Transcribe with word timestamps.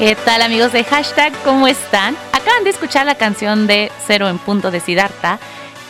¿Qué 0.00 0.16
tal 0.16 0.40
amigos 0.40 0.72
de 0.72 0.82
hashtag? 0.82 1.30
¿Cómo 1.44 1.68
están? 1.68 2.16
Acaban 2.32 2.64
de 2.64 2.70
escuchar 2.70 3.04
la 3.04 3.16
canción 3.16 3.66
de 3.66 3.92
Cero 4.06 4.30
en 4.30 4.38
Punto 4.38 4.70
de 4.70 4.80
Sidarta 4.80 5.38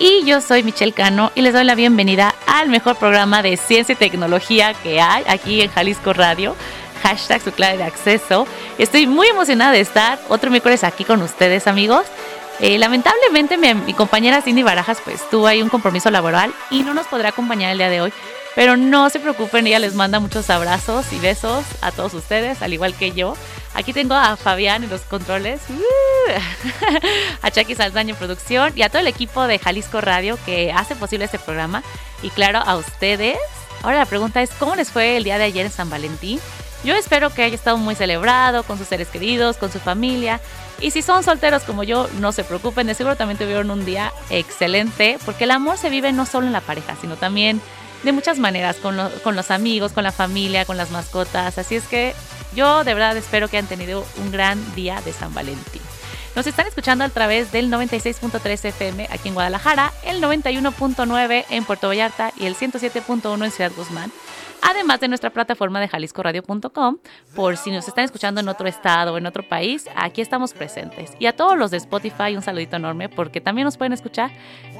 y 0.00 0.24
yo 0.24 0.40
soy 0.40 0.64
Michelle 0.64 0.92
Cano 0.92 1.30
y 1.36 1.42
les 1.42 1.52
doy 1.52 1.62
la 1.62 1.76
bienvenida 1.76 2.34
al 2.48 2.70
mejor 2.70 2.96
programa 2.96 3.40
de 3.40 3.56
ciencia 3.56 3.92
y 3.92 3.96
tecnología 3.96 4.74
que 4.74 5.00
hay 5.00 5.22
aquí 5.28 5.60
en 5.60 5.70
Jalisco 5.70 6.12
Radio. 6.12 6.56
Hashtag 7.04 7.40
su 7.40 7.52
clave 7.52 7.76
de 7.76 7.84
acceso. 7.84 8.48
Estoy 8.78 9.06
muy 9.06 9.28
emocionada 9.28 9.70
de 9.70 9.80
estar 9.80 10.18
otro 10.28 10.50
miércoles 10.50 10.82
aquí 10.82 11.04
con 11.04 11.22
ustedes 11.22 11.68
amigos. 11.68 12.04
Eh, 12.58 12.78
lamentablemente 12.80 13.58
mi, 13.58 13.74
mi, 13.74 13.94
compañera 13.94 14.42
Cindy 14.42 14.64
Barajas 14.64 15.00
pues 15.04 15.22
tuvo 15.30 15.46
ahí 15.46 15.62
un 15.62 15.68
compromiso 15.68 16.10
laboral 16.10 16.52
y 16.68 16.82
no 16.82 16.94
nos 16.94 17.06
podrá 17.06 17.28
acompañar 17.28 17.70
el 17.70 17.78
día 17.78 17.88
de 17.88 18.00
hoy. 18.00 18.12
Pero 18.56 18.76
no 18.76 19.08
se 19.08 19.20
preocupen, 19.20 19.68
ella 19.68 19.78
les 19.78 19.94
manda 19.94 20.18
muchos 20.18 20.50
abrazos 20.50 21.12
y 21.12 21.20
besos 21.20 21.64
a 21.80 21.92
todos 21.92 22.12
ustedes, 22.14 22.60
al 22.60 22.72
igual 22.72 22.94
que 22.94 23.12
yo. 23.12 23.36
Aquí 23.74 23.92
tengo 23.92 24.14
a 24.14 24.36
Fabián 24.36 24.82
en 24.84 24.90
los 24.90 25.02
controles, 25.02 25.60
a 27.42 27.50
Chucky 27.50 27.74
Saldaño 27.74 28.14
en 28.14 28.18
producción 28.18 28.72
y 28.74 28.82
a 28.82 28.88
todo 28.88 29.00
el 29.00 29.06
equipo 29.06 29.46
de 29.46 29.58
Jalisco 29.58 30.00
Radio 30.00 30.38
que 30.44 30.72
hace 30.72 30.96
posible 30.96 31.24
este 31.24 31.38
programa. 31.38 31.82
Y 32.22 32.30
claro, 32.30 32.58
a 32.58 32.76
ustedes. 32.76 33.38
Ahora 33.82 33.98
la 33.98 34.06
pregunta 34.06 34.42
es, 34.42 34.50
¿cómo 34.50 34.74
les 34.74 34.90
fue 34.90 35.16
el 35.16 35.24
día 35.24 35.38
de 35.38 35.44
ayer 35.44 35.64
en 35.64 35.72
San 35.72 35.88
Valentín? 35.88 36.40
Yo 36.84 36.94
espero 36.94 37.30
que 37.30 37.42
haya 37.42 37.54
estado 37.54 37.76
muy 37.76 37.94
celebrado 37.94 38.62
con 38.62 38.78
sus 38.78 38.88
seres 38.88 39.08
queridos, 39.08 39.56
con 39.56 39.70
su 39.70 39.78
familia. 39.78 40.40
Y 40.80 40.90
si 40.90 41.02
son 41.02 41.22
solteros 41.22 41.62
como 41.62 41.82
yo, 41.82 42.08
no 42.18 42.32
se 42.32 42.42
preocupen, 42.42 42.86
de 42.86 42.94
seguro 42.94 43.16
también 43.16 43.38
tuvieron 43.38 43.70
un 43.70 43.84
día 43.84 44.12
excelente, 44.30 45.18
porque 45.24 45.44
el 45.44 45.50
amor 45.50 45.76
se 45.76 45.90
vive 45.90 46.10
no 46.12 46.24
solo 46.24 46.46
en 46.46 46.52
la 46.52 46.62
pareja, 46.62 46.96
sino 47.00 47.16
también 47.16 47.60
de 48.02 48.12
muchas 48.12 48.38
maneras, 48.38 48.76
con, 48.76 48.96
lo, 48.96 49.10
con 49.22 49.36
los 49.36 49.50
amigos, 49.50 49.92
con 49.92 50.04
la 50.04 50.12
familia, 50.12 50.64
con 50.64 50.78
las 50.78 50.90
mascotas. 50.90 51.58
Así 51.58 51.74
es 51.74 51.86
que 51.86 52.14
yo 52.54 52.84
de 52.84 52.94
verdad 52.94 53.16
espero 53.16 53.48
que 53.48 53.56
hayan 53.56 53.68
tenido 53.68 54.04
un 54.18 54.30
gran 54.30 54.74
día 54.74 55.00
de 55.02 55.12
San 55.12 55.32
Valentín. 55.34 55.82
Nos 56.36 56.46
están 56.46 56.66
escuchando 56.66 57.04
a 57.04 57.08
través 57.08 57.50
del 57.50 57.70
96.3 57.70 58.64
FM 58.64 59.08
aquí 59.10 59.28
en 59.28 59.34
Guadalajara, 59.34 59.92
el 60.04 60.22
91.9 60.22 61.44
en 61.50 61.64
Puerto 61.64 61.88
Vallarta 61.88 62.32
y 62.36 62.46
el 62.46 62.56
107.1 62.56 63.44
en 63.44 63.50
Ciudad 63.50 63.72
Guzmán. 63.76 64.12
Además 64.62 65.00
de 65.00 65.08
nuestra 65.08 65.30
plataforma 65.30 65.80
de 65.80 65.88
jaliscoradio.com, 65.88 66.98
por 67.34 67.56
si 67.56 67.70
nos 67.70 67.88
están 67.88 68.04
escuchando 68.04 68.40
en 68.40 68.48
otro 68.48 68.68
estado 68.68 69.14
o 69.14 69.18
en 69.18 69.26
otro 69.26 69.42
país, 69.42 69.86
aquí 69.96 70.20
estamos 70.20 70.52
presentes. 70.52 71.12
Y 71.18 71.26
a 71.26 71.34
todos 71.34 71.56
los 71.56 71.70
de 71.70 71.78
Spotify, 71.78 72.36
un 72.36 72.42
saludito 72.42 72.76
enorme 72.76 73.08
porque 73.08 73.40
también 73.40 73.64
nos 73.64 73.76
pueden 73.76 73.92
escuchar 73.92 74.30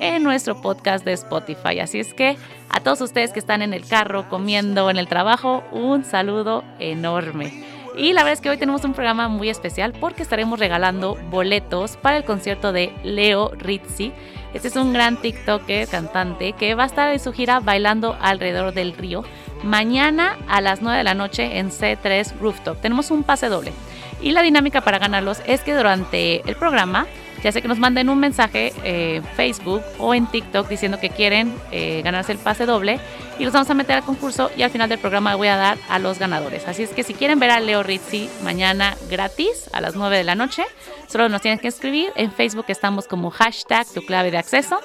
en 0.00 0.22
nuestro 0.22 0.60
podcast 0.60 1.04
de 1.04 1.12
Spotify. 1.12 1.80
Así 1.80 1.98
es 1.98 2.14
que 2.14 2.36
a 2.68 2.80
todos 2.80 3.00
ustedes 3.00 3.32
que 3.32 3.38
están 3.38 3.62
en 3.62 3.72
el 3.72 3.86
carro, 3.86 4.28
comiendo, 4.28 4.90
en 4.90 4.98
el 4.98 5.08
trabajo, 5.08 5.64
un 5.72 6.04
saludo 6.04 6.62
enorme. 6.78 7.64
Y 7.96 8.12
la 8.12 8.22
verdad 8.22 8.34
es 8.34 8.40
que 8.40 8.50
hoy 8.50 8.56
tenemos 8.56 8.84
un 8.84 8.94
programa 8.94 9.28
muy 9.28 9.48
especial 9.48 9.92
porque 9.98 10.22
estaremos 10.22 10.58
regalando 10.58 11.16
boletos 11.30 11.96
para 11.96 12.16
el 12.16 12.24
concierto 12.24 12.72
de 12.72 12.92
Leo 13.02 13.50
Rizzi. 13.56 14.12
Este 14.54 14.68
es 14.68 14.76
un 14.76 14.92
gran 14.92 15.16
TikToker, 15.16 15.88
cantante, 15.88 16.52
que 16.52 16.74
va 16.74 16.84
a 16.84 16.86
estar 16.86 17.12
en 17.12 17.20
su 17.20 17.32
gira 17.32 17.60
bailando 17.60 18.16
alrededor 18.20 18.72
del 18.72 18.94
río 18.94 19.24
mañana 19.62 20.36
a 20.48 20.60
las 20.60 20.82
9 20.82 20.98
de 20.98 21.04
la 21.04 21.14
noche 21.14 21.58
en 21.58 21.70
C3 21.70 22.38
Rooftop. 22.40 22.80
Tenemos 22.80 23.10
un 23.10 23.22
pase 23.22 23.48
doble. 23.48 23.72
Y 24.20 24.32
la 24.32 24.42
dinámica 24.42 24.82
para 24.82 24.98
ganarlos 24.98 25.40
es 25.46 25.62
que 25.62 25.74
durante 25.74 26.48
el 26.48 26.56
programa, 26.56 27.06
ya 27.42 27.52
sea 27.52 27.62
que 27.62 27.68
nos 27.68 27.78
manden 27.78 28.10
un 28.10 28.18
mensaje 28.18 28.68
en 28.84 29.22
eh, 29.22 29.22
Facebook 29.34 29.82
o 29.98 30.14
en 30.14 30.26
TikTok 30.26 30.68
diciendo 30.68 31.00
que 31.00 31.08
quieren 31.08 31.54
eh, 31.72 32.02
ganarse 32.04 32.32
el 32.32 32.38
pase 32.38 32.66
doble 32.66 33.00
y 33.38 33.44
los 33.44 33.54
vamos 33.54 33.70
a 33.70 33.74
meter 33.74 33.96
al 33.96 34.02
concurso 34.02 34.50
y 34.54 34.62
al 34.62 34.70
final 34.70 34.90
del 34.90 34.98
programa 34.98 35.34
voy 35.36 35.48
a 35.48 35.56
dar 35.56 35.78
a 35.88 35.98
los 35.98 36.18
ganadores. 36.18 36.68
Así 36.68 36.82
es 36.82 36.90
que 36.90 37.02
si 37.02 37.14
quieren 37.14 37.38
ver 37.38 37.50
a 37.50 37.60
Leo 37.60 37.82
Rizzi 37.82 38.28
mañana 38.44 38.94
gratis 39.08 39.70
a 39.72 39.80
las 39.80 39.96
9 39.96 40.18
de 40.18 40.24
la 40.24 40.34
noche, 40.34 40.64
solo 41.08 41.30
nos 41.30 41.40
tienen 41.40 41.58
que 41.58 41.68
escribir. 41.68 42.12
En 42.14 42.30
Facebook 42.30 42.66
estamos 42.68 43.06
como 43.06 43.30
hashtag 43.30 43.86
tu 43.86 44.02
clave 44.02 44.30
de 44.30 44.36
acceso, 44.36 44.78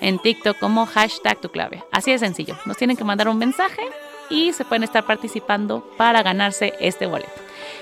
en 0.00 0.20
TikTok 0.20 0.58
como 0.60 0.86
hashtag 0.86 1.40
tu 1.40 1.48
clave. 1.48 1.82
Así 1.90 2.12
de 2.12 2.18
sencillo. 2.18 2.56
Nos 2.66 2.76
tienen 2.76 2.96
que 2.96 3.02
mandar 3.02 3.28
un 3.28 3.38
mensaje 3.38 3.82
y 4.30 4.52
se 4.52 4.64
pueden 4.64 4.84
estar 4.84 5.04
participando 5.04 5.80
para 5.96 6.22
ganarse 6.22 6.74
este 6.80 7.06
boleto. 7.06 7.32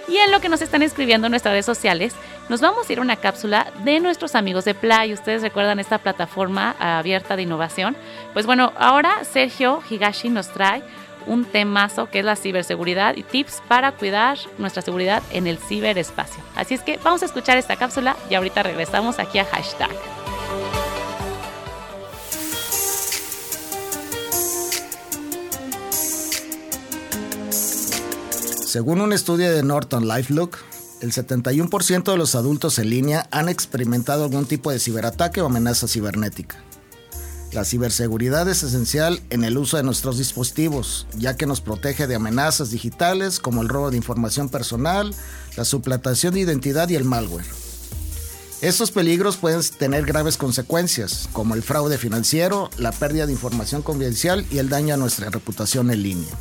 Y 0.08 0.16
en 0.18 0.30
lo 0.30 0.40
que 0.40 0.48
nos 0.48 0.60
están 0.60 0.82
escribiendo 0.82 1.26
en 1.26 1.30
nuestras 1.30 1.52
redes 1.52 1.66
sociales, 1.66 2.14
nos 2.48 2.60
vamos 2.60 2.88
a 2.88 2.92
ir 2.92 2.98
a 2.98 3.02
una 3.02 3.16
cápsula 3.16 3.72
de 3.84 4.00
nuestros 4.00 4.34
amigos 4.34 4.64
de 4.64 4.74
Play. 4.74 5.12
Ustedes 5.12 5.42
recuerdan 5.42 5.80
esta 5.80 5.98
plataforma 5.98 6.74
abierta 6.78 7.36
de 7.36 7.42
innovación. 7.42 7.96
Pues 8.32 8.44
bueno, 8.44 8.72
ahora 8.78 9.24
Sergio 9.24 9.82
Higashi 9.88 10.28
nos 10.28 10.48
trae 10.48 10.82
un 11.26 11.46
temazo 11.46 12.10
que 12.10 12.18
es 12.18 12.24
la 12.24 12.36
ciberseguridad 12.36 13.16
y 13.16 13.22
tips 13.22 13.62
para 13.66 13.92
cuidar 13.92 14.38
nuestra 14.58 14.82
seguridad 14.82 15.22
en 15.30 15.46
el 15.46 15.56
ciberespacio. 15.56 16.42
Así 16.54 16.74
es 16.74 16.82
que 16.82 16.98
vamos 17.02 17.22
a 17.22 17.26
escuchar 17.26 17.56
esta 17.56 17.76
cápsula 17.76 18.16
y 18.28 18.34
ahorita 18.34 18.62
regresamos 18.62 19.18
aquí 19.18 19.38
a 19.38 19.46
hashtag. 19.46 19.90
Según 28.74 29.00
un 29.00 29.12
estudio 29.12 29.52
de 29.52 29.62
Norton 29.62 30.08
LifeLook, 30.08 30.58
el 31.00 31.12
71% 31.12 32.10
de 32.10 32.16
los 32.18 32.34
adultos 32.34 32.80
en 32.80 32.90
línea 32.90 33.28
han 33.30 33.48
experimentado 33.48 34.24
algún 34.24 34.46
tipo 34.46 34.72
de 34.72 34.80
ciberataque 34.80 35.40
o 35.40 35.46
amenaza 35.46 35.86
cibernética. 35.86 36.56
La 37.52 37.64
ciberseguridad 37.64 38.48
es 38.48 38.64
esencial 38.64 39.20
en 39.30 39.44
el 39.44 39.58
uso 39.58 39.76
de 39.76 39.84
nuestros 39.84 40.18
dispositivos, 40.18 41.06
ya 41.16 41.36
que 41.36 41.46
nos 41.46 41.60
protege 41.60 42.08
de 42.08 42.16
amenazas 42.16 42.72
digitales 42.72 43.38
como 43.38 43.62
el 43.62 43.68
robo 43.68 43.92
de 43.92 43.96
información 43.96 44.48
personal, 44.48 45.14
la 45.56 45.64
suplantación 45.64 46.34
de 46.34 46.40
identidad 46.40 46.88
y 46.88 46.96
el 46.96 47.04
malware. 47.04 47.46
Estos 48.60 48.90
peligros 48.90 49.36
pueden 49.36 49.60
tener 49.78 50.04
graves 50.04 50.36
consecuencias, 50.36 51.28
como 51.32 51.54
el 51.54 51.62
fraude 51.62 51.96
financiero, 51.96 52.70
la 52.78 52.90
pérdida 52.90 53.26
de 53.26 53.32
información 53.32 53.82
confidencial 53.82 54.44
y 54.50 54.58
el 54.58 54.68
daño 54.68 54.94
a 54.94 54.96
nuestra 54.96 55.30
reputación 55.30 55.92
en 55.92 56.02
línea. 56.02 56.34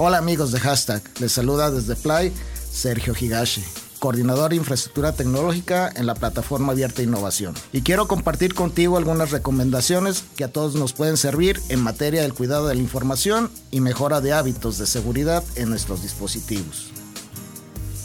Hola 0.00 0.18
amigos 0.18 0.52
de 0.52 0.60
Hashtag, 0.60 1.02
les 1.18 1.32
saluda 1.32 1.72
desde 1.72 1.96
Play 1.96 2.32
Sergio 2.70 3.16
Higashi, 3.20 3.64
coordinador 3.98 4.50
de 4.50 4.56
infraestructura 4.56 5.10
tecnológica 5.10 5.90
en 5.92 6.06
la 6.06 6.14
plataforma 6.14 6.70
Abierta 6.70 7.02
Innovación. 7.02 7.54
Y 7.72 7.80
quiero 7.80 8.06
compartir 8.06 8.54
contigo 8.54 8.96
algunas 8.96 9.32
recomendaciones 9.32 10.22
que 10.36 10.44
a 10.44 10.52
todos 10.52 10.76
nos 10.76 10.92
pueden 10.92 11.16
servir 11.16 11.60
en 11.68 11.82
materia 11.82 12.22
del 12.22 12.32
cuidado 12.32 12.68
de 12.68 12.76
la 12.76 12.80
información 12.80 13.50
y 13.72 13.80
mejora 13.80 14.20
de 14.20 14.32
hábitos 14.32 14.78
de 14.78 14.86
seguridad 14.86 15.42
en 15.56 15.68
nuestros 15.68 16.00
dispositivos. 16.00 16.92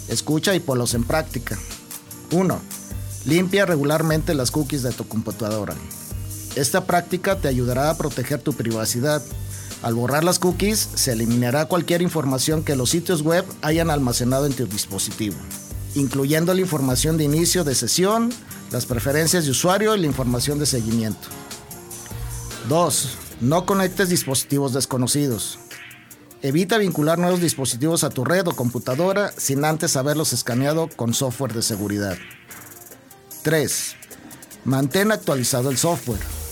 Escucha 0.07 0.55
y 0.55 0.59
ponlos 0.61 0.95
en 0.95 1.03
práctica. 1.03 1.59
1. 2.31 2.59
Limpia 3.25 3.67
regularmente 3.67 4.33
las 4.33 4.49
cookies 4.49 4.81
de 4.81 4.93
tu 4.93 5.07
computadora. 5.07 5.75
Esta 6.55 6.85
práctica 6.85 7.37
te 7.37 7.49
ayudará 7.49 7.91
a 7.91 7.97
proteger 7.97 8.41
tu 8.41 8.53
privacidad 8.53 9.21
al 9.83 9.95
borrar 9.95 10.23
las 10.23 10.39
cookies, 10.39 10.89
se 10.95 11.11
eliminará 11.11 11.65
cualquier 11.65 12.01
información 12.01 12.63
que 12.63 12.77
los 12.77 12.89
sitios 12.89 13.21
web 13.21 13.45
hayan 13.61 13.89
almacenado 13.89 14.45
en 14.45 14.53
tu 14.53 14.65
dispositivo, 14.65 15.35
incluyendo 15.93 16.53
la 16.53 16.61
información 16.61 17.17
de 17.17 17.25
inicio 17.25 17.65
de 17.65 17.75
sesión, 17.75 18.33
las 18.71 18.85
preferencias 18.85 19.43
de 19.43 19.51
usuario 19.51 19.93
y 19.93 19.99
la 19.99 20.07
información 20.07 20.57
de 20.57 20.65
seguimiento. 20.65 21.27
2. 22.69 23.09
No 23.41 23.65
conectes 23.65 24.07
dispositivos 24.07 24.71
desconocidos. 24.71 25.59
Evita 26.41 26.77
vincular 26.77 27.19
nuevos 27.19 27.41
dispositivos 27.41 28.05
a 28.05 28.09
tu 28.09 28.23
red 28.23 28.47
o 28.47 28.55
computadora 28.55 29.33
sin 29.37 29.65
antes 29.65 29.97
haberlos 29.97 30.31
escaneado 30.31 30.89
con 30.95 31.13
software 31.13 31.53
de 31.53 31.61
seguridad. 31.61 32.17
3. 33.43 33.95
Mantén 34.63 35.11
actualizado 35.11 35.69
el 35.69 35.77
software. 35.77 36.42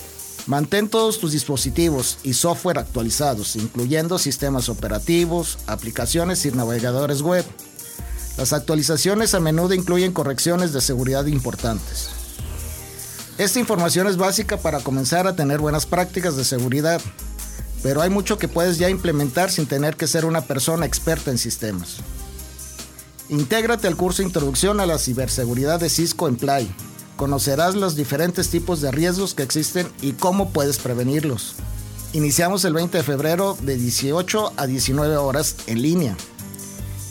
Mantén 0.47 0.89
todos 0.89 1.19
tus 1.19 1.31
dispositivos 1.31 2.17
y 2.23 2.33
software 2.33 2.79
actualizados, 2.79 3.55
incluyendo 3.55 4.17
sistemas 4.17 4.69
operativos, 4.69 5.59
aplicaciones 5.67 6.45
y 6.45 6.51
navegadores 6.51 7.21
web. 7.21 7.45
Las 8.37 8.53
actualizaciones 8.53 9.35
a 9.35 9.39
menudo 9.39 9.73
incluyen 9.73 10.13
correcciones 10.13 10.73
de 10.73 10.81
seguridad 10.81 11.25
importantes. 11.27 12.09
Esta 13.37 13.59
información 13.59 14.07
es 14.07 14.17
básica 14.17 14.57
para 14.57 14.79
comenzar 14.79 15.27
a 15.27 15.35
tener 15.35 15.59
buenas 15.59 15.85
prácticas 15.85 16.35
de 16.35 16.43
seguridad, 16.43 17.01
pero 17.83 18.01
hay 18.01 18.09
mucho 18.09 18.37
que 18.37 18.47
puedes 18.47 18.77
ya 18.77 18.89
implementar 18.89 19.51
sin 19.51 19.67
tener 19.67 19.95
que 19.95 20.07
ser 20.07 20.25
una 20.25 20.41
persona 20.41 20.85
experta 20.85 21.31
en 21.31 21.37
sistemas. 21.37 21.97
Intégrate 23.29 23.87
al 23.87 23.95
curso 23.95 24.23
Introducción 24.23 24.79
a 24.79 24.85
la 24.85 24.97
Ciberseguridad 24.97 25.79
de 25.79 25.89
Cisco 25.89 26.27
en 26.27 26.35
Play. 26.35 26.71
Conocerás 27.21 27.75
los 27.75 27.95
diferentes 27.95 28.49
tipos 28.49 28.81
de 28.81 28.89
riesgos 28.89 29.35
que 29.35 29.43
existen 29.43 29.87
y 30.01 30.13
cómo 30.13 30.49
puedes 30.49 30.79
prevenirlos. 30.79 31.53
Iniciamos 32.13 32.65
el 32.65 32.73
20 32.73 32.97
de 32.97 33.03
febrero 33.03 33.55
de 33.61 33.77
18 33.77 34.53
a 34.57 34.65
19 34.65 35.17
horas 35.17 35.57
en 35.67 35.83
línea. 35.83 36.17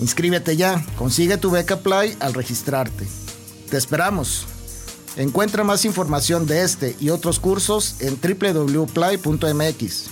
Inscríbete 0.01 0.57
ya, 0.57 0.85
consigue 0.99 1.37
tu 1.37 1.53
beca 1.53 1.77
Play 1.77 2.17
al 2.19 2.35
registrarte. 2.35 3.07
Te 3.71 3.77
esperamos. 3.77 4.47
Encuentra 5.15 5.63
más 5.63 5.85
información 5.85 6.45
de 6.45 6.65
este 6.65 6.97
y 6.99 7.11
otros 7.11 7.39
cursos 7.39 7.95
en 8.01 8.19
www.play.mx. 8.21 10.07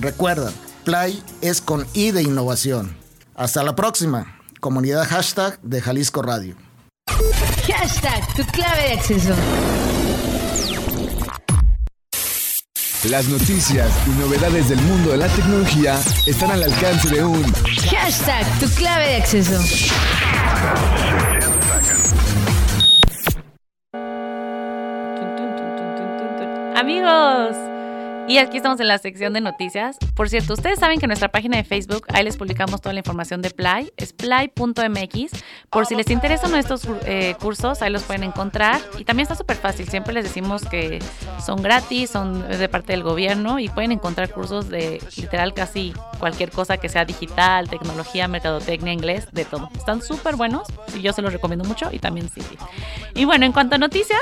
Recuerda, 0.00 0.52
Play 0.84 1.22
es 1.40 1.60
con 1.60 1.86
I 1.92 2.10
de 2.10 2.24
innovación. 2.24 2.96
Hasta 3.36 3.62
la 3.62 3.76
próxima, 3.76 4.40
comunidad 4.58 5.06
hashtag 5.06 5.60
de 5.62 5.80
Jalisco 5.80 6.20
Radio. 6.20 6.56
Hashtag 7.72 8.34
tu 8.34 8.44
clave 8.46 8.82
de 8.82 8.92
acceso. 8.94 9.34
Las 13.08 13.28
noticias 13.28 13.88
y 14.06 14.10
novedades 14.20 14.68
del 14.68 14.80
mundo 14.82 15.12
de 15.12 15.18
la 15.18 15.28
tecnología 15.28 15.98
están 16.26 16.50
al 16.50 16.64
alcance 16.64 17.08
de 17.08 17.24
un 17.24 17.42
Hashtag 17.90 18.58
tu 18.58 18.68
clave 18.70 19.06
de 19.06 19.16
acceso. 19.16 19.62
Amigos, 26.74 27.56
y 28.30 28.38
aquí 28.38 28.58
estamos 28.58 28.78
en 28.78 28.86
la 28.86 28.96
sección 28.98 29.32
de 29.32 29.40
noticias. 29.40 29.98
Por 30.14 30.28
cierto, 30.28 30.52
ustedes 30.52 30.78
saben 30.78 31.00
que 31.00 31.08
nuestra 31.08 31.30
página 31.30 31.56
de 31.56 31.64
Facebook, 31.64 32.06
ahí 32.10 32.22
les 32.22 32.36
publicamos 32.36 32.80
toda 32.80 32.92
la 32.92 33.00
información 33.00 33.42
de 33.42 33.50
Play, 33.50 33.92
es 33.96 34.12
play.mx. 34.12 35.32
Por 35.68 35.84
si 35.84 35.96
les 35.96 36.08
interesan 36.10 36.52
nuestros 36.52 36.86
eh, 37.06 37.34
cursos, 37.40 37.82
ahí 37.82 37.90
los 37.90 38.04
pueden 38.04 38.22
encontrar. 38.22 38.80
Y 39.00 39.04
también 39.04 39.24
está 39.24 39.34
súper 39.34 39.56
fácil, 39.56 39.88
siempre 39.88 40.14
les 40.14 40.22
decimos 40.22 40.64
que 40.64 41.00
son 41.44 41.60
gratis, 41.60 42.10
son 42.10 42.48
de 42.48 42.68
parte 42.68 42.92
del 42.92 43.02
gobierno 43.02 43.58
y 43.58 43.68
pueden 43.68 43.90
encontrar 43.90 44.30
cursos 44.30 44.68
de 44.68 45.02
literal 45.16 45.52
casi 45.52 45.92
cualquier 46.20 46.52
cosa 46.52 46.76
que 46.76 46.88
sea 46.88 47.04
digital, 47.04 47.68
tecnología, 47.68 48.28
mercadotecnia, 48.28 48.92
inglés, 48.92 49.26
de 49.32 49.44
todo. 49.44 49.70
Están 49.74 50.02
súper 50.02 50.36
buenos 50.36 50.68
y 50.96 51.00
yo 51.00 51.12
se 51.12 51.20
los 51.20 51.32
recomiendo 51.32 51.64
mucho 51.64 51.88
y 51.90 51.98
también 51.98 52.28
sí. 52.28 52.42
Y 53.16 53.24
bueno, 53.24 53.44
en 53.44 53.50
cuanto 53.50 53.74
a 53.74 53.78
noticias, 53.78 54.20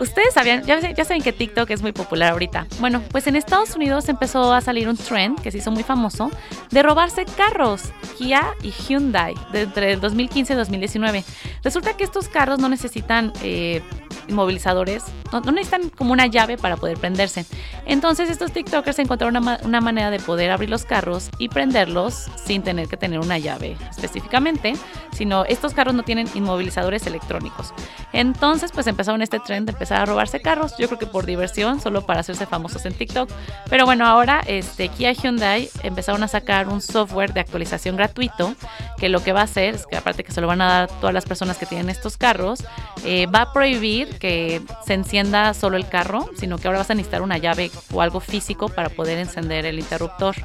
Ustedes 0.00 0.32
sabían, 0.32 0.64
ya, 0.64 0.80
ya, 0.80 1.04
saben 1.04 1.22
que 1.22 1.30
TikTok 1.30 1.68
es 1.70 1.82
muy 1.82 1.92
popular 1.92 2.32
ahorita. 2.32 2.66
Bueno, 2.78 3.02
pues 3.10 3.26
en 3.26 3.36
Estados 3.36 3.76
Unidos 3.76 4.08
empezó 4.08 4.54
a 4.54 4.62
salir 4.62 4.88
un 4.88 4.96
trend 4.96 5.38
que 5.38 5.50
se 5.50 5.58
hizo 5.58 5.70
muy 5.70 5.82
famoso 5.82 6.30
de 6.70 6.82
robarse 6.82 7.26
carros, 7.26 7.82
Kia 8.16 8.54
y 8.62 8.70
Hyundai, 8.70 9.34
de 9.52 9.62
entre 9.62 9.92
el 9.92 10.00
2015 10.00 10.54
y 10.54 10.56
2019. 10.56 11.24
Resulta 11.62 11.98
que 11.98 12.04
estos 12.04 12.28
carros 12.28 12.58
no 12.58 12.70
necesitan 12.70 13.30
eh, 13.42 13.82
inmovilizadores, 14.26 15.04
no, 15.32 15.40
necesitan 15.52 15.90
como 15.90 16.12
una 16.12 16.26
llave 16.26 16.56
para 16.56 16.78
poder 16.78 16.96
prenderse. 16.96 17.44
Entonces 17.84 18.30
estos 18.30 18.52
TikTokers 18.52 18.98
encontraron 19.00 19.36
una, 19.36 19.60
una 19.64 19.80
manera 19.82 20.10
de 20.10 20.18
poder 20.18 20.50
abrir 20.50 20.70
los 20.70 20.84
carros 20.84 21.28
y 21.38 21.50
prenderlos 21.50 22.28
sin 22.42 22.62
tener 22.62 22.88
que 22.88 22.96
tener 22.96 23.20
una 23.20 23.38
llave 23.38 23.76
específicamente, 23.90 24.72
sino 25.12 25.44
estos 25.44 25.74
carros 25.74 25.94
no 25.94 26.04
tienen 26.04 26.26
inmovilizadores 26.34 27.06
electrónicos. 27.06 27.74
Entonces 28.14 28.72
pues 28.72 28.86
empezaron 28.86 29.20
este 29.20 29.40
trend 29.40 29.66
de 29.66 29.72
empezar 29.72 29.89
a 29.92 30.04
robarse 30.04 30.40
carros, 30.40 30.74
yo 30.78 30.86
creo 30.86 30.98
que 30.98 31.06
por 31.06 31.26
diversión, 31.26 31.80
solo 31.80 32.06
para 32.06 32.20
hacerse 32.20 32.46
famosos 32.46 32.84
en 32.86 32.94
TikTok. 32.94 33.30
Pero 33.68 33.84
bueno, 33.84 34.06
ahora 34.06 34.40
este, 34.46 34.88
Kia 34.88 35.12
Hyundai 35.12 35.70
empezaron 35.82 36.22
a 36.22 36.28
sacar 36.28 36.68
un 36.68 36.80
software 36.80 37.32
de 37.32 37.40
actualización 37.40 37.96
gratuito 37.96 38.54
que 38.98 39.08
lo 39.08 39.22
que 39.22 39.32
va 39.32 39.40
a 39.40 39.44
hacer 39.44 39.74
es 39.74 39.86
que 39.86 39.96
aparte 39.96 40.24
que 40.24 40.32
se 40.32 40.40
lo 40.40 40.46
van 40.46 40.60
a 40.60 40.68
dar 40.68 40.88
todas 41.00 41.14
las 41.14 41.24
personas 41.24 41.58
que 41.58 41.66
tienen 41.66 41.90
estos 41.90 42.16
carros, 42.16 42.64
eh, 43.04 43.26
va 43.26 43.42
a 43.42 43.52
prohibir 43.52 44.18
que 44.18 44.62
se 44.86 44.94
encienda 44.94 45.54
solo 45.54 45.76
el 45.76 45.88
carro, 45.88 46.28
sino 46.36 46.58
que 46.58 46.68
ahora 46.68 46.80
vas 46.80 46.90
a 46.90 46.94
necesitar 46.94 47.22
una 47.22 47.38
llave 47.38 47.70
o 47.92 48.02
algo 48.02 48.20
físico 48.20 48.68
para 48.68 48.88
poder 48.88 49.18
encender 49.18 49.66
el 49.66 49.78
interruptor. 49.78 50.36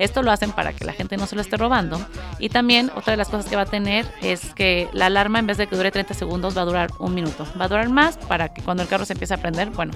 Esto 0.00 0.22
lo 0.22 0.32
hacen 0.32 0.50
para 0.50 0.72
que 0.72 0.84
la 0.86 0.94
gente 0.94 1.18
no 1.18 1.26
se 1.26 1.36
lo 1.36 1.42
esté 1.42 1.58
robando. 1.58 2.00
Y 2.38 2.48
también 2.48 2.90
otra 2.96 3.12
de 3.12 3.18
las 3.18 3.28
cosas 3.28 3.46
que 3.46 3.54
va 3.54 3.62
a 3.62 3.66
tener 3.66 4.06
es 4.22 4.54
que 4.54 4.88
la 4.94 5.06
alarma 5.06 5.38
en 5.38 5.46
vez 5.46 5.58
de 5.58 5.66
que 5.66 5.76
dure 5.76 5.90
30 5.90 6.14
segundos 6.14 6.56
va 6.56 6.62
a 6.62 6.64
durar 6.64 6.90
un 6.98 7.14
minuto. 7.14 7.46
Va 7.60 7.66
a 7.66 7.68
durar 7.68 7.90
más 7.90 8.16
para 8.16 8.52
que 8.54 8.62
cuando 8.62 8.82
el 8.82 8.88
carro 8.88 9.04
se 9.04 9.12
empiece 9.12 9.34
a 9.34 9.36
prender, 9.36 9.68
bueno, 9.70 9.92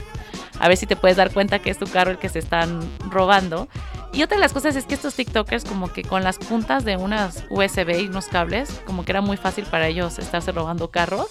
a 0.61 0.69
ver 0.69 0.77
si 0.77 0.87
te 0.87 0.95
puedes 0.95 1.17
dar 1.17 1.33
cuenta 1.33 1.59
que 1.59 1.71
es 1.71 1.79
tu 1.79 1.87
carro 1.87 2.11
el 2.11 2.19
que 2.19 2.29
se 2.29 2.39
están 2.39 2.87
robando. 3.11 3.67
Y 4.13 4.23
otra 4.23 4.37
de 4.37 4.43
las 4.43 4.53
cosas 4.53 4.77
es 4.77 4.85
que 4.85 4.95
estos 4.95 5.15
TikTokers 5.15 5.65
como 5.65 5.93
que 5.93 6.03
con 6.03 6.23
las 6.23 6.39
puntas 6.39 6.85
de 6.85 6.97
unas 6.97 7.45
USB 7.49 8.01
y 8.01 8.07
unos 8.07 8.27
cables, 8.27 8.83
como 8.85 9.05
que 9.05 9.13
era 9.13 9.23
muy 9.23 9.37
fácil 9.37 9.65
para 9.65 9.89
ellos 9.89 10.19
estarse 10.19 10.53
robando 10.53 10.91
carros. 10.91 11.29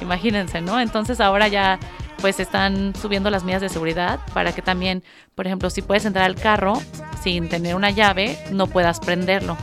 Imagínense, 0.00 0.60
¿no? 0.60 0.80
Entonces 0.80 1.20
ahora 1.20 1.48
ya 1.48 1.78
pues 2.22 2.38
están 2.38 2.94
subiendo 2.94 3.30
las 3.30 3.42
medidas 3.42 3.62
de 3.62 3.68
seguridad 3.68 4.20
para 4.32 4.52
que 4.52 4.62
también, 4.62 5.02
por 5.34 5.46
ejemplo, 5.46 5.68
si 5.70 5.82
puedes 5.82 6.04
entrar 6.04 6.24
al 6.24 6.36
carro 6.36 6.80
sin 7.20 7.48
tener 7.48 7.74
una 7.74 7.90
llave, 7.90 8.38
no 8.52 8.68
puedas 8.68 9.00
prenderlo. 9.00 9.58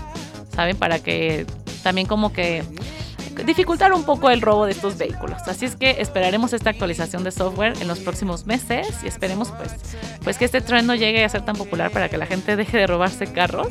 ¿Saben? 0.53 0.75
Para 0.77 0.99
que 0.99 1.45
también 1.83 2.05
como 2.05 2.33
que 2.33 2.63
dificultar 3.45 3.93
un 3.93 4.03
poco 4.03 4.29
el 4.29 4.41
robo 4.41 4.65
de 4.65 4.73
estos 4.73 4.97
vehículos. 4.97 5.41
Así 5.47 5.65
es 5.65 5.77
que 5.77 6.01
esperaremos 6.01 6.51
esta 6.51 6.69
actualización 6.69 7.23
de 7.23 7.31
software 7.31 7.75
en 7.79 7.87
los 7.87 7.99
próximos 7.99 8.45
meses 8.45 8.89
y 9.03 9.07
esperemos 9.07 9.51
pues, 9.51 9.73
pues 10.21 10.37
que 10.37 10.43
este 10.43 10.59
tren 10.59 10.85
no 10.85 10.95
llegue 10.95 11.23
a 11.23 11.29
ser 11.29 11.45
tan 11.45 11.55
popular 11.55 11.91
para 11.91 12.09
que 12.09 12.17
la 12.17 12.25
gente 12.25 12.57
deje 12.57 12.77
de 12.77 12.87
robarse 12.87 13.31
carros. 13.31 13.69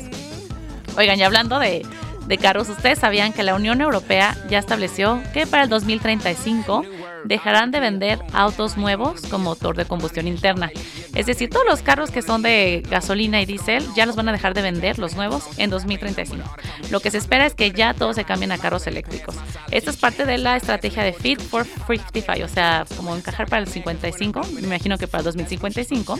Oigan, 0.97 1.19
y 1.19 1.23
hablando 1.23 1.59
de, 1.59 1.85
de 2.25 2.37
carros, 2.39 2.69
ustedes 2.69 2.97
sabían 2.97 3.33
que 3.33 3.43
la 3.43 3.53
Unión 3.53 3.81
Europea 3.81 4.35
ya 4.49 4.57
estableció 4.57 5.21
que 5.31 5.45
para 5.45 5.63
el 5.63 5.69
2035 5.69 6.83
dejarán 7.25 7.71
de 7.71 7.79
vender 7.79 8.19
autos 8.33 8.77
nuevos 8.77 9.21
con 9.21 9.43
motor 9.43 9.75
de 9.75 9.85
combustión 9.85 10.27
interna. 10.27 10.71
Es 11.15 11.25
decir, 11.25 11.49
todos 11.49 11.65
los 11.65 11.81
carros 11.81 12.11
que 12.11 12.21
son 12.21 12.41
de 12.41 12.83
gasolina 12.89 13.41
y 13.41 13.45
diésel 13.45 13.85
ya 13.95 14.05
los 14.05 14.15
van 14.15 14.29
a 14.29 14.31
dejar 14.31 14.53
de 14.53 14.61
vender, 14.61 14.99
los 14.99 15.15
nuevos, 15.15 15.43
en 15.57 15.69
2035. 15.69 16.43
Lo 16.91 16.99
que 16.99 17.11
se 17.11 17.17
espera 17.17 17.45
es 17.45 17.53
que 17.53 17.71
ya 17.71 17.93
todos 17.93 18.15
se 18.15 18.23
cambien 18.23 18.51
a 18.51 18.57
carros 18.57 18.87
eléctricos. 18.87 19.35
Esto 19.71 19.89
es 19.89 19.97
parte 19.97 20.25
de 20.25 20.37
la 20.37 20.55
estrategia 20.55 21.03
de 21.03 21.13
Fit 21.13 21.39
for 21.41 21.65
55, 21.65 22.45
o 22.45 22.47
sea, 22.47 22.85
como 22.95 23.15
encajar 23.15 23.47
para 23.47 23.61
el 23.61 23.67
55, 23.67 24.41
me 24.53 24.61
imagino 24.61 24.97
que 24.97 25.07
para 25.07 25.19
el 25.19 25.25
2055. 25.25 26.19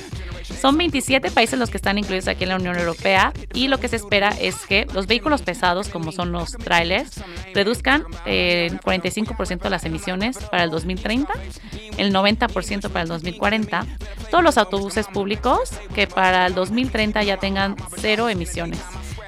Son 0.59 0.77
27 0.77 1.31
países 1.31 1.57
los 1.57 1.69
que 1.69 1.77
están 1.77 1.97
incluidos 1.97 2.27
aquí 2.27 2.43
en 2.43 2.49
la 2.49 2.55
Unión 2.57 2.77
Europea 2.77 3.33
y 3.53 3.67
lo 3.67 3.79
que 3.79 3.87
se 3.87 3.95
espera 3.95 4.29
es 4.39 4.55
que 4.65 4.85
los 4.93 5.07
vehículos 5.07 5.41
pesados, 5.41 5.89
como 5.89 6.11
son 6.11 6.31
los 6.31 6.51
trailers, 6.51 7.21
reduzcan 7.53 8.03
eh, 8.25 8.71
45% 8.83 9.69
las 9.69 9.85
emisiones 9.85 10.37
para 10.37 10.63
el 10.63 10.69
2030, 10.89 11.33
el 11.97 12.13
90% 12.13 12.89
para 12.89 13.03
el 13.03 13.09
2040. 13.09 13.85
Todos 14.31 14.43
los 14.43 14.57
autobuses 14.57 15.07
públicos 15.07 15.71
que 15.93 16.07
para 16.07 16.47
el 16.47 16.55
2030 16.55 17.23
ya 17.23 17.37
tengan 17.37 17.75
cero 17.97 18.29
emisiones. 18.29 18.79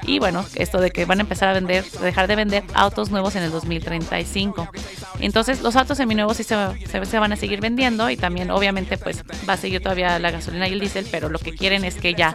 Y 0.04 0.18
bueno, 0.18 0.44
esto 0.56 0.82
de 0.82 0.90
que 0.90 1.06
van 1.06 1.20
a 1.20 1.22
empezar 1.22 1.50
a 1.50 1.54
vender, 1.54 1.86
dejar 2.02 2.28
de 2.28 2.36
vender 2.36 2.64
autos 2.74 3.12
nuevos 3.12 3.36
en 3.36 3.44
el 3.44 3.52
2035. 3.52 4.68
Entonces, 5.20 5.62
los 5.62 5.76
autos 5.76 5.98
seminuevos 5.98 6.38
sí 6.38 6.44
se, 6.44 6.56
se, 6.88 7.20
van 7.20 7.34
a 7.34 7.36
seguir 7.36 7.62
vendiendo 7.62 8.10
y 8.10 8.18
también, 8.18 8.50
obviamente, 8.50 8.98
pues 8.98 9.24
va 9.48 9.54
a 9.54 9.58
seguir 9.58 9.82
todavía 9.82 10.18
la 10.18 10.32
gasolina 10.32 10.68
y 10.68 10.74
el 10.74 10.80
diésel, 10.80 11.06
pero 11.12 11.30
lo 11.30 11.38
que 11.38 11.54
quieren 11.54 11.86
es 11.86 11.96
que 11.96 12.16
ya 12.16 12.34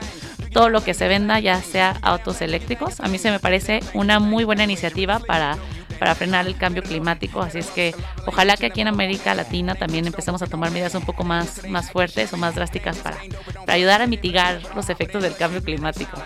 todo 0.52 0.68
lo 0.68 0.84
que 0.84 0.94
se 0.94 1.08
venda 1.08 1.40
ya 1.40 1.60
sea 1.60 1.98
autos 2.02 2.40
eléctricos. 2.40 3.00
A 3.00 3.08
mí 3.08 3.18
se 3.18 3.32
me 3.32 3.40
parece 3.40 3.80
una 3.94 4.20
muy 4.20 4.44
buena 4.44 4.62
iniciativa 4.62 5.18
para 5.18 5.58
para 5.96 6.14
frenar 6.14 6.46
el 6.46 6.56
cambio 6.56 6.82
climático. 6.82 7.40
Así 7.40 7.58
es 7.58 7.68
que 7.68 7.94
ojalá 8.26 8.56
que 8.56 8.66
aquí 8.66 8.80
en 8.80 8.88
América 8.88 9.34
Latina 9.34 9.74
también 9.74 10.06
empecemos 10.06 10.42
a 10.42 10.46
tomar 10.46 10.70
medidas 10.70 10.94
un 10.94 11.04
poco 11.04 11.24
más, 11.24 11.66
más 11.68 11.90
fuertes 11.90 12.32
o 12.32 12.36
más 12.36 12.54
drásticas 12.54 12.98
para, 12.98 13.16
para 13.60 13.72
ayudar 13.72 14.02
a 14.02 14.06
mitigar 14.06 14.60
los 14.74 14.88
efectos 14.90 15.22
del 15.22 15.36
cambio 15.36 15.62
climático. 15.62 16.20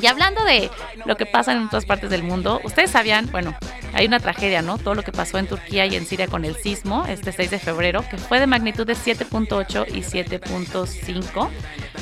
Y 0.00 0.06
hablando 0.06 0.44
de 0.44 0.70
lo 1.04 1.16
que 1.16 1.26
pasa 1.26 1.52
en 1.52 1.64
otras 1.64 1.84
partes 1.84 2.10
del 2.10 2.22
mundo, 2.22 2.60
ustedes 2.64 2.90
sabían, 2.90 3.30
bueno, 3.30 3.56
hay 3.92 4.06
una 4.06 4.20
tragedia, 4.20 4.62
¿no? 4.62 4.78
Todo 4.78 4.94
lo 4.94 5.02
que 5.02 5.12
pasó 5.12 5.38
en 5.38 5.46
Turquía 5.46 5.86
y 5.86 5.96
en 5.96 6.04
Siria 6.04 6.28
con 6.28 6.44
el 6.44 6.56
sismo 6.56 7.06
este 7.06 7.32
6 7.32 7.50
de 7.50 7.58
febrero, 7.58 8.04
que 8.10 8.18
fue 8.18 8.40
de 8.40 8.46
magnitud 8.46 8.86
de 8.86 8.94
7.8 8.94 9.86
y 9.88 10.02
7.5. 10.02 11.48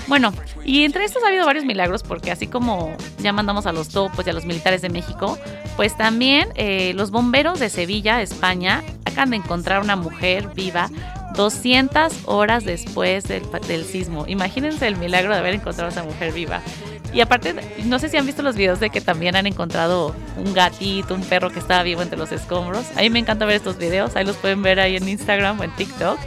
Bueno, 0.07 0.33
y 0.65 0.85
entre 0.85 1.05
estos 1.05 1.23
ha 1.23 1.29
habido 1.29 1.47
varios 1.47 1.65
milagros, 1.65 2.03
porque 2.03 2.31
así 2.31 2.47
como 2.47 2.97
ya 3.19 3.33
mandamos 3.33 3.67
a 3.67 3.73
los 3.73 3.89
topos 3.89 4.27
y 4.27 4.31
a 4.31 4.33
los 4.33 4.45
militares 4.45 4.83
de 4.83 4.89
México, 4.89 5.39
pues 5.77 5.97
también 5.97 6.49
eh, 6.55 6.93
los 6.95 7.11
bomberos 7.11 7.59
de 7.61 7.69
Sevilla, 7.69 8.23
España, 8.23 8.83
acaban 9.05 9.31
de 9.31 9.37
encontrar 9.37 9.83
una 9.83 9.97
mujer 9.97 10.49
viva 10.55 10.91
200 11.35 12.13
horas 12.27 12.65
después 12.65 13.25
del, 13.25 13.85
sismo. 13.85 14.25
Imagínense 14.27 14.87
el 14.87 14.97
milagro 14.97 15.33
de 15.33 15.41
haber 15.41 15.55
encontrado 15.55 15.89
a 15.89 15.93
esa 15.93 16.03
mujer 16.03 16.33
viva. 16.33 16.61
Y 17.13 17.21
aparte, 17.21 17.55
no 17.85 17.99
sé 17.99 18.09
si 18.09 18.17
han 18.17 18.27
visto 18.27 18.43
los 18.43 18.57
videos 18.57 18.81
de 18.81 18.91
que 18.91 19.01
también 19.01 19.37
han 19.37 19.47
encontrado 19.47 20.15
un 20.37 20.53
gatito, 20.53 21.15
un 21.15 21.23
perro 21.23 21.51
que 21.51 21.61
estaba 21.61 21.83
vivo 21.83 22.03
entre 22.03 22.19
los 22.19 22.33
escombros. 22.33 22.85
A 22.97 23.03
mí 23.03 23.11
me 23.11 23.21
encanta 23.21 23.45
ver 23.45 23.57
estos 23.57 23.79
videos, 23.79 24.17
ahí 24.17 24.25
los 24.25 24.37
pueden 24.37 24.63
ver 24.63 24.81
ahí 24.81 24.97
en 24.97 25.09
Instagram 25.09 25.61
o 25.61 25.65
en 25.65 25.71
TikTok. 25.77 26.19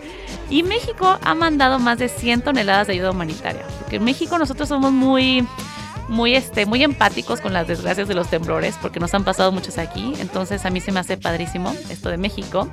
Y 0.50 0.64
México 0.64 1.20
ha 1.22 1.36
mandado 1.36 1.80
más 1.80 2.00
de 2.00 2.08
100 2.08 2.42
toneladas 2.42 2.88
de 2.88 2.94
ayuda 2.94 3.12
humanitaria. 3.12 3.64
Porque 3.80 3.98
en 3.98 4.06
México 4.06 4.38
nosotros 4.38 4.70
somos 4.70 4.94
muy 4.94 5.46
muy, 6.08 6.36
este, 6.36 6.66
muy 6.66 6.84
empáticos 6.84 7.42
con 7.42 7.54
las 7.54 7.68
desgracias 7.68 8.08
de 8.08 8.14
los 8.14 8.30
temblores, 8.30 8.78
porque 8.82 9.00
nos 9.00 9.14
han 9.14 9.24
pasado 9.24 9.52
muchos 9.52 9.78
aquí. 9.78 10.14
Entonces 10.20 10.66
a 10.66 10.70
mí 10.70 10.80
se 10.80 10.92
me 10.92 11.00
hace 11.00 11.18
padrísimo 11.18 11.74
esto 11.90 12.10
de 12.10 12.18
México. 12.18 12.68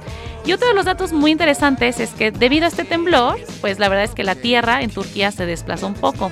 Y 0.45 0.53
otro 0.53 0.69
de 0.69 0.75
los 0.75 0.85
datos 0.85 1.13
muy 1.13 1.31
interesantes 1.31 2.01
es 2.01 2.11
que 2.11 2.31
debido 2.31 2.65
a 2.65 2.69
este 2.69 2.85
temblor, 2.85 3.39
pues 3.61 3.79
la 3.79 3.89
verdad 3.89 4.05
es 4.05 4.13
que 4.13 4.25
la 4.25 4.35
tierra 4.35 4.83
en 4.83 4.91
Turquía 4.91 5.31
se 5.33 5.47
desplazó 5.47 5.87
un 5.87 5.95
poco. 5.95 6.31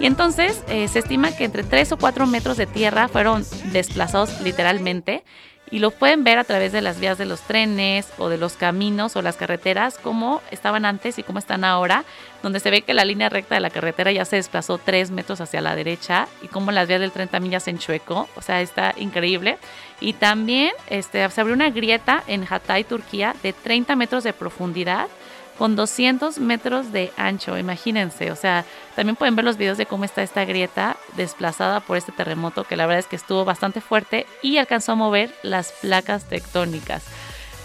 Y 0.00 0.06
entonces 0.06 0.62
eh, 0.68 0.88
se 0.88 0.98
estima 1.00 1.32
que 1.32 1.44
entre 1.44 1.62
3 1.62 1.92
o 1.92 1.96
4 1.96 2.26
metros 2.26 2.56
de 2.56 2.66
tierra 2.66 3.08
fueron 3.08 3.44
desplazados 3.72 4.40
literalmente 4.40 5.24
y 5.70 5.78
lo 5.78 5.90
pueden 5.90 6.24
ver 6.24 6.38
a 6.38 6.44
través 6.44 6.72
de 6.72 6.82
las 6.82 7.00
vías 7.00 7.18
de 7.18 7.24
los 7.24 7.40
trenes 7.40 8.08
o 8.18 8.28
de 8.28 8.38
los 8.38 8.54
caminos 8.54 9.16
o 9.16 9.22
las 9.22 9.36
carreteras 9.36 9.98
como 9.98 10.42
estaban 10.50 10.84
antes 10.84 11.18
y 11.18 11.22
cómo 11.22 11.38
están 11.38 11.64
ahora, 11.64 12.04
donde 12.42 12.60
se 12.60 12.70
ve 12.70 12.82
que 12.82 12.94
la 12.94 13.04
línea 13.04 13.28
recta 13.28 13.54
de 13.54 13.60
la 13.60 13.70
carretera 13.70 14.12
ya 14.12 14.24
se 14.24 14.36
desplazó 14.36 14.78
tres 14.78 15.10
metros 15.10 15.40
hacia 15.40 15.60
la 15.60 15.74
derecha 15.74 16.28
y 16.42 16.48
como 16.48 16.70
las 16.70 16.86
vías 16.86 17.00
del 17.00 17.12
30 17.12 17.40
millas 17.40 17.66
en 17.68 17.78
chueco, 17.78 18.28
o 18.36 18.42
sea, 18.42 18.60
está 18.60 18.94
increíble. 18.96 19.58
Y 20.00 20.12
también 20.12 20.72
este, 20.88 21.28
se 21.30 21.40
abrió 21.40 21.54
una 21.54 21.70
grieta 21.70 22.22
en 22.26 22.46
Hatay, 22.48 22.84
Turquía, 22.84 23.34
de 23.42 23.52
30 23.52 23.96
metros 23.96 24.24
de 24.24 24.32
profundidad 24.32 25.08
con 25.58 25.76
200 25.76 26.38
metros 26.38 26.92
de 26.92 27.12
ancho, 27.16 27.56
imagínense, 27.56 28.32
o 28.32 28.36
sea, 28.36 28.64
también 28.96 29.16
pueden 29.16 29.36
ver 29.36 29.44
los 29.44 29.56
videos 29.56 29.78
de 29.78 29.86
cómo 29.86 30.04
está 30.04 30.22
esta 30.22 30.44
grieta 30.44 30.96
desplazada 31.16 31.80
por 31.80 31.96
este 31.96 32.12
terremoto 32.12 32.64
que 32.64 32.76
la 32.76 32.86
verdad 32.86 33.00
es 33.00 33.06
que 33.06 33.16
estuvo 33.16 33.44
bastante 33.44 33.80
fuerte 33.80 34.26
y 34.42 34.58
alcanzó 34.58 34.92
a 34.92 34.96
mover 34.96 35.32
las 35.42 35.72
placas 35.72 36.24
tectónicas. 36.24 37.04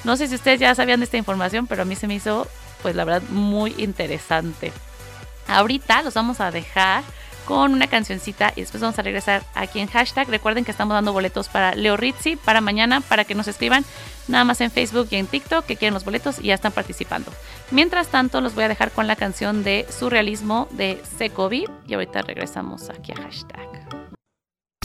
No 0.03 0.15
sé 0.15 0.27
si 0.27 0.35
ustedes 0.35 0.59
ya 0.59 0.75
sabían 0.75 0.99
de 0.99 1.05
esta 1.05 1.17
información, 1.17 1.67
pero 1.67 1.81
a 1.81 1.85
mí 1.85 1.95
se 1.95 2.07
me 2.07 2.15
hizo, 2.15 2.47
pues 2.81 2.95
la 2.95 3.05
verdad, 3.05 3.27
muy 3.29 3.73
interesante. 3.77 4.71
Ahorita 5.47 6.03
los 6.03 6.13
vamos 6.13 6.39
a 6.41 6.51
dejar 6.51 7.03
con 7.49 7.73
una 7.73 7.87
cancioncita 7.87 8.53
y 8.55 8.61
después 8.61 8.79
vamos 8.79 8.99
a 8.99 9.01
regresar 9.01 9.41
aquí 9.55 9.79
en 9.79 9.87
hashtag. 9.87 10.29
Recuerden 10.29 10.63
que 10.63 10.69
estamos 10.69 10.93
dando 10.93 11.13
boletos 11.13 11.49
para 11.49 11.73
Leo 11.73 11.97
Rizzi 11.97 12.35
para 12.35 12.61
mañana, 12.61 13.01
para 13.01 13.23
que 13.23 13.33
nos 13.33 13.47
escriban 13.47 13.83
nada 14.27 14.43
más 14.43 14.61
en 14.61 14.69
Facebook 14.69 15.07
y 15.09 15.15
en 15.15 15.25
TikTok 15.25 15.65
que 15.65 15.75
quieren 15.75 15.95
los 15.95 16.05
boletos 16.05 16.37
y 16.37 16.43
ya 16.43 16.53
están 16.53 16.71
participando. 16.71 17.33
Mientras 17.71 18.09
tanto, 18.09 18.39
los 18.39 18.53
voy 18.53 18.65
a 18.65 18.67
dejar 18.67 18.91
con 18.91 19.07
la 19.07 19.15
canción 19.15 19.63
de 19.63 19.87
Surrealismo 19.89 20.67
de 20.69 21.01
Secovi 21.17 21.65
y 21.87 21.95
ahorita 21.95 22.21
regresamos 22.21 22.87
aquí 22.91 23.13
a 23.13 23.15
hashtag. 23.15 23.67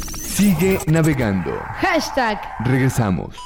Sigue 0.09 0.79
navegando. 0.87 1.53
Hashtag. 1.83 2.41
Regresamos. 2.65 3.37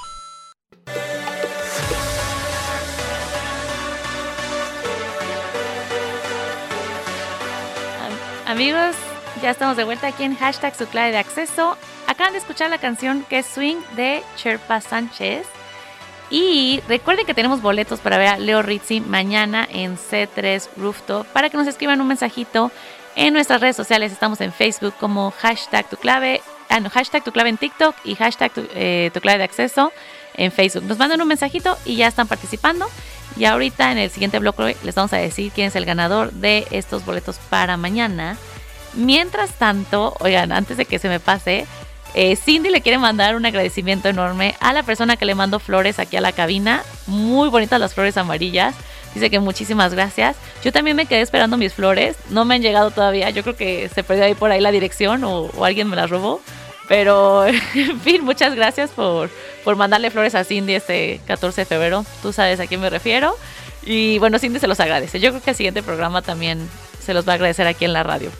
Amigos, 8.47 8.97
ya 9.40 9.50
estamos 9.50 9.76
de 9.76 9.85
vuelta 9.85 10.09
aquí 10.09 10.25
en 10.25 10.37
hashtag 10.37 10.75
su 10.75 10.87
clave 10.87 11.12
de 11.12 11.18
acceso. 11.18 11.76
Acaban 12.07 12.33
de 12.33 12.38
escuchar 12.38 12.71
la 12.71 12.78
canción 12.78 13.25
que 13.28 13.38
es 13.38 13.47
Swing 13.47 13.76
de 13.95 14.23
Sherpa 14.37 14.80
Sánchez. 14.80 15.47
Y 16.30 16.83
recuerden 16.88 17.25
que 17.25 17.35
tenemos 17.35 17.62
boletos 17.62 18.00
para 18.00 18.18
ver 18.18 18.28
a 18.28 18.38
Leo 18.38 18.62
Rizzi 18.62 19.00
mañana 19.00 19.66
en 19.71 19.97
C3 19.97 20.68
Rooftop 20.76 21.26
para 21.28 21.49
que 21.49 21.57
nos 21.57 21.66
escriban 21.66 22.00
un 22.00 22.09
mensajito 22.09 22.71
en 23.16 23.33
nuestras 23.33 23.61
redes 23.61 23.76
sociales. 23.76 24.12
Estamos 24.12 24.40
en 24.40 24.52
Facebook 24.52 24.95
como 25.00 25.30
hashtag 25.30 25.88
tu 25.88 25.97
clave, 25.97 26.42
ah, 26.68 26.80
no, 26.80 26.90
hashtag 26.90 27.25
tu 27.25 27.33
clave 27.33 27.49
en 27.49 27.57
TikTok 27.57 27.95
y 28.04 28.14
hashtag 28.14 28.52
tu, 28.52 28.66
eh, 28.75 29.11
tu 29.14 29.21
clave 29.21 29.38
de 29.38 29.45
acceso 29.45 29.92
en 30.35 30.52
Facebook. 30.52 30.85
Nos 30.85 30.99
mandan 30.99 31.21
un 31.21 31.28
mensajito 31.28 31.78
y 31.85 31.97
ya 31.97 32.09
están 32.09 32.28
participando. 32.28 32.87
Y 33.37 33.45
ahorita 33.45 33.92
en 33.92 33.99
el 33.99 34.11
siguiente 34.11 34.38
bloque 34.38 34.76
les 34.83 34.95
vamos 34.95 35.12
a 35.12 35.18
decir 35.18 35.52
quién 35.54 35.68
es 35.68 35.76
el 35.76 35.85
ganador 35.85 36.33
de 36.33 36.66
estos 36.71 37.04
boletos 37.04 37.38
para 37.50 37.76
mañana. 37.76 38.37
Mientras 38.95 39.52
tanto, 39.52 40.14
oigan, 40.21 40.52
antes 40.52 40.76
de 40.76 40.85
que 40.85 40.99
se 40.99 41.09
me 41.09 41.21
pase, 41.21 41.66
eh, 42.14 42.37
Cindy 42.37 42.71
le 42.71 42.80
quiere 42.80 42.99
mandar 42.99 43.37
un 43.37 43.47
agradecimiento 43.47 44.09
enorme 44.09 44.54
a 44.61 44.73
la 44.73 44.83
persona 44.83 45.16
que 45.16 45.25
le 45.25 45.35
mandó 45.35 45.59
flores 45.59 45.99
aquí 45.99 46.16
a 46.16 46.21
la 46.21 46.33
cabina. 46.33 46.83
Muy 47.07 47.49
bonitas 47.49 47.80
las 47.80 47.95
flores 47.95 48.16
amarillas. 48.16 48.75
Dice 49.14 49.30
que 49.30 49.40
muchísimas 49.40 49.95
gracias. 49.95 50.37
Yo 50.62 50.73
también 50.73 50.97
me 50.97 51.07
quedé 51.07 51.21
esperando 51.21 51.57
mis 51.57 51.75
flores. 51.75 52.16
No 52.30 52.45
me 52.45 52.54
han 52.54 52.62
llegado 52.62 52.90
todavía. 52.90 53.30
Yo 53.30 53.42
creo 53.42 53.57
que 53.57 53.88
se 53.88 54.02
perdió 54.02 54.25
ahí 54.25 54.35
por 54.35 54.50
ahí 54.50 54.61
la 54.61 54.71
dirección 54.71 55.25
o, 55.25 55.42
o 55.42 55.64
alguien 55.64 55.88
me 55.88 55.97
las 55.97 56.11
robó. 56.11 56.40
Pero, 56.88 57.47
en 57.75 58.00
fin, 58.00 58.25
muchas 58.25 58.54
gracias 58.54 58.90
por, 58.90 59.30
por 59.62 59.76
mandarle 59.76 60.11
flores 60.11 60.35
a 60.35 60.45
Cindy 60.45 60.75
este 60.75 61.21
14 61.26 61.62
de 61.62 61.64
febrero. 61.66 62.04
Tú 62.23 62.33
sabes 62.33 62.59
a 62.61 62.66
quién 62.66 62.80
me 62.80 62.90
refiero. 62.90 63.37
Y 63.85 64.18
bueno, 64.18 64.38
Cindy 64.38 64.59
se 64.59 64.66
los 64.66 64.80
agradece. 64.80 65.21
Yo 65.21 65.30
creo 65.30 65.42
que 65.42 65.50
el 65.50 65.57
siguiente 65.57 65.83
programa 65.83 66.23
también 66.23 66.68
se 67.00 67.14
los 67.14 67.26
va 67.26 67.33
a 67.33 67.35
agradecer 67.37 67.66
aquí 67.66 67.85
en 67.85 67.92
la 67.92 68.02
radio. 68.02 68.30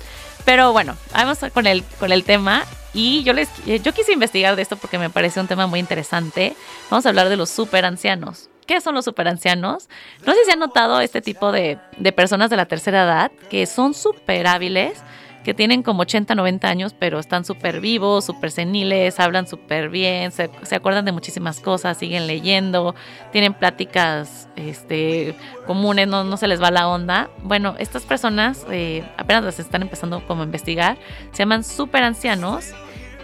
Pero 0.49 0.73
bueno, 0.73 0.97
vamos 1.13 1.41
con 1.53 1.67
el, 1.67 1.85
con 2.01 2.11
el 2.11 2.25
tema. 2.25 2.65
Y 2.95 3.23
yo, 3.23 3.35
les, 3.35 3.51
yo 3.67 3.93
quise 3.93 4.15
investigar 4.15 4.57
de 4.57 4.63
esto 4.63 4.79
porque 4.79 4.99
me 4.99 5.11
parece 5.11 5.41
un 5.41 5.47
tema 5.47 5.67
muy 5.67 5.79
interesante. 5.79 6.57
Vamos 6.89 7.05
a 7.05 7.11
hablar 7.11 7.29
de 7.29 7.37
los 7.37 7.51
super 7.51 7.85
ancianos. 7.85 8.49
¿Qué 8.67 8.81
son 8.81 8.95
los 8.95 9.05
superancianos? 9.05 9.91
No 10.25 10.33
sé 10.33 10.47
si 10.47 10.51
han 10.51 10.59
notado 10.59 11.03
este 11.03 11.21
tipo 11.21 11.53
de, 11.53 11.77
de 11.99 12.13
personas 12.13 12.49
de 12.49 12.57
la 12.57 12.65
tercera 12.65 13.03
edad 13.03 13.31
que 13.51 13.67
son 13.67 13.93
súper 13.93 14.47
hábiles 14.47 15.03
que 15.49 15.55
tienen 15.55 15.83
como 15.83 16.03
80, 16.03 16.35
90 16.35 16.69
años, 16.69 16.95
pero 16.99 17.19
están 17.19 17.43
súper 17.43 17.81
vivos, 17.81 18.27
súper 18.27 18.51
seniles, 18.51 19.19
hablan 19.19 19.47
súper 19.47 19.89
bien, 19.89 20.31
se, 20.31 20.51
se, 20.61 20.77
acuerdan 20.77 21.07
de 21.07 21.13
muchísimas 21.13 21.61
cosas, 21.61 21.97
siguen 21.97 22.27
leyendo, 22.27 22.95
tienen 23.33 23.55
pláticas 23.55 24.47
este, 24.57 25.35
comunes, 25.67 26.07
no, 26.07 26.23
no 26.23 26.37
se 26.37 26.49
les 26.49 26.63
va 26.63 26.71
la 26.71 26.87
onda. 26.87 27.31
Bueno, 27.45 27.77
estas 27.79 28.03
personas 28.03 28.67
eh, 28.71 29.03
apenas 29.17 29.43
las 29.43 29.59
están 29.59 29.81
empezando 29.81 30.23
como 30.27 30.43
a 30.43 30.45
investigar, 30.45 30.99
se 31.33 31.39
llaman 31.39 31.65
súper 31.65 32.03
ancianos. 32.03 32.75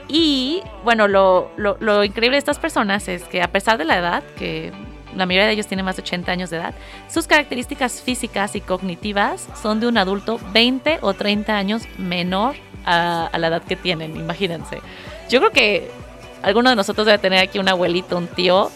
Y 0.09 0.63
bueno, 0.83 1.09
lo, 1.09 1.51
lo, 1.59 1.77
lo 1.81 2.05
increíble 2.05 2.37
de 2.37 2.39
estas 2.39 2.59
personas 2.59 3.07
es 3.09 3.25
que 3.25 3.43
a 3.43 3.53
pesar 3.53 3.77
de 3.77 3.85
la 3.85 3.99
edad, 3.99 4.25
que 4.39 4.73
la 5.17 5.27
mayoría 5.27 5.47
de 5.47 5.53
ellos 5.53 5.67
tiene 5.67 5.83
más 5.83 5.97
de 5.97 6.03
80 6.03 6.33
años 6.33 6.51
de 6.51 6.59
edad, 6.59 6.75
sus 7.09 7.27
características 7.27 8.03
físicas 8.03 8.55
y 8.57 8.61
cognitivas 8.61 9.49
son 9.61 9.81
de 9.81 9.87
un 9.87 9.99
adulto 9.99 10.41
20 10.53 10.99
o 11.03 11.15
30 11.15 11.57
años 11.57 11.83
menor 11.99 12.57
a, 12.85 13.27
a 13.27 13.39
la 13.39 13.49
edad 13.49 13.63
que 13.63 13.77
tienen, 13.77 14.17
imagínense. 14.17 14.81
Yo 15.29 15.41
creo 15.41 15.51
que 15.51 15.91
alguno 16.43 16.71
de 16.71 16.77
nosotros 16.77 17.07
debe 17.07 17.19
tener 17.19 17.41
aquí 17.41 17.59
un 17.59 17.69
abuelito, 17.69 18.17
un 18.17 18.29
tío 18.29 18.71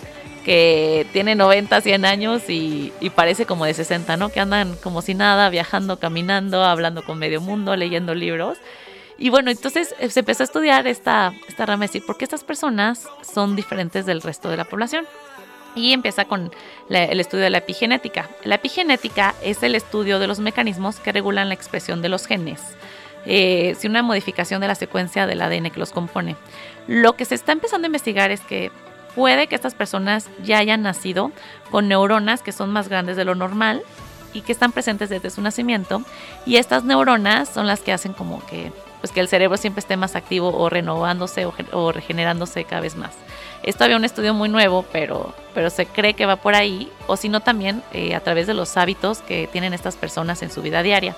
que 0.44 1.06
tiene 1.12 1.34
90, 1.34 1.80
100 1.82 2.04
años 2.06 2.48
y, 2.48 2.92
y, 3.00 3.10
parece 3.10 3.44
como 3.44 3.66
de 3.66 3.74
60, 3.74 4.16
¿no? 4.16 4.30
Que 4.30 4.40
andan 4.40 4.76
como 4.82 5.02
si 5.02 5.12
nada, 5.12 5.50
viajando, 5.50 5.98
caminando, 5.98 6.64
hablando 6.64 7.04
con 7.04 7.18
medio 7.18 7.42
mundo, 7.42 7.76
leyendo 7.76 8.14
libros. 8.14 8.56
Y 9.18 9.28
bueno, 9.28 9.50
entonces 9.50 9.94
eh, 9.98 10.08
se 10.08 10.20
empezó 10.20 10.44
a 10.44 10.46
estudiar 10.46 10.86
esta, 10.86 11.34
esta 11.48 11.66
rama, 11.66 11.84
es 11.84 11.90
decir, 11.90 12.06
por 12.06 12.16
qué 12.16 12.24
estas 12.24 12.44
personas 12.44 13.06
son 13.20 13.56
diferentes 13.56 14.06
del 14.06 14.22
resto 14.22 14.48
de 14.48 14.56
la 14.56 14.64
población. 14.64 15.04
Y 15.78 15.92
empieza 15.92 16.24
con 16.24 16.50
el 16.90 17.20
estudio 17.20 17.44
de 17.44 17.50
la 17.50 17.58
epigenética. 17.58 18.28
La 18.42 18.56
epigenética 18.56 19.36
es 19.42 19.62
el 19.62 19.76
estudio 19.76 20.18
de 20.18 20.26
los 20.26 20.40
mecanismos 20.40 20.98
que 20.98 21.12
regulan 21.12 21.48
la 21.48 21.54
expresión 21.54 22.02
de 22.02 22.08
los 22.08 22.26
genes. 22.26 22.60
Eh, 23.26 23.76
si 23.78 23.86
una 23.86 24.02
modificación 24.02 24.60
de 24.60 24.66
la 24.66 24.74
secuencia 24.74 25.26
del 25.26 25.40
ADN 25.40 25.70
que 25.70 25.78
los 25.78 25.92
compone. 25.92 26.34
Lo 26.88 27.14
que 27.14 27.24
se 27.24 27.36
está 27.36 27.52
empezando 27.52 27.86
a 27.86 27.90
investigar 27.90 28.32
es 28.32 28.40
que 28.40 28.72
puede 29.14 29.46
que 29.46 29.54
estas 29.54 29.74
personas 29.74 30.28
ya 30.42 30.58
hayan 30.58 30.82
nacido 30.82 31.30
con 31.70 31.86
neuronas 31.86 32.42
que 32.42 32.52
son 32.52 32.70
más 32.70 32.88
grandes 32.88 33.16
de 33.16 33.24
lo 33.24 33.36
normal 33.36 33.82
y 34.32 34.40
que 34.40 34.52
están 34.52 34.72
presentes 34.72 35.10
desde 35.10 35.30
su 35.30 35.42
nacimiento. 35.42 36.02
Y 36.44 36.56
estas 36.56 36.82
neuronas 36.82 37.48
son 37.48 37.68
las 37.68 37.80
que 37.80 37.92
hacen 37.92 38.14
como 38.14 38.44
que, 38.46 38.72
pues 39.00 39.12
que 39.12 39.20
el 39.20 39.28
cerebro 39.28 39.56
siempre 39.56 39.80
esté 39.80 39.96
más 39.96 40.16
activo 40.16 40.48
o 40.56 40.68
renovándose 40.68 41.46
o 41.72 41.92
regenerándose 41.92 42.64
cada 42.64 42.80
vez 42.80 42.96
más. 42.96 43.12
Es 43.62 43.74
todavía 43.74 43.96
un 43.96 44.04
estudio 44.04 44.34
muy 44.34 44.48
nuevo, 44.48 44.84
pero, 44.92 45.34
pero 45.52 45.68
se 45.70 45.86
cree 45.86 46.14
que 46.14 46.26
va 46.26 46.36
por 46.36 46.54
ahí, 46.54 46.90
o 47.06 47.16
si 47.16 47.28
no 47.28 47.40
también 47.40 47.82
eh, 47.92 48.14
a 48.14 48.20
través 48.20 48.46
de 48.46 48.54
los 48.54 48.76
hábitos 48.76 49.18
que 49.18 49.48
tienen 49.48 49.74
estas 49.74 49.96
personas 49.96 50.42
en 50.42 50.50
su 50.50 50.62
vida 50.62 50.82
diaria. 50.82 51.16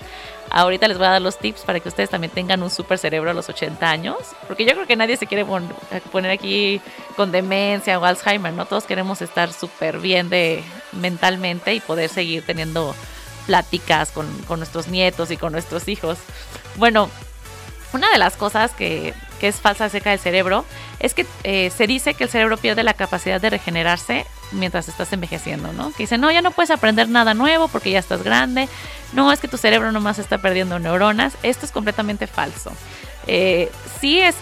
Ahorita 0.51 0.89
les 0.89 0.99
voy 0.99 1.07
a 1.07 1.11
dar 1.11 1.23
los 1.23 1.39
tips 1.39 1.63
para 1.63 1.79
que 1.81 1.89
ustedes 1.89 2.11
también 2.11 2.33
tengan 2.33 2.63
un 2.63 2.71
super 2.71 2.99
cerebro 2.99 3.31
a 3.31 3.35
los 3.35 3.49
80 3.49 3.89
años, 3.89 4.17
porque 4.49 4.65
yo 4.65 4.73
creo 4.73 4.87
que 4.87 4.97
nadie 4.97 5.17
se 5.17 5.27
quiere 5.27 5.47
poner 6.11 6.31
aquí 6.31 6.81
con 7.15 7.31
demencia 7.31 7.99
o 7.99 8.05
Alzheimer, 8.05 8.53
¿no? 8.53 8.67
Todos 8.67 8.85
queremos 8.85 9.23
estar 9.23 9.53
súper 9.53 9.99
bien 9.99 10.29
de, 10.29 10.65
mentalmente 10.93 11.75
y 11.75 11.81
poder 11.81 12.09
seguir 12.09 12.45
teniendo 12.45 12.95
pláticas 13.47 14.11
con, 14.11 14.27
con 14.43 14.59
nuestros 14.59 14.89
nietos 14.89 15.31
y 15.31 15.37
con 15.37 15.53
nuestros 15.53 15.89
hijos. 15.89 16.19
Bueno, 16.77 17.09
una 17.93 18.11
de 18.11 18.19
las 18.19 18.37
cosas 18.37 18.73
que, 18.73 19.15
que 19.41 19.49
es 19.49 19.57
falsa 19.57 19.87
acerca 19.87 20.11
del 20.11 20.19
cerebro 20.19 20.65
es 21.01 21.15
que 21.15 21.27
eh, 21.45 21.71
se 21.71 21.87
dice 21.87 22.15
que 22.15 22.25
el 22.25 22.31
cerebro 22.31 22.59
pierde 22.59 22.83
la 22.83 22.95
capacidad 22.95 23.41
de 23.41 23.51
regenerarse 23.51 24.27
mientras 24.53 24.89
estás 24.89 25.13
envejeciendo, 25.13 25.73
¿no? 25.73 25.91
Que 25.93 26.05
dicen, 26.05 26.21
no, 26.21 26.31
ya 26.31 26.43
no 26.43 26.51
puedes 26.51 26.71
aprender 26.71 27.09
nada 27.09 27.35
nuevo 27.35 27.69
porque 27.69 27.91
ya 27.91 27.99
estás 27.99 28.23
grande. 28.23 28.69
No, 29.13 29.33
es 29.33 29.41
que 29.41 29.49
tu 29.49 29.57
cerebro 29.57 29.91
nomás 29.93 30.19
está 30.19 30.39
perdiendo 30.39 30.79
neuronas. 30.79 31.37
Esto 31.43 31.67
es 31.67 31.73
completamente 31.73 32.27
falso. 32.27 32.73
Eh, 33.27 33.71
sí 34.01 34.21
es, 34.21 34.37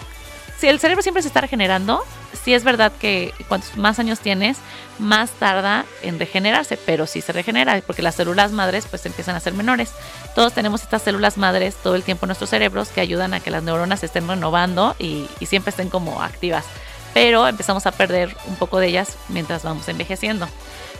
si 0.57 0.67
el 0.67 0.79
cerebro 0.79 1.01
siempre 1.01 1.21
se 1.21 1.29
está 1.29 1.41
regenerando, 1.41 2.03
sí 2.43 2.53
es 2.53 2.63
verdad 2.63 2.91
que 2.99 3.33
cuantos 3.47 3.77
más 3.77 3.99
años 3.99 4.19
tienes, 4.19 4.57
más 4.97 5.31
tarda 5.31 5.85
en 6.01 6.19
regenerarse, 6.19 6.77
pero 6.77 7.07
sí 7.07 7.21
se 7.21 7.31
regenera, 7.31 7.81
porque 7.85 8.01
las 8.01 8.15
células 8.15 8.51
madres 8.51 8.85
pues 8.89 9.05
empiezan 9.05 9.35
a 9.35 9.39
ser 9.39 9.53
menores. 9.53 9.91
Todos 10.35 10.53
tenemos 10.53 10.81
estas 10.81 11.01
células 11.01 11.37
madres 11.37 11.75
todo 11.75 11.95
el 11.95 12.03
tiempo 12.03 12.25
en 12.25 12.29
nuestros 12.29 12.49
cerebros 12.49 12.89
que 12.89 13.01
ayudan 13.01 13.33
a 13.33 13.39
que 13.39 13.51
las 13.51 13.63
neuronas 13.63 14.03
estén 14.03 14.27
renovando 14.27 14.95
y, 14.99 15.27
y 15.39 15.45
siempre 15.45 15.71
estén 15.71 15.89
como 15.89 16.21
activas. 16.21 16.65
Pero 17.13 17.47
empezamos 17.47 17.85
a 17.85 17.91
perder 17.91 18.35
un 18.45 18.55
poco 18.55 18.79
de 18.79 18.87
ellas 18.87 19.17
mientras 19.29 19.63
vamos 19.63 19.87
envejeciendo. 19.87 20.47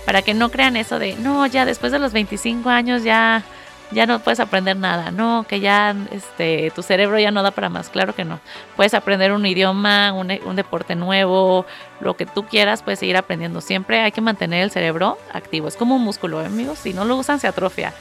Para 0.06 0.22
que 0.22 0.34
no 0.34 0.50
crean 0.50 0.76
eso 0.76 0.98
de, 0.98 1.16
no, 1.16 1.46
ya 1.46 1.66
después 1.66 1.92
de 1.92 2.00
los 2.00 2.14
25 2.14 2.70
años 2.70 3.04
ya 3.04 3.44
ya 3.92 4.06
no 4.06 4.20
puedes 4.20 4.40
aprender 4.40 4.78
nada, 4.78 5.12
no, 5.12 5.46
que 5.48 5.60
ya 5.60 5.96
este, 6.12 6.72
tu 6.76 6.84
cerebro 6.84 7.18
ya 7.20 7.32
no 7.32 7.42
da 7.42 7.52
para 7.52 7.70
más, 7.70 7.90
claro 7.90 8.14
que 8.14 8.24
no. 8.24 8.40
Puedes 8.76 8.94
aprender 8.94 9.32
un 9.32 9.46
idioma, 9.46 10.14
un, 10.14 10.56
deporte 10.56 10.96
nuevo, 10.96 11.66
lo 12.00 12.16
que 12.16 12.26
tú 12.26 12.46
quieras, 12.46 12.84
puedes 12.84 13.00
seguir 13.00 13.18
aprendiendo. 13.18 13.62
Siempre 13.62 14.02
hay 14.02 14.12
que 14.12 14.22
mantener 14.22 14.64
el 14.64 14.72
cerebro 14.72 15.18
activo, 15.34 15.68
es 15.68 15.76
como 15.76 15.96
un 15.96 16.04
músculo, 16.04 16.42
¿eh, 16.42 16.46
amigos, 16.46 16.80
si 16.80 16.94
no 16.94 17.04
lo 17.06 17.18
usan 17.18 17.40
se 17.40 17.48
atrofia. 17.48 17.94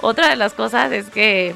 Otra 0.00 0.28
de 0.30 0.36
las 0.36 0.54
cosas 0.54 0.90
es 0.92 1.10
que, 1.10 1.54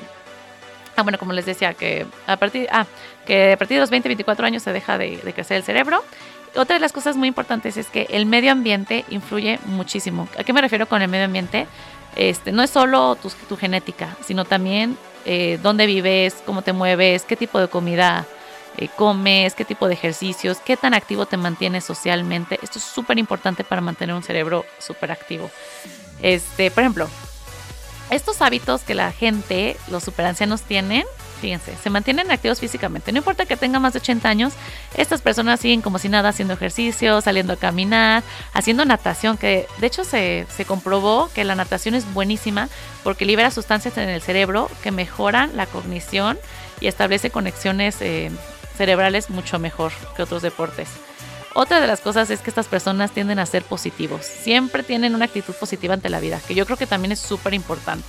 ah, 0.96 1.02
bueno, 1.02 1.18
como 1.18 1.32
les 1.32 1.46
decía, 1.46 1.72
que 1.72 2.06
a 2.26 2.36
partir, 2.36 2.68
ah, 2.70 2.86
que 3.26 3.52
a 3.52 3.56
partir 3.56 3.76
de 3.76 3.80
los 3.80 3.90
20, 3.90 4.08
24 4.08 4.46
años 4.46 4.62
se 4.62 4.72
deja 4.72 4.98
de, 4.98 5.16
de 5.18 5.32
crecer 5.32 5.56
el 5.56 5.62
cerebro. 5.62 6.04
Otra 6.56 6.74
de 6.74 6.80
las 6.80 6.92
cosas 6.92 7.16
muy 7.16 7.28
importantes 7.28 7.76
es 7.76 7.86
que 7.86 8.08
el 8.10 8.26
medio 8.26 8.50
ambiente 8.50 9.04
influye 9.08 9.60
muchísimo. 9.66 10.28
¿A 10.36 10.42
qué 10.42 10.52
me 10.52 10.60
refiero 10.60 10.86
con 10.86 11.00
el 11.00 11.08
medio 11.08 11.26
ambiente? 11.26 11.68
Este, 12.16 12.52
no 12.52 12.62
es 12.62 12.70
solo 12.70 13.16
tu, 13.48 13.56
genética, 13.56 14.16
sino 14.24 14.44
también 14.44 14.96
eh, 15.24 15.58
dónde 15.62 15.86
vives, 15.86 16.36
cómo 16.44 16.62
te 16.62 16.72
mueves, 16.72 17.22
qué 17.22 17.36
tipo 17.36 17.60
de 17.60 17.68
comida 17.68 18.26
eh, 18.78 18.88
comes, 18.96 19.54
qué 19.54 19.64
tipo 19.64 19.88
de 19.88 19.94
ejercicios, 19.94 20.58
qué 20.58 20.76
tan 20.76 20.94
activo 20.94 21.26
te 21.26 21.36
mantienes 21.36 21.84
socialmente. 21.84 22.58
Esto 22.62 22.78
es 22.78 22.84
súper 22.84 23.18
importante 23.18 23.64
para 23.64 23.80
mantener 23.80 24.14
un 24.14 24.22
cerebro 24.22 24.64
súper 24.78 25.12
activo. 25.12 25.50
Este, 26.22 26.70
por 26.70 26.82
ejemplo, 26.82 27.08
estos 28.10 28.42
hábitos 28.42 28.82
que 28.82 28.94
la 28.94 29.12
gente, 29.12 29.76
los 29.88 30.04
superancianos 30.04 30.62
tienen, 30.62 31.04
fíjense, 31.40 31.76
se 31.76 31.90
mantienen 31.90 32.30
activos 32.30 32.60
físicamente. 32.60 33.12
No 33.12 33.18
importa 33.18 33.46
que 33.46 33.56
tenga 33.56 33.78
más 33.80 33.94
de 33.94 33.98
80 33.98 34.28
años, 34.28 34.52
estas 34.96 35.22
personas 35.22 35.60
siguen 35.60 35.82
como 35.82 35.98
si 35.98 36.08
nada 36.08 36.28
haciendo 36.28 36.54
ejercicio, 36.54 37.20
saliendo 37.20 37.54
a 37.54 37.56
caminar, 37.56 38.22
haciendo 38.52 38.84
natación, 38.84 39.36
que 39.36 39.66
de 39.78 39.86
hecho 39.86 40.04
se, 40.04 40.46
se 40.54 40.64
comprobó 40.64 41.30
que 41.34 41.44
la 41.44 41.54
natación 41.54 41.94
es 41.94 42.12
buenísima 42.12 42.68
porque 43.02 43.24
libera 43.24 43.50
sustancias 43.50 43.96
en 43.98 44.08
el 44.08 44.22
cerebro 44.22 44.70
que 44.82 44.90
mejoran 44.90 45.56
la 45.56 45.66
cognición 45.66 46.38
y 46.80 46.86
establece 46.86 47.30
conexiones 47.30 47.96
eh, 48.00 48.30
cerebrales 48.76 49.30
mucho 49.30 49.58
mejor 49.58 49.92
que 50.16 50.22
otros 50.22 50.42
deportes. 50.42 50.88
Otra 51.54 51.80
de 51.80 51.86
las 51.86 52.00
cosas 52.00 52.30
es 52.30 52.40
que 52.40 52.50
estas 52.50 52.68
personas 52.68 53.10
tienden 53.10 53.38
a 53.38 53.46
ser 53.46 53.64
positivos. 53.64 54.24
Siempre 54.24 54.82
tienen 54.82 55.14
una 55.14 55.24
actitud 55.24 55.54
positiva 55.54 55.94
ante 55.94 56.08
la 56.08 56.20
vida, 56.20 56.40
que 56.46 56.54
yo 56.54 56.64
creo 56.64 56.76
que 56.76 56.86
también 56.86 57.12
es 57.12 57.20
súper 57.20 57.54
importante 57.54 58.08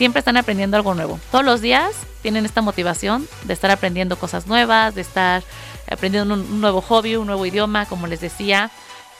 siempre 0.00 0.20
están 0.20 0.38
aprendiendo 0.38 0.78
algo 0.78 0.94
nuevo. 0.94 1.20
Todos 1.30 1.44
los 1.44 1.60
días 1.60 1.94
tienen 2.22 2.46
esta 2.46 2.62
motivación 2.62 3.28
de 3.44 3.52
estar 3.52 3.70
aprendiendo 3.70 4.16
cosas 4.16 4.46
nuevas, 4.46 4.94
de 4.94 5.02
estar 5.02 5.42
aprendiendo 5.90 6.32
un, 6.32 6.60
nuevo 6.62 6.80
hobby, 6.80 7.16
un 7.16 7.26
nuevo 7.26 7.44
idioma, 7.44 7.84
como 7.84 8.06
les 8.06 8.22
decía. 8.22 8.70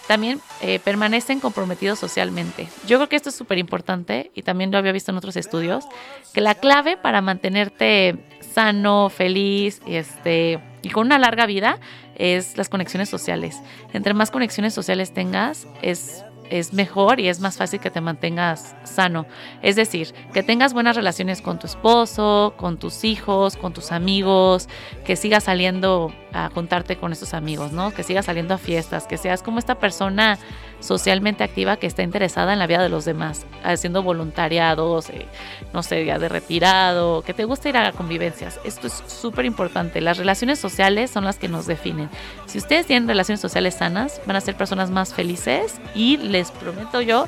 También 0.08 0.40
eh, 0.62 0.78
permanecen 0.78 1.38
comprometidos 1.38 1.98
socialmente. 1.98 2.66
Yo 2.86 2.96
creo 2.96 3.10
que 3.10 3.16
esto 3.16 3.28
es 3.28 3.34
súper 3.34 3.58
importante 3.58 4.30
y 4.34 4.40
también 4.40 4.72
lo 4.72 4.78
había 4.78 4.92
visto 4.92 5.10
en 5.10 5.18
otros 5.18 5.36
estudios, 5.36 5.84
que 6.32 6.40
la 6.40 6.54
clave 6.54 6.96
para 6.96 7.20
mantenerte 7.20 8.16
sano, 8.54 9.10
feliz 9.10 9.82
este, 9.86 10.60
y 10.80 10.88
con 10.88 11.06
una 11.06 11.18
larga 11.18 11.44
vida 11.44 11.78
es 12.20 12.56
las 12.56 12.68
conexiones 12.68 13.08
sociales. 13.08 13.56
Entre 13.92 14.12
más 14.14 14.30
conexiones 14.30 14.74
sociales 14.74 15.12
tengas, 15.12 15.66
es 15.80 16.22
es 16.50 16.72
mejor 16.72 17.20
y 17.20 17.28
es 17.28 17.40
más 17.40 17.56
fácil 17.56 17.80
que 17.80 17.90
te 17.90 18.00
mantengas 18.00 18.76
sano. 18.84 19.26
Es 19.62 19.76
decir, 19.76 20.14
que 20.32 20.42
tengas 20.42 20.72
buenas 20.74 20.96
relaciones 20.96 21.42
con 21.42 21.58
tu 21.58 21.66
esposo, 21.66 22.54
con 22.56 22.78
tus 22.78 23.04
hijos, 23.04 23.56
con 23.56 23.72
tus 23.72 23.92
amigos, 23.92 24.68
que 25.04 25.16
sigas 25.16 25.44
saliendo 25.44 26.12
a 26.32 26.50
juntarte 26.50 26.96
con 26.96 27.12
esos 27.12 27.34
amigos, 27.34 27.72
¿no? 27.72 27.92
Que 27.92 28.02
sigas 28.02 28.26
saliendo 28.26 28.54
a 28.54 28.58
fiestas, 28.58 29.06
que 29.06 29.16
seas 29.16 29.42
como 29.42 29.58
esta 29.58 29.76
persona 29.76 30.38
socialmente 30.80 31.44
activa 31.44 31.76
que 31.76 31.86
está 31.86 32.02
interesada 32.02 32.52
en 32.52 32.58
la 32.58 32.66
vida 32.66 32.82
de 32.82 32.88
los 32.88 33.04
demás, 33.04 33.46
haciendo 33.62 34.02
voluntariados, 34.02 35.10
eh, 35.10 35.26
no 35.72 35.82
sé, 35.82 36.04
ya 36.06 36.18
de 36.18 36.28
retirado, 36.28 37.22
que 37.22 37.34
te 37.34 37.44
gusta 37.44 37.68
ir 37.68 37.76
a 37.76 37.92
convivencias. 37.92 38.58
Esto 38.64 38.86
es 38.86 39.02
súper 39.06 39.44
importante. 39.44 40.00
Las 40.00 40.16
relaciones 40.16 40.58
sociales 40.58 41.10
son 41.10 41.24
las 41.24 41.38
que 41.38 41.48
nos 41.48 41.66
definen. 41.66 42.08
Si 42.46 42.58
ustedes 42.58 42.86
tienen 42.86 43.08
relaciones 43.08 43.40
sociales 43.40 43.74
sanas, 43.74 44.20
van 44.26 44.36
a 44.36 44.40
ser 44.40 44.56
personas 44.56 44.90
más 44.90 45.12
felices 45.12 45.80
y 45.94 46.16
les 46.16 46.39
prometo 46.50 47.00
yo 47.00 47.26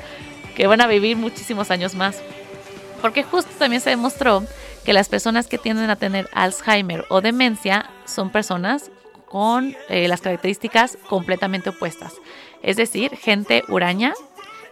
que 0.55 0.67
van 0.67 0.81
a 0.81 0.87
vivir 0.87 1.17
muchísimos 1.17 1.71
años 1.71 1.95
más. 1.95 2.21
Porque 3.01 3.23
justo 3.23 3.51
también 3.57 3.81
se 3.81 3.89
demostró 3.89 4.43
que 4.85 4.93
las 4.93 5.09
personas 5.09 5.47
que 5.47 5.57
tienden 5.57 5.89
a 5.89 5.95
tener 5.95 6.29
Alzheimer 6.33 7.05
o 7.09 7.21
demencia 7.21 7.89
son 8.05 8.29
personas 8.29 8.91
con 9.27 9.75
eh, 9.89 10.07
las 10.07 10.21
características 10.21 10.97
completamente 11.09 11.69
opuestas. 11.69 12.13
Es 12.61 12.77
decir, 12.77 13.15
gente 13.15 13.63
huraña, 13.67 14.13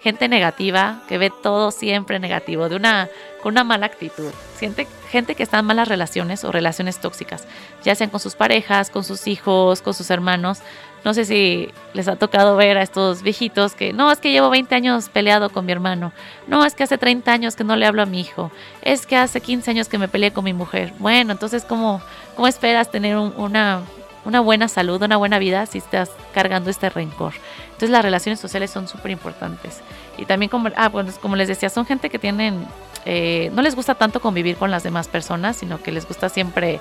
gente 0.02 0.28
negativa, 0.28 1.02
que 1.08 1.18
ve 1.18 1.32
todo 1.44 1.72
siempre 1.72 2.20
negativo, 2.20 2.70
de 2.70 2.76
una, 2.76 3.08
con 3.42 3.54
una 3.54 3.64
mala 3.64 3.86
actitud. 3.86 4.32
Siente, 4.56 4.88
gente 5.10 5.36
que 5.36 5.44
está 5.44 5.60
en 5.60 5.66
malas 5.66 5.88
relaciones 5.88 6.44
o 6.44 6.52
relaciones 6.52 7.00
tóxicas, 7.00 7.48
ya 7.84 7.94
sean 7.96 8.10
con 8.10 8.20
sus 8.20 8.36
parejas, 8.36 8.90
con 8.90 9.04
sus 9.04 9.28
hijos, 9.28 9.82
con 9.82 9.94
sus 9.94 10.10
hermanos. 10.10 10.60
No 11.04 11.14
sé 11.14 11.26
si 11.26 11.70
les 11.94 12.08
ha 12.08 12.16
tocado 12.16 12.56
ver 12.56 12.78
a 12.78 12.84
estos 12.84 13.24
viejitos 13.24 13.74
que, 13.74 13.92
no, 13.92 14.12
es 14.12 14.20
que 14.20 14.32
llevo 14.32 14.50
20 14.52 14.74
años 14.76 15.10
peleado 15.10 15.50
con 15.50 15.66
mi 15.66 15.72
hermano. 15.72 16.14
No, 16.48 16.64
es 16.64 16.76
que 16.76 16.84
hace 16.84 16.98
30 16.98 17.32
años 17.32 17.56
que 17.56 17.64
no 17.64 17.76
le 17.76 17.86
hablo 17.86 18.04
a 18.04 18.06
mi 18.06 18.22
hijo. 18.22 18.52
Es 18.84 19.08
que 19.08 19.18
hace 19.18 19.42
15 19.42 19.72
años 19.72 19.88
que 19.88 19.98
me 19.98 20.08
peleé 20.08 20.32
con 20.32 20.44
mi 20.44 20.54
mujer. 20.54 20.94
Bueno, 21.00 21.32
entonces, 21.32 21.64
¿cómo, 21.64 22.02
cómo 22.36 22.48
esperas 22.48 22.92
tener 22.92 23.18
una, 23.18 23.82
una 24.26 24.42
buena 24.42 24.68
salud, 24.68 25.02
una 25.02 25.18
buena 25.18 25.40
vida 25.40 25.66
si 25.66 25.80
estás 25.80 26.12
cargando 26.34 26.70
este 26.70 26.90
rencor? 26.92 27.34
Entonces 27.82 27.94
las 27.94 28.06
relaciones 28.06 28.40
sociales 28.40 28.70
son 28.70 28.88
súper 28.88 29.10
importantes. 29.10 29.80
Y 30.16 30.26
también 30.26 30.52
como, 30.52 30.70
ah, 30.76 30.90
bueno, 30.90 31.12
como 31.20 31.36
les 31.36 31.48
decía, 31.48 31.68
son 31.68 31.84
gente 31.88 32.12
que 32.12 32.20
tienen, 32.20 32.68
eh, 33.06 33.50
no 33.56 33.64
les 33.64 33.74
gusta 33.74 33.96
tanto 33.96 34.20
convivir 34.20 34.56
con 34.56 34.70
las 34.70 34.84
demás 34.84 35.08
personas, 35.08 35.56
sino 35.56 35.82
que 35.82 35.92
les 35.92 36.08
gusta 36.08 36.30
siempre 36.30 36.80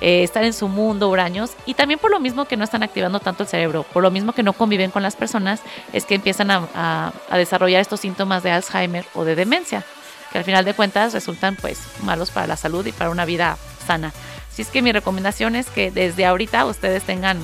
eh, 0.00 0.24
estar 0.24 0.42
en 0.42 0.52
su 0.52 0.66
mundo, 0.66 1.08
huraños. 1.08 1.52
Y 1.64 1.74
también 1.74 2.00
por 2.00 2.10
lo 2.10 2.18
mismo 2.18 2.46
que 2.46 2.56
no 2.56 2.64
están 2.64 2.82
activando 2.82 3.20
tanto 3.20 3.44
el 3.44 3.48
cerebro, 3.48 3.84
por 3.84 4.02
lo 4.02 4.10
mismo 4.10 4.32
que 4.32 4.42
no 4.42 4.52
conviven 4.52 4.90
con 4.90 5.04
las 5.04 5.14
personas, 5.14 5.60
es 5.92 6.06
que 6.06 6.16
empiezan 6.16 6.50
a, 6.50 7.12
a 7.30 7.38
desarrollar 7.38 7.80
estos 7.80 8.00
síntomas 8.00 8.42
de 8.42 8.50
Alzheimer 8.50 9.04
o 9.14 9.24
de 9.24 9.36
demencia, 9.36 9.84
que 10.32 10.38
al 10.38 10.44
final 10.44 10.64
de 10.64 10.74
cuentas 10.74 11.12
resultan 11.12 11.54
pues 11.54 11.78
malos 12.02 12.32
para 12.32 12.48
la 12.48 12.56
salud 12.56 12.84
y 12.84 12.90
para 12.90 13.10
una 13.10 13.24
vida 13.26 13.58
sana. 13.86 14.12
Así 14.50 14.62
es 14.62 14.70
que 14.70 14.82
mi 14.82 14.90
recomendación 14.90 15.54
es 15.54 15.70
que 15.70 15.92
desde 15.92 16.26
ahorita 16.26 16.66
ustedes 16.66 17.04
tengan 17.04 17.38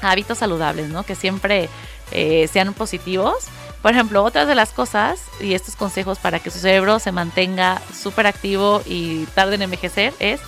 hábitos 0.00 0.38
saludables, 0.38 0.90
¿no? 0.90 1.02
Que 1.02 1.14
siempre 1.14 1.68
eh, 2.12 2.48
sean 2.52 2.74
positivos. 2.74 3.34
Por 3.82 3.92
ejemplo, 3.92 4.22
otras 4.22 4.46
de 4.46 4.54
las 4.54 4.72
cosas 4.72 5.20
y 5.40 5.54
estos 5.54 5.76
consejos 5.76 6.18
para 6.18 6.38
que 6.38 6.50
su 6.50 6.58
cerebro 6.58 6.98
se 6.98 7.12
mantenga 7.12 7.80
súper 7.94 8.26
activo 8.26 8.82
y 8.84 9.24
tarde 9.26 9.54
en 9.54 9.62
envejecer 9.62 10.12
es 10.18 10.40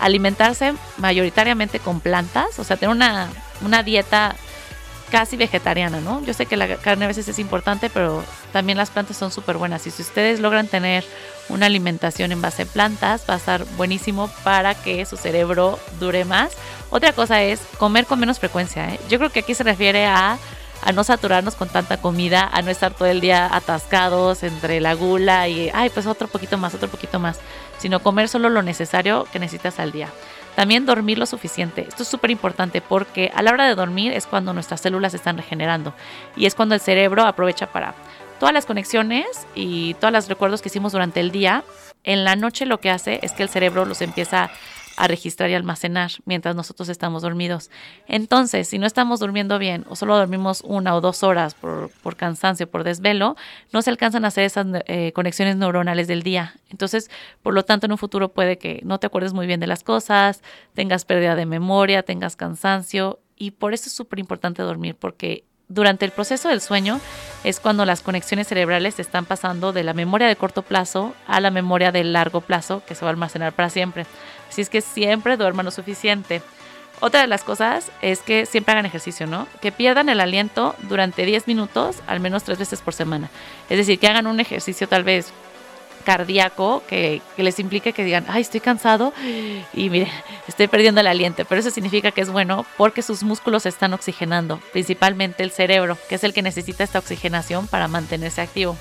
alimentarse 0.00 0.74
mayoritariamente 0.96 1.78
con 1.78 2.00
plantas, 2.00 2.58
o 2.58 2.64
sea, 2.64 2.76
tener 2.76 2.94
una, 2.94 3.28
una 3.60 3.82
dieta 3.82 4.34
casi 5.12 5.36
vegetariana, 5.36 6.00
¿no? 6.00 6.24
Yo 6.24 6.32
sé 6.32 6.46
que 6.46 6.56
la 6.56 6.76
carne 6.78 7.04
a 7.04 7.08
veces 7.08 7.28
es 7.28 7.38
importante, 7.38 7.90
pero 7.90 8.24
también 8.50 8.78
las 8.78 8.88
plantas 8.88 9.18
son 9.18 9.30
súper 9.30 9.58
buenas. 9.58 9.86
Y 9.86 9.90
si 9.90 10.00
ustedes 10.00 10.40
logran 10.40 10.68
tener 10.68 11.04
una 11.50 11.66
alimentación 11.66 12.32
en 12.32 12.40
base 12.40 12.62
a 12.62 12.66
plantas, 12.66 13.26
va 13.28 13.34
a 13.34 13.36
estar 13.36 13.66
buenísimo 13.76 14.30
para 14.42 14.74
que 14.74 15.04
su 15.04 15.18
cerebro 15.18 15.78
dure 16.00 16.24
más. 16.24 16.52
Otra 16.88 17.12
cosa 17.12 17.42
es 17.42 17.60
comer 17.76 18.06
con 18.06 18.20
menos 18.20 18.38
frecuencia. 18.38 18.88
¿eh? 18.88 19.00
Yo 19.10 19.18
creo 19.18 19.28
que 19.28 19.40
aquí 19.40 19.54
se 19.54 19.64
refiere 19.64 20.06
a 20.06 20.38
a 20.82 20.92
no 20.92 21.04
saturarnos 21.04 21.54
con 21.54 21.68
tanta 21.68 21.96
comida, 22.00 22.48
a 22.52 22.60
no 22.62 22.70
estar 22.70 22.92
todo 22.92 23.08
el 23.08 23.20
día 23.20 23.48
atascados 23.54 24.42
entre 24.42 24.80
la 24.80 24.94
gula 24.94 25.48
y, 25.48 25.70
ay, 25.72 25.90
pues 25.90 26.06
otro 26.06 26.28
poquito 26.28 26.58
más, 26.58 26.74
otro 26.74 26.88
poquito 26.88 27.18
más, 27.18 27.38
sino 27.78 28.00
comer 28.00 28.28
solo 28.28 28.50
lo 28.50 28.62
necesario 28.62 29.26
que 29.32 29.38
necesitas 29.38 29.78
al 29.78 29.92
día. 29.92 30.08
También 30.56 30.84
dormir 30.84 31.18
lo 31.18 31.26
suficiente. 31.26 31.86
Esto 31.88 32.02
es 32.02 32.08
súper 32.08 32.30
importante 32.30 32.80
porque 32.82 33.32
a 33.34 33.42
la 33.42 33.52
hora 33.52 33.66
de 33.66 33.74
dormir 33.74 34.12
es 34.12 34.26
cuando 34.26 34.52
nuestras 34.52 34.80
células 34.80 35.12
se 35.12 35.16
están 35.16 35.36
regenerando 35.36 35.94
y 36.36 36.46
es 36.46 36.54
cuando 36.54 36.74
el 36.74 36.80
cerebro 36.80 37.24
aprovecha 37.24 37.68
para 37.72 37.94
todas 38.38 38.52
las 38.52 38.66
conexiones 38.66 39.46
y 39.54 39.94
todos 39.94 40.12
los 40.12 40.28
recuerdos 40.28 40.60
que 40.60 40.68
hicimos 40.68 40.92
durante 40.92 41.20
el 41.20 41.30
día. 41.30 41.64
En 42.04 42.24
la 42.24 42.34
noche 42.34 42.66
lo 42.66 42.80
que 42.80 42.90
hace 42.90 43.20
es 43.22 43.32
que 43.32 43.44
el 43.44 43.48
cerebro 43.48 43.84
los 43.84 44.02
empieza 44.02 44.44
a 44.44 44.50
registrar 44.96 45.50
y 45.50 45.54
almacenar 45.54 46.12
mientras 46.24 46.54
nosotros 46.54 46.88
estamos 46.88 47.22
dormidos. 47.22 47.70
Entonces, 48.06 48.68
si 48.68 48.78
no 48.78 48.86
estamos 48.86 49.20
durmiendo 49.20 49.58
bien 49.58 49.84
o 49.88 49.96
solo 49.96 50.16
dormimos 50.16 50.62
una 50.64 50.94
o 50.94 51.00
dos 51.00 51.22
horas 51.22 51.54
por, 51.54 51.90
por 52.02 52.16
cansancio, 52.16 52.70
por 52.70 52.84
desvelo, 52.84 53.36
no 53.72 53.82
se 53.82 53.90
alcanzan 53.90 54.24
a 54.24 54.28
hacer 54.28 54.44
esas 54.44 54.66
eh, 54.86 55.12
conexiones 55.12 55.56
neuronales 55.56 56.08
del 56.08 56.22
día. 56.22 56.54
Entonces, 56.70 57.10
por 57.42 57.54
lo 57.54 57.64
tanto, 57.64 57.86
en 57.86 57.92
un 57.92 57.98
futuro 57.98 58.32
puede 58.32 58.58
que 58.58 58.80
no 58.84 58.98
te 58.98 59.06
acuerdes 59.06 59.32
muy 59.32 59.46
bien 59.46 59.60
de 59.60 59.66
las 59.66 59.82
cosas, 59.82 60.42
tengas 60.74 61.04
pérdida 61.04 61.34
de 61.34 61.46
memoria, 61.46 62.02
tengas 62.02 62.36
cansancio 62.36 63.20
y 63.36 63.52
por 63.52 63.74
eso 63.74 63.86
es 63.86 63.92
súper 63.92 64.18
importante 64.18 64.62
dormir, 64.62 64.96
porque 64.98 65.44
durante 65.68 66.04
el 66.04 66.10
proceso 66.10 66.48
del 66.48 66.60
sueño 66.60 67.00
es 67.44 67.58
cuando 67.58 67.84
las 67.84 68.02
conexiones 68.02 68.46
cerebrales 68.46 69.00
están 69.00 69.24
pasando 69.24 69.72
de 69.72 69.82
la 69.82 69.94
memoria 69.94 70.28
de 70.28 70.36
corto 70.36 70.62
plazo 70.62 71.14
a 71.26 71.40
la 71.40 71.50
memoria 71.50 71.92
de 71.92 72.04
largo 72.04 72.42
plazo 72.42 72.82
que 72.86 72.94
se 72.94 73.04
va 73.04 73.08
a 73.08 73.12
almacenar 73.12 73.54
para 73.54 73.70
siempre. 73.70 74.06
Así 74.52 74.60
es 74.60 74.68
que 74.68 74.82
siempre 74.82 75.38
duerman 75.38 75.64
lo 75.64 75.70
suficiente. 75.70 76.42
Otra 77.00 77.22
de 77.22 77.26
las 77.26 77.42
cosas 77.42 77.90
es 78.02 78.20
que 78.20 78.44
siempre 78.44 78.72
hagan 78.72 78.84
ejercicio, 78.84 79.26
¿no? 79.26 79.48
Que 79.62 79.72
pierdan 79.72 80.10
el 80.10 80.20
aliento 80.20 80.76
durante 80.82 81.24
10 81.24 81.48
minutos, 81.48 81.96
al 82.06 82.20
menos 82.20 82.44
tres 82.44 82.58
veces 82.58 82.82
por 82.82 82.92
semana. 82.92 83.30
Es 83.70 83.78
decir, 83.78 83.98
que 83.98 84.08
hagan 84.08 84.26
un 84.26 84.40
ejercicio 84.40 84.86
tal 84.86 85.04
vez 85.04 85.32
cardíaco 86.04 86.82
que, 86.86 87.22
les 87.38 87.58
implique 87.60 87.94
que 87.94 88.04
digan, 88.04 88.26
ay, 88.28 88.42
estoy 88.42 88.60
cansado 88.60 89.14
y 89.72 89.88
mire, 89.88 90.12
estoy 90.46 90.68
perdiendo 90.68 91.00
el 91.00 91.06
aliento. 91.06 91.46
Pero 91.46 91.60
eso 91.62 91.70
significa 91.70 92.10
que 92.10 92.20
es 92.20 92.30
bueno 92.30 92.66
porque 92.76 93.00
sus 93.00 93.22
músculos 93.22 93.62
se 93.62 93.70
están 93.70 93.94
oxigenando, 93.94 94.60
principalmente 94.70 95.44
el 95.44 95.50
cerebro, 95.50 95.96
que 96.10 96.16
es 96.16 96.24
el 96.24 96.34
que 96.34 96.42
necesita 96.42 96.84
esta 96.84 96.98
oxigenación 96.98 97.68
para 97.68 97.88
mantenerse 97.88 98.42
activo. 98.42 98.76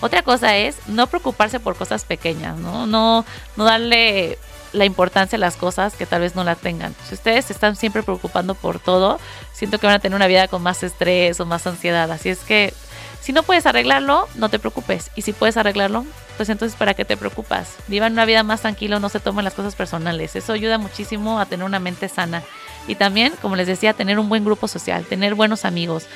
Otra 0.00 0.22
cosa 0.22 0.56
es 0.56 0.76
no 0.88 1.06
preocuparse 1.06 1.60
por 1.60 1.76
cosas 1.76 2.04
pequeñas, 2.04 2.58
¿no? 2.58 2.86
No, 2.86 3.24
no 3.56 3.64
darle 3.64 4.38
la 4.74 4.84
importancia 4.84 5.36
a 5.36 5.40
las 5.40 5.56
cosas 5.56 5.94
que 5.94 6.04
tal 6.04 6.20
vez 6.20 6.34
no 6.34 6.44
la 6.44 6.56
tengan. 6.56 6.94
Si 7.08 7.14
ustedes 7.14 7.46
se 7.46 7.52
están 7.52 7.76
siempre 7.76 8.02
preocupando 8.02 8.54
por 8.54 8.78
todo, 8.78 9.18
siento 9.52 9.78
que 9.78 9.86
van 9.86 9.96
a 9.96 9.98
tener 10.00 10.16
una 10.16 10.26
vida 10.26 10.48
con 10.48 10.62
más 10.62 10.82
estrés 10.82 11.40
o 11.40 11.46
más 11.46 11.66
ansiedad. 11.66 12.10
Así 12.10 12.28
es 12.28 12.40
que 12.40 12.74
si 13.20 13.32
no 13.32 13.42
puedes 13.42 13.64
arreglarlo, 13.64 14.28
no 14.34 14.50
te 14.50 14.58
preocupes. 14.58 15.10
Y 15.14 15.22
si 15.22 15.32
puedes 15.32 15.56
arreglarlo, 15.56 16.04
pues 16.36 16.50
entonces 16.50 16.76
¿para 16.76 16.92
qué 16.92 17.06
te 17.06 17.16
preocupas? 17.16 17.70
Vivan 17.88 18.12
una 18.12 18.26
vida 18.26 18.42
más 18.42 18.60
tranquila, 18.60 18.98
no 19.00 19.08
se 19.08 19.20
tomen 19.20 19.44
las 19.44 19.54
cosas 19.54 19.74
personales. 19.74 20.36
Eso 20.36 20.52
ayuda 20.52 20.76
muchísimo 20.76 21.40
a 21.40 21.46
tener 21.46 21.64
una 21.64 21.78
mente 21.78 22.10
sana. 22.10 22.42
Y 22.86 22.96
también, 22.96 23.32
como 23.40 23.56
les 23.56 23.66
decía, 23.66 23.94
tener 23.94 24.18
un 24.18 24.28
buen 24.28 24.44
grupo 24.44 24.68
social, 24.68 25.06
tener 25.06 25.34
buenos 25.34 25.64
amigos, 25.64 26.06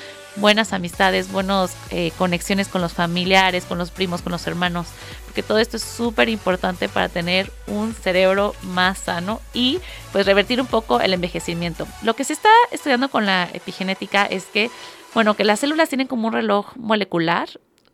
buenas 0.40 0.72
amistades, 0.72 1.31
buenas 1.31 1.77
eh, 1.90 2.12
conexiones 2.18 2.68
con 2.68 2.81
los 2.81 2.92
familiares, 2.92 3.64
con 3.64 3.79
los 3.79 3.90
primos, 3.90 4.22
con 4.22 4.33
los 4.33 4.46
hermanos. 4.46 4.87
Porque 5.24 5.42
todo 5.42 5.59
esto 5.59 5.77
es 5.77 5.83
súper 5.83 6.29
importante 6.29 6.88
para 6.88 7.09
tener 7.09 7.53
un 7.66 7.94
cerebro 7.94 8.55
más 8.62 8.98
sano 8.98 9.40
y 9.53 9.81
pues 10.12 10.27
revertir 10.27 10.61
un 10.61 10.66
poco 10.66 11.01
el 11.01 11.12
envejecimiento. 11.12 11.87
Lo 12.03 12.14
que 12.14 12.24
se 12.24 12.33
está 12.33 12.51
estudiando 12.70 13.09
con 13.11 13.27
la 13.27 13.48
epigenética 13.53 14.24
es 14.27 14.44
que, 14.46 14.70
bueno, 15.14 15.35
que 15.35 15.44
las 15.44 15.61
células 15.61 15.88
tienen 15.88 16.07
como 16.07 16.29
un 16.29 16.35
reloj 16.35 16.77
molecular 16.77 17.48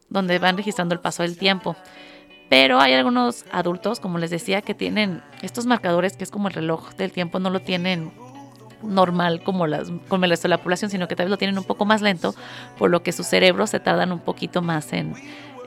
donde 0.09 0.39
van 0.39 0.57
registrando 0.57 0.95
el 0.95 1.01
paso 1.01 1.23
del 1.23 1.37
tiempo. 1.37 1.77
Pero 2.51 2.81
hay 2.81 2.93
algunos 2.93 3.45
adultos, 3.51 4.01
como 4.01 4.19
les 4.19 4.31
decía, 4.31 4.63
que 4.63 4.75
tienen 4.75 5.23
estos 5.43 5.67
marcadores 5.67 6.17
que 6.17 6.25
es 6.25 6.31
como 6.31 6.49
el 6.49 6.55
reloj 6.55 6.95
del 6.95 7.11
tiempo, 7.11 7.39
no 7.39 7.51
lo 7.51 7.61
tienen 7.61 8.13
normal 8.87 9.43
como, 9.43 9.67
las, 9.67 9.91
como 10.09 10.25
el 10.25 10.31
resto 10.31 10.49
de 10.49 10.51
la 10.51 10.59
población, 10.59 10.91
sino 10.91 11.09
que 11.09 11.17
tal 11.17 11.27
vez 11.27 11.31
lo 11.31 11.39
tienen 11.39 11.59
un 11.59 11.65
poco 11.65 11.85
más 11.85 12.03
lento, 12.03 12.35
por 12.79 12.91
lo 12.91 13.03
que 13.03 13.13
sus 13.13 13.27
cerebros 13.27 13.71
se 13.71 13.81
tardan 13.81 14.13
un 14.13 14.21
poquito 14.21 14.63
más 14.63 14.93
en, 14.93 15.15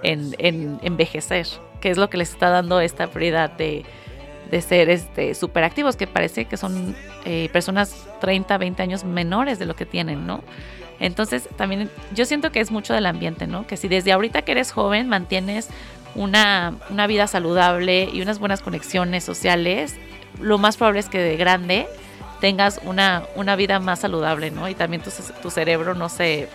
en, 0.04 0.80
envejecer, 0.82 1.48
que 1.82 1.90
es 1.90 1.98
lo 1.98 2.10
que 2.10 2.18
les 2.18 2.32
está 2.32 2.50
dando 2.50 2.80
esta 2.80 3.08
prioridad 3.08 3.52
de, 3.52 3.86
de 4.50 4.62
ser 4.62 4.90
este, 4.90 5.34
activos, 5.56 5.96
que 5.96 6.08
parece 6.08 6.46
que 6.46 6.58
son 6.58 6.96
eh, 7.26 7.50
personas 7.52 8.08
30, 8.22 8.58
20 8.58 8.84
años 8.84 9.04
menores 9.04 9.60
de 9.60 9.66
lo 9.66 9.76
que 9.76 9.86
tienen, 9.86 10.26
¿no? 10.26 10.44
Entonces, 11.00 11.48
también 11.58 11.92
yo 12.16 12.26
siento 12.26 12.52
que 12.52 12.60
es 12.60 12.72
mucho 12.72 12.94
del 12.94 13.06
ambiente, 13.06 13.46
¿no? 13.46 13.68
Que 13.68 13.78
si 13.78 13.88
desde 13.88 14.12
ahorita 14.12 14.42
que 14.42 14.54
eres 14.54 14.72
joven 14.72 15.08
mantienes 15.08 15.70
una, 16.16 16.74
vida 17.08 17.28
saludable 17.28 18.10
y 18.12 18.22
unas 18.22 18.40
buenas 18.40 18.62
conexiones 18.62 19.24
sociales, 19.24 19.96
lo 20.42 20.58
más 20.58 20.78
probable 20.78 21.00
es 21.00 21.10
que 21.10 21.20
de 21.20 21.38
grande 21.38 21.88
tengas 22.40 22.80
una, 22.84 23.24
una 23.36 23.56
vida 23.56 23.80
más 23.80 24.00
saludable, 24.00 24.52
¿no? 24.52 24.70
Y 24.70 24.76
también 24.76 25.02
tu, 25.02 25.12
tu 25.42 25.50
cerebro 25.50 25.94
no 25.94 26.10
se, 26.10 26.50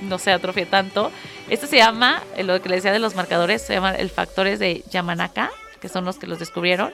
no 0.00 0.18
se 0.18 0.32
atrofie 0.32 0.66
tanto. 0.66 1.10
Esto 1.48 1.66
se 1.66 1.76
llama, 1.76 2.22
eh, 2.36 2.44
lo 2.44 2.60
que 2.60 2.68
les 2.68 2.78
decía 2.78 2.92
de 2.92 2.98
los 2.98 3.14
marcadores, 3.14 3.62
se 3.62 3.74
llama 3.74 3.94
el 3.94 4.10
factores 4.10 4.58
de 4.58 4.82
Yamanaka, 4.90 5.50
que 5.80 5.88
son 5.88 6.04
los 6.04 6.18
que 6.18 6.26
los 6.26 6.38
descubrieron, 6.38 6.92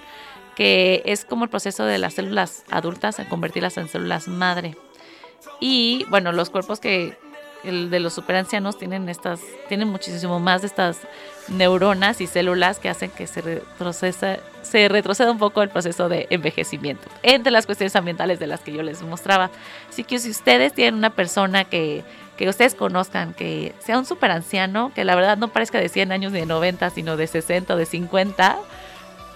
que 0.57 1.02
es 1.07 1.24
como 1.24 1.44
el 1.44 1.50
proceso 1.50 1.85
de 1.85 1.98
las 1.98 2.14
células 2.14 2.64
adultas 2.70 3.18
en 3.18 3.26
convertirlas 3.26 3.76
en 3.78 3.88
células 3.88 4.28
madre. 4.28 4.76
Y 5.61 6.05
bueno, 6.11 6.33
los 6.33 6.50
cuerpos 6.50 6.81
que 6.81 7.16
el 7.64 7.90
de 7.90 8.01
los 8.01 8.14
superancianos 8.14 8.79
tienen 8.79 9.09
estas 9.09 9.40
tienen 9.68 9.88
muchísimo 9.88 10.40
más 10.40 10.62
de 10.62 10.66
estas 10.66 11.01
neuronas 11.48 12.20
y 12.20 12.27
células 12.27 12.79
que 12.79 12.88
hacen 12.88 13.11
que 13.11 13.27
se 13.27 13.40
retroceda, 13.40 14.38
se 14.62 14.88
retroceda 14.88 15.31
un 15.31 15.38
poco 15.38 15.62
el 15.62 15.68
proceso 15.68 16.09
de 16.09 16.27
envejecimiento, 16.31 17.09
entre 17.22 17.53
las 17.53 17.66
cuestiones 17.66 17.94
ambientales 17.96 18.38
de 18.38 18.46
las 18.46 18.61
que 18.61 18.72
yo 18.72 18.83
les 18.83 19.03
mostraba. 19.03 19.51
Así 19.88 20.05
que 20.05 20.18
si 20.18 20.31
ustedes 20.31 20.72
tienen 20.72 20.94
una 20.94 21.11
persona 21.11 21.64
que, 21.64 22.05
que 22.37 22.48
ustedes 22.48 22.75
conozcan, 22.75 23.35
que 23.35 23.75
sea 23.81 23.98
un 23.98 24.07
superanciano, 24.07 24.92
que 24.94 25.05
la 25.05 25.14
verdad 25.14 25.37
no 25.37 25.48
parezca 25.48 25.79
de 25.79 25.88
100 25.88 26.12
años 26.12 26.33
ni 26.33 26.40
de 26.40 26.46
90, 26.46 26.90
sino 26.90 27.16
de 27.16 27.27
60 27.27 27.75
o 27.75 27.77
de 27.77 27.87
50, 27.87 28.59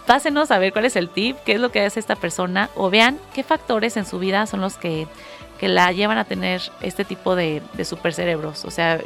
pásenos 0.06 0.50
a 0.50 0.58
ver 0.58 0.72
cuál 0.72 0.84
es 0.84 0.96
el 0.96 1.08
tip, 1.08 1.36
qué 1.44 1.52
es 1.52 1.60
lo 1.60 1.70
que 1.70 1.80
hace 1.80 2.00
esta 2.00 2.16
persona, 2.16 2.70
o 2.74 2.90
vean 2.90 3.18
qué 3.34 3.42
factores 3.42 3.96
en 3.96 4.06
su 4.06 4.18
vida 4.18 4.46
son 4.46 4.60
los 4.60 4.76
que 4.76 5.06
que 5.56 5.68
la 5.68 5.90
llevan 5.92 6.18
a 6.18 6.24
tener 6.24 6.62
este 6.80 7.04
tipo 7.04 7.34
de, 7.34 7.62
de 7.74 7.84
supercerebros. 7.84 8.64
O 8.64 8.70
sea, 8.70 9.00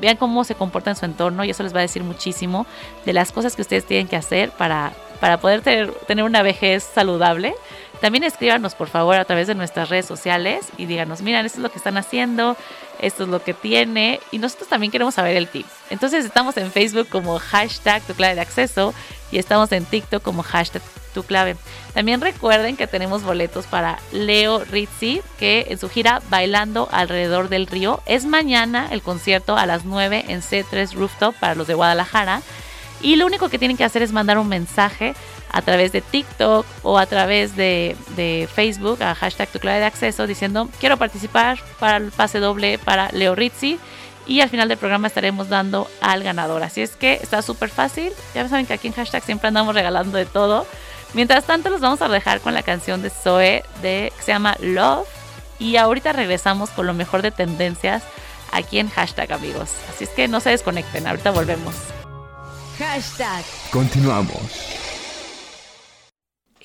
vean 0.00 0.16
cómo 0.16 0.44
se 0.44 0.54
comporta 0.54 0.90
en 0.90 0.96
su 0.96 1.04
entorno 1.04 1.44
y 1.44 1.50
eso 1.50 1.62
les 1.62 1.74
va 1.74 1.78
a 1.78 1.82
decir 1.82 2.02
muchísimo 2.02 2.66
de 3.04 3.12
las 3.12 3.32
cosas 3.32 3.56
que 3.56 3.62
ustedes 3.62 3.84
tienen 3.84 4.08
que 4.08 4.16
hacer 4.16 4.50
para, 4.50 4.92
para 5.20 5.38
poder 5.38 5.60
tener, 5.60 5.92
tener 6.06 6.24
una 6.24 6.42
vejez 6.42 6.82
saludable. 6.82 7.54
También 8.00 8.24
escríbanos 8.24 8.74
por 8.74 8.88
favor 8.88 9.16
a 9.16 9.26
través 9.26 9.46
de 9.46 9.54
nuestras 9.54 9.90
redes 9.90 10.06
sociales 10.06 10.68
y 10.78 10.86
díganos, 10.86 11.20
miren, 11.20 11.44
esto 11.44 11.58
es 11.58 11.62
lo 11.62 11.70
que 11.70 11.76
están 11.76 11.98
haciendo, 11.98 12.56
esto 12.98 13.24
es 13.24 13.28
lo 13.28 13.42
que 13.42 13.52
tiene 13.52 14.20
y 14.30 14.38
nosotros 14.38 14.70
también 14.70 14.90
queremos 14.90 15.14
saber 15.14 15.36
el 15.36 15.48
tip. 15.48 15.66
Entonces 15.90 16.24
estamos 16.24 16.56
en 16.56 16.70
Facebook 16.70 17.08
como 17.10 17.38
hashtag 17.38 18.02
tu 18.02 18.14
clave 18.14 18.36
de 18.36 18.40
acceso 18.40 18.94
y 19.30 19.38
estamos 19.38 19.72
en 19.72 19.84
TikTok 19.84 20.22
como 20.22 20.42
hashtag 20.42 20.82
tu 21.14 21.22
clave. 21.24 21.56
También 21.94 22.20
recuerden 22.20 22.76
que 22.76 22.86
tenemos 22.86 23.22
boletos 23.22 23.66
para 23.66 23.98
Leo 24.12 24.64
Rizzi, 24.64 25.22
que 25.38 25.66
en 25.70 25.78
su 25.78 25.88
gira 25.88 26.22
Bailando 26.30 26.88
alrededor 26.92 27.48
del 27.48 27.66
río 27.66 28.00
es 28.06 28.26
mañana 28.26 28.88
el 28.90 29.02
concierto 29.02 29.56
a 29.56 29.66
las 29.66 29.84
9 29.84 30.26
en 30.28 30.40
C3 30.40 30.92
Rooftop 30.92 31.34
para 31.34 31.54
los 31.54 31.66
de 31.66 31.74
Guadalajara. 31.74 32.42
Y 33.02 33.16
lo 33.16 33.26
único 33.26 33.48
que 33.48 33.58
tienen 33.58 33.76
que 33.76 33.84
hacer 33.84 34.02
es 34.02 34.12
mandar 34.12 34.38
un 34.38 34.48
mensaje 34.48 35.14
a 35.52 35.62
través 35.62 35.92
de 35.92 36.00
TikTok 36.00 36.66
o 36.82 36.98
a 36.98 37.06
través 37.06 37.56
de, 37.56 37.96
Facebook 38.54 39.02
a 39.02 39.14
hashtag 39.14 39.48
tu 39.48 39.58
clave 39.58 39.80
de 39.80 39.86
acceso 39.86 40.26
diciendo 40.26 40.68
quiero 40.78 40.96
participar 40.96 41.58
para 41.78 41.96
el 41.96 42.12
pase 42.12 42.38
doble 42.38 42.78
para 42.78 43.10
Leo 43.12 43.34
Rizzi 43.34 43.78
y 44.30 44.42
al 44.42 44.48
final 44.48 44.68
del 44.68 44.78
programa 44.78 45.08
estaremos 45.08 45.48
dando 45.48 45.90
al 46.00 46.22
ganador. 46.22 46.62
Así 46.62 46.80
es 46.80 46.94
que 46.94 47.14
está 47.14 47.42
súper 47.42 47.68
fácil. 47.68 48.12
Ya 48.32 48.48
saben 48.48 48.64
que 48.64 48.74
aquí 48.74 48.86
en 48.86 48.94
hashtag 48.94 49.24
siempre 49.24 49.48
andamos 49.48 49.74
regalando 49.74 50.16
de 50.16 50.24
todo. 50.24 50.68
Mientras 51.14 51.46
tanto, 51.46 51.68
los 51.68 51.80
vamos 51.80 52.00
a 52.00 52.06
dejar 52.06 52.40
con 52.40 52.54
la 52.54 52.62
canción 52.62 53.02
de 53.02 53.10
Zoe 53.10 53.64
de, 53.82 54.12
que 54.16 54.22
se 54.22 54.30
llama 54.30 54.56
Love. 54.60 55.08
Y 55.58 55.78
ahorita 55.78 56.12
regresamos 56.12 56.70
con 56.70 56.86
lo 56.86 56.94
mejor 56.94 57.22
de 57.22 57.32
tendencias 57.32 58.04
aquí 58.52 58.78
en 58.78 58.88
hashtag, 58.88 59.32
amigos. 59.32 59.70
Así 59.92 60.04
es 60.04 60.10
que 60.10 60.28
no 60.28 60.38
se 60.38 60.50
desconecten, 60.50 61.08
ahorita 61.08 61.32
volvemos. 61.32 61.74
Hashtag. 62.78 63.44
Continuamos. 63.72 64.38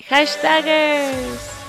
Hashtagers. 0.08 1.65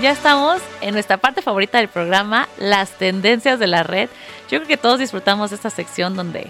Ya 0.00 0.10
estamos 0.10 0.60
en 0.80 0.94
nuestra 0.94 1.16
parte 1.16 1.42
favorita 1.42 1.78
del 1.78 1.88
programa, 1.88 2.48
las 2.58 2.90
tendencias 2.90 3.58
de 3.58 3.66
la 3.66 3.82
red. 3.82 4.08
Yo 4.50 4.58
creo 4.58 4.66
que 4.68 4.76
todos 4.76 4.98
disfrutamos 4.98 5.50
de 5.50 5.56
esta 5.56 5.70
sección 5.70 6.16
donde 6.16 6.48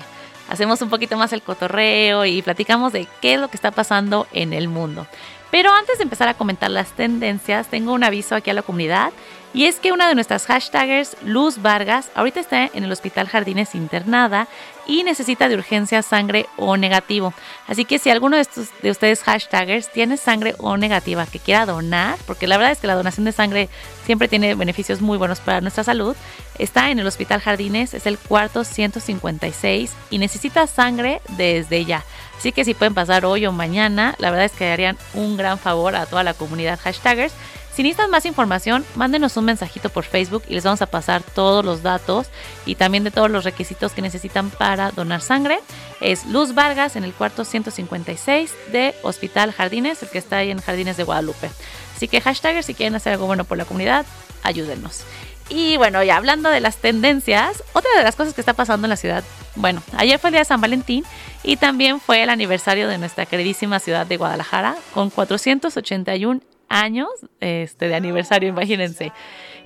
hacemos 0.48 0.80
un 0.82 0.90
poquito 0.90 1.16
más 1.16 1.32
el 1.32 1.42
cotorreo 1.42 2.24
y 2.24 2.42
platicamos 2.42 2.92
de 2.92 3.06
qué 3.20 3.34
es 3.34 3.40
lo 3.40 3.48
que 3.48 3.56
está 3.56 3.70
pasando 3.70 4.26
en 4.32 4.52
el 4.52 4.68
mundo. 4.68 5.06
Pero 5.50 5.72
antes 5.72 5.98
de 5.98 6.04
empezar 6.04 6.28
a 6.28 6.34
comentar 6.34 6.70
las 6.70 6.92
tendencias, 6.92 7.68
tengo 7.68 7.92
un 7.92 8.04
aviso 8.04 8.34
aquí 8.34 8.50
a 8.50 8.54
la 8.54 8.62
comunidad 8.62 9.12
y 9.54 9.64
es 9.64 9.76
que 9.76 9.92
una 9.92 10.08
de 10.08 10.14
nuestras 10.14 10.46
hashtagers, 10.46 11.16
Luz 11.24 11.62
Vargas, 11.62 12.10
ahorita 12.14 12.40
está 12.40 12.66
en 12.66 12.84
el 12.84 12.92
Hospital 12.92 13.28
Jardines 13.28 13.74
internada 13.74 14.46
y 14.86 15.02
necesita 15.04 15.48
de 15.48 15.54
urgencia 15.54 16.02
sangre 16.02 16.46
O 16.56 16.76
negativo. 16.76 17.32
Así 17.66 17.84
que 17.84 17.98
si 17.98 18.10
alguno 18.10 18.36
de, 18.36 18.42
estos, 18.42 18.68
de 18.82 18.90
ustedes 18.90 19.22
hashtagers 19.22 19.90
tiene 19.90 20.16
sangre 20.16 20.54
O 20.58 20.76
negativa 20.76 21.26
que 21.26 21.38
quiera 21.38 21.66
donar, 21.66 22.18
porque 22.26 22.46
la 22.46 22.56
verdad 22.56 22.72
es 22.72 22.78
que 22.78 22.86
la 22.86 22.94
donación 22.94 23.24
de 23.24 23.32
sangre 23.32 23.68
siempre 24.04 24.28
tiene 24.28 24.54
beneficios 24.54 25.00
muy 25.00 25.18
buenos 25.18 25.40
para 25.40 25.60
nuestra 25.60 25.84
salud, 25.84 26.16
está 26.58 26.90
en 26.90 26.98
el 26.98 27.06
Hospital 27.06 27.40
Jardines, 27.40 27.94
es 27.94 28.06
el 28.06 28.18
cuarto 28.18 28.64
156 28.64 29.92
y 30.10 30.18
necesita 30.18 30.66
sangre 30.66 31.20
desde 31.36 31.84
ya. 31.84 32.04
Así 32.36 32.52
que 32.52 32.64
si 32.64 32.74
pueden 32.74 32.94
pasar 32.94 33.24
hoy 33.24 33.46
o 33.46 33.52
mañana, 33.52 34.14
la 34.18 34.30
verdad 34.30 34.46
es 34.46 34.52
que 34.52 34.70
harían 34.70 34.96
un 35.14 35.36
gran 35.36 35.58
favor 35.58 35.96
a 35.96 36.06
toda 36.06 36.22
la 36.22 36.34
comunidad 36.34 36.78
hashtagers 36.78 37.34
Si 37.78 37.84
necesitan 37.84 38.10
más 38.10 38.26
información, 38.26 38.84
mándenos 38.96 39.36
un 39.36 39.44
mensajito 39.44 39.88
por 39.88 40.02
Facebook 40.02 40.42
y 40.48 40.54
les 40.54 40.64
vamos 40.64 40.82
a 40.82 40.86
pasar 40.86 41.22
todos 41.22 41.64
los 41.64 41.80
datos 41.84 42.26
y 42.66 42.74
también 42.74 43.04
de 43.04 43.12
todos 43.12 43.30
los 43.30 43.44
requisitos 43.44 43.92
que 43.92 44.02
necesitan 44.02 44.50
para 44.50 44.90
donar 44.90 45.20
sangre. 45.20 45.60
Es 46.00 46.26
Luz 46.26 46.54
Vargas 46.54 46.96
en 46.96 47.04
el 47.04 47.14
cuarto 47.14 47.44
156 47.44 48.52
de 48.72 48.96
Hospital 49.04 49.52
Jardines, 49.52 50.02
el 50.02 50.08
que 50.08 50.18
está 50.18 50.38
ahí 50.38 50.50
en 50.50 50.60
Jardines 50.60 50.96
de 50.96 51.04
Guadalupe. 51.04 51.50
Así 51.94 52.08
que 52.08 52.20
hashtag 52.20 52.64
si 52.64 52.74
quieren 52.74 52.96
hacer 52.96 53.12
algo 53.12 53.26
bueno 53.26 53.44
por 53.44 53.56
la 53.56 53.64
comunidad, 53.64 54.04
ayúdenos. 54.42 55.04
Y 55.48 55.76
bueno, 55.76 56.02
ya 56.02 56.16
hablando 56.16 56.50
de 56.50 56.58
las 56.58 56.78
tendencias, 56.78 57.62
otra 57.74 57.92
de 57.96 58.02
las 58.02 58.16
cosas 58.16 58.34
que 58.34 58.40
está 58.40 58.54
pasando 58.54 58.86
en 58.86 58.90
la 58.90 58.96
ciudad, 58.96 59.22
bueno, 59.54 59.84
ayer 59.96 60.18
fue 60.18 60.30
el 60.30 60.32
día 60.32 60.40
de 60.40 60.46
San 60.46 60.60
Valentín 60.60 61.04
y 61.44 61.58
también 61.58 62.00
fue 62.00 62.24
el 62.24 62.30
aniversario 62.30 62.88
de 62.88 62.98
nuestra 62.98 63.24
queridísima 63.24 63.78
ciudad 63.78 64.04
de 64.04 64.16
Guadalajara 64.16 64.74
con 64.92 65.10
481 65.10 66.57
años 66.68 67.08
este, 67.40 67.88
de 67.88 67.94
aniversario, 67.94 68.48
imagínense 68.48 69.12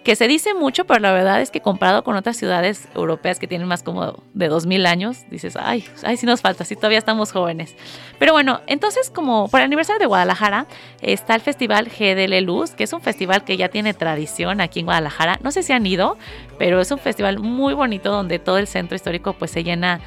que 0.02 0.16
se 0.16 0.26
dice 0.26 0.54
mucho, 0.54 0.84
pero 0.84 1.00
la 1.00 1.12
verdad 1.12 1.40
es 1.40 1.50
que 1.50 1.60
comparado 1.60 2.02
con 2.02 2.16
otras 2.16 2.36
ciudades 2.36 2.88
europeas 2.94 3.38
que 3.38 3.46
tienen 3.46 3.68
más 3.68 3.82
como 3.82 4.22
de 4.34 4.48
2000 4.48 4.86
años, 4.86 5.24
dices, 5.30 5.56
ay, 5.56 5.84
ay, 6.02 6.16
sí 6.16 6.26
nos 6.26 6.40
falta, 6.40 6.64
sí 6.64 6.74
todavía 6.74 6.98
estamos 6.98 7.30
jóvenes. 7.32 7.76
Pero 8.18 8.32
bueno, 8.32 8.60
entonces 8.66 9.10
como 9.10 9.48
por 9.48 9.60
el 9.60 9.66
aniversario 9.66 10.00
de 10.00 10.06
Guadalajara 10.06 10.66
está 11.00 11.34
el 11.34 11.40
festival 11.40 11.88
GDL 11.88 12.44
Luz, 12.44 12.72
que 12.72 12.84
es 12.84 12.92
un 12.92 13.00
festival 13.00 13.44
que 13.44 13.56
ya 13.56 13.68
tiene 13.68 13.94
tradición 13.94 14.60
aquí 14.60 14.80
en 14.80 14.86
Guadalajara. 14.86 15.38
No 15.42 15.52
sé 15.52 15.62
si 15.62 15.72
han 15.72 15.86
ido, 15.86 16.16
pero 16.58 16.80
es 16.80 16.90
un 16.90 16.98
festival 16.98 17.38
muy 17.38 17.74
bonito 17.74 18.10
donde 18.10 18.38
todo 18.38 18.58
el 18.58 18.66
centro 18.66 18.96
histórico 18.96 19.34
pues 19.34 19.52
se 19.52 19.62
llena 19.62 20.00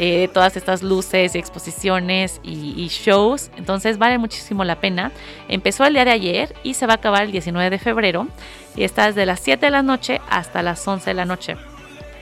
eh, 0.00 0.28
todas 0.32 0.56
estas 0.56 0.84
luces 0.84 1.34
y 1.34 1.38
exposiciones 1.38 2.40
y, 2.44 2.86
shows. 2.86 3.50
Entonces 3.56 3.98
vale 3.98 4.16
muchísimo 4.16 4.62
la 4.62 4.76
pena. 4.76 5.10
Empezó 5.48 5.84
el 5.84 5.94
día 5.94 6.04
de 6.04 6.12
ayer 6.12 6.54
y 6.62 6.74
se 6.74 6.86
va 6.86 6.92
a 6.92 6.96
acabar 6.96 7.24
el 7.24 7.32
19 7.32 7.68
de 7.68 7.78
febrero 7.80 8.28
y 8.76 8.84
está 8.84 9.06
desde 9.06 9.26
las 9.26 9.40
7 9.40 9.66
de 9.66 9.70
la 9.72 9.82
noche 9.82 10.20
hasta 10.30 10.62
las 10.62 10.86
11 10.86 11.10
de 11.10 11.14
la 11.14 11.24
noche. 11.24 11.56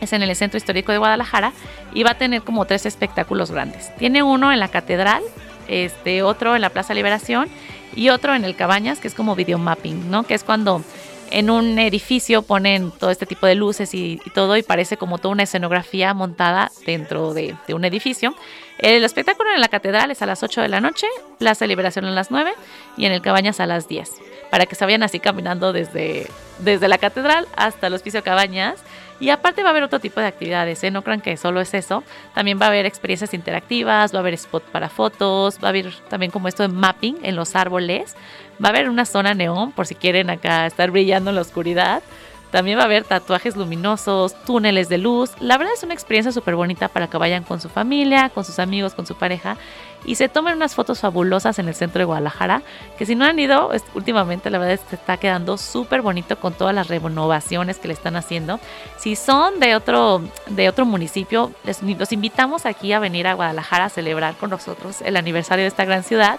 Es 0.01 0.15
en 0.15 0.23
el 0.23 0.35
Centro 0.35 0.57
Histórico 0.57 0.91
de 0.91 0.97
Guadalajara 0.97 1.53
y 1.93 2.03
va 2.03 2.13
a 2.13 2.19
tener 2.19 2.41
como 2.41 2.65
tres 2.65 2.87
espectáculos 2.87 3.51
grandes. 3.51 3.95
Tiene 3.97 4.23
uno 4.23 4.55
en 4.55 4.59
la 4.59 4.69
Catedral, 4.69 5.23
este, 5.69 6.23
otro 6.23 6.57
en 6.57 6.63
la 6.63 6.71
Plaza 6.71 6.95
Liberación 6.95 7.51
y 7.95 8.09
otro 8.09 8.35
en 8.35 8.47
el 8.47 8.57
Cabañas, 8.57 9.01
que 9.01 9.09
es 9.09 9.15
como 9.15 9.37
videomapping, 9.37 10.11
¿no? 10.11 10.23
Que 10.23 10.33
es 10.33 10.45
cuando 10.45 10.83
en 11.31 11.51
un 11.51 11.79
edificio 11.79 12.43
ponen 12.43 12.91
todo 12.91 13.11
este 13.11 13.27
tipo 13.27 13.47
de 13.47 13.55
luces 13.55 13.95
y, 13.95 14.21
todo 14.35 14.57
y 14.57 14.63
parece 14.63 14.97
como 14.97 15.19
toda 15.19 15.33
una 15.33 15.43
escenografía 15.43 16.15
montada 16.15 16.71
dentro 16.85 17.35
de, 17.35 17.55
de, 17.67 17.75
un 17.75 17.85
edificio. 17.85 18.35
El 18.79 19.05
espectáculo 19.05 19.53
en 19.55 19.61
la 19.61 19.69
catedral 19.69 20.11
es 20.11 20.23
a 20.23 20.27
las 20.27 20.43
8 20.43 20.63
de 20.63 20.69
la 20.69 20.81
noche, 20.81 21.07
Plaza 21.39 21.67
Liberación 21.67 22.05
a 22.05 22.11
las 22.11 22.31
9 22.31 22.53
y 22.97 23.07
en 23.07 23.13
el 23.13 23.23
Cabañas 23.23 23.61
a 23.61 23.67
las 23.67 23.89
10 23.89 24.11
para 24.51 24.67
que 24.67 24.75
se 24.75 24.85
vayan 24.85 25.03
así 25.03 25.21
caminando 25.21 25.73
desde, 25.73 26.29
desde 26.61 26.89
la 26.89 26.99
catedral 26.99 27.47
hasta 27.57 27.87
el 27.89 27.95
hospicio 27.95 28.23
Cabañas. 28.23 28.83
Y 29.19 29.31
aparte 29.31 29.63
va 29.63 29.69
a 29.69 29.71
haber 29.71 29.83
otro 29.83 29.99
tipo 29.99 30.21
de 30.21 30.27
actividades, 30.27 30.85
¿eh? 30.85 30.91
no 30.91 31.03
crean 31.03 31.21
que 31.21 31.37
solo 31.37 31.61
es 31.61 31.73
eso. 31.73 32.05
También 32.35 32.61
va 32.61 32.67
a 32.67 32.69
haber 32.69 32.85
experiencias 32.85 33.33
interactivas, 33.33 34.13
va 34.13 34.19
a 34.19 34.21
haber 34.21 34.35
spot 34.35 34.63
para 34.65 34.89
fotos, 34.89 35.59
va 35.63 35.69
a 35.69 35.71
haber 35.71 35.93
también 36.09 36.31
como 36.31 36.49
esto 36.49 36.63
de 36.63 36.69
mapping 36.69 37.19
en 37.23 37.35
los 37.35 37.57
árboles. 37.57 38.15
Va 38.63 38.69
a 38.69 38.73
haber 38.73 38.91
una 38.91 39.07
zona 39.07 39.35
neón 39.35 39.73
por 39.73 39.87
si 39.87 39.95
quieren 39.95 40.29
acá 40.29 40.67
estar 40.67 40.91
brillando 40.91 41.31
en 41.31 41.37
la 41.37 41.43
oscuridad. 41.43 42.03
También 42.51 42.79
va 42.79 42.83
a 42.83 42.85
haber 42.87 43.05
tatuajes 43.05 43.57
luminosos, 43.57 44.35
túneles 44.45 44.89
de 44.89 44.99
luz. 44.99 45.33
La 45.41 45.59
verdad 45.59 45.75
es 45.75 45.83
una 45.83 45.95
experiencia 45.95 46.31
súper 46.31 46.55
bonita 46.55 46.89
para 46.89 47.09
que 47.09 47.17
vayan 47.19 47.43
con 47.43 47.61
su 47.61 47.69
familia, 47.69 48.29
con 48.29 48.45
sus 48.45 48.59
amigos, 48.59 48.95
con 48.95 49.07
su 49.07 49.17
pareja 49.17 49.57
y 50.07 50.15
se 50.15 50.29
tomen 50.29 50.55
unas 50.55 50.75
fotos 50.75 51.01
fabulosas 51.01 51.59
en 51.59 51.69
el 51.69 51.75
centro 51.75 51.99
de 51.99 52.05
Guadalajara. 52.05 52.63
Que 52.97 53.05
si 53.05 53.15
no 53.15 53.25
han 53.25 53.39
ido, 53.39 53.71
últimamente 53.95 54.49
la 54.51 54.59
verdad 54.59 54.75
es 54.75 54.81
que 54.81 54.95
está 54.95 55.17
quedando 55.17 55.59
súper 55.59 56.01
bonito 56.01 56.39
con 56.39 56.55
todas 56.55 56.75
las 56.75 56.87
renovaciones 56.87 57.79
que 57.79 57.89
le 57.89 57.95
están 57.95 58.15
haciendo. 58.17 58.61
Si 58.97 59.17
son 59.17 59.59
de 59.59 59.75
otro, 59.75 60.23
de 60.47 60.69
otro 60.69 60.87
municipio, 60.87 61.53
les, 61.65 61.83
los 61.83 62.13
invitamos 62.13 62.67
aquí 62.67 62.93
a 62.93 63.01
venir 63.01 63.27
a 63.27 63.35
Guadalajara 63.35 63.87
a 63.87 63.89
celebrar 63.89 64.37
con 64.37 64.51
nosotros 64.51 65.03
el 65.03 65.17
aniversario 65.17 65.65
de 65.65 65.69
esta 65.69 65.85
gran 65.85 66.05
ciudad 66.05 66.39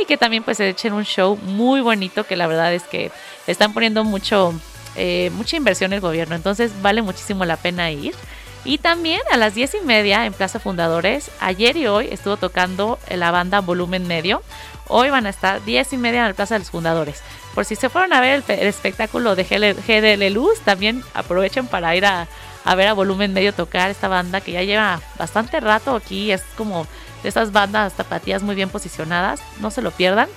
y 0.00 0.04
que 0.04 0.18
también 0.18 0.42
pues 0.42 0.58
se 0.58 0.68
echen 0.68 0.92
un 0.92 1.04
show 1.04 1.38
muy 1.42 1.80
bonito 1.80 2.24
que 2.24 2.36
la 2.36 2.46
verdad 2.46 2.74
es 2.74 2.82
que 2.82 3.10
están 3.46 3.72
poniendo 3.72 4.04
mucho 4.04 4.52
eh, 4.96 5.30
mucha 5.34 5.56
inversión 5.56 5.92
el 5.92 6.00
gobierno, 6.00 6.34
entonces 6.34 6.72
vale 6.80 7.02
muchísimo 7.02 7.44
la 7.44 7.56
pena 7.56 7.90
ir. 7.90 8.14
Y 8.66 8.78
también 8.78 9.20
a 9.30 9.36
las 9.36 9.54
10 9.54 9.76
y 9.76 9.86
media 9.86 10.26
en 10.26 10.32
Plaza 10.32 10.58
Fundadores, 10.58 11.30
ayer 11.38 11.76
y 11.76 11.86
hoy 11.86 12.08
estuvo 12.10 12.36
tocando 12.36 12.98
la 13.08 13.30
banda 13.30 13.60
Volumen 13.60 14.08
Medio. 14.08 14.42
Hoy 14.88 15.08
van 15.08 15.24
a 15.26 15.28
estar 15.30 15.64
10 15.64 15.92
y 15.92 15.96
media 15.98 16.22
en 16.22 16.26
la 16.26 16.34
Plaza 16.34 16.56
de 16.56 16.58
los 16.58 16.70
Fundadores. 16.70 17.22
Por 17.54 17.64
si 17.64 17.76
se 17.76 17.88
fueron 17.88 18.12
a 18.12 18.20
ver 18.20 18.42
el, 18.48 18.66
espectáculo 18.66 19.36
de 19.36 19.44
GDL 19.44 20.34
Luz, 20.34 20.58
también 20.62 21.04
aprovechen 21.14 21.68
para 21.68 21.94
ir 21.94 22.06
a, 22.06 22.26
a, 22.64 22.74
ver 22.74 22.88
a 22.88 22.94
Volumen 22.94 23.32
Medio 23.32 23.54
tocar 23.54 23.88
esta 23.88 24.08
banda 24.08 24.40
que 24.40 24.50
ya 24.50 24.64
lleva 24.64 25.00
bastante 25.16 25.60
rato 25.60 25.94
aquí. 25.94 26.32
Es 26.32 26.42
como 26.56 26.88
de 27.22 27.28
esas 27.28 27.52
bandas 27.52 27.92
tapatías 27.92 28.42
muy 28.42 28.56
bien 28.56 28.68
posicionadas. 28.68 29.40
No 29.60 29.70
se 29.70 29.80
lo 29.80 29.92
pierdan 29.92 30.28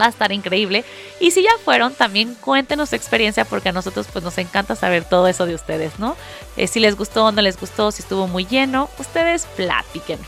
va 0.00 0.06
a 0.06 0.08
estar 0.08 0.32
increíble. 0.32 0.84
Y 1.20 1.30
si 1.30 1.42
ya 1.42 1.50
fueron, 1.64 1.94
también 1.94 2.34
cuéntenos 2.34 2.90
su 2.90 2.96
experiencia 2.96 3.44
porque 3.44 3.70
a 3.70 3.72
nosotros 3.72 4.06
pues 4.12 4.24
nos 4.24 4.38
encanta 4.38 4.76
saber 4.76 5.04
todo 5.04 5.28
eso 5.28 5.46
de 5.46 5.54
ustedes, 5.54 5.98
¿no? 5.98 6.16
Eh, 6.56 6.66
si 6.66 6.80
les 6.80 6.96
gustó 6.96 7.26
o 7.26 7.32
no 7.32 7.42
les 7.42 7.58
gustó, 7.58 7.90
si 7.92 8.02
estuvo 8.02 8.26
muy 8.26 8.46
lleno, 8.46 8.88
ustedes 8.98 9.46
platiquen. 9.56 10.18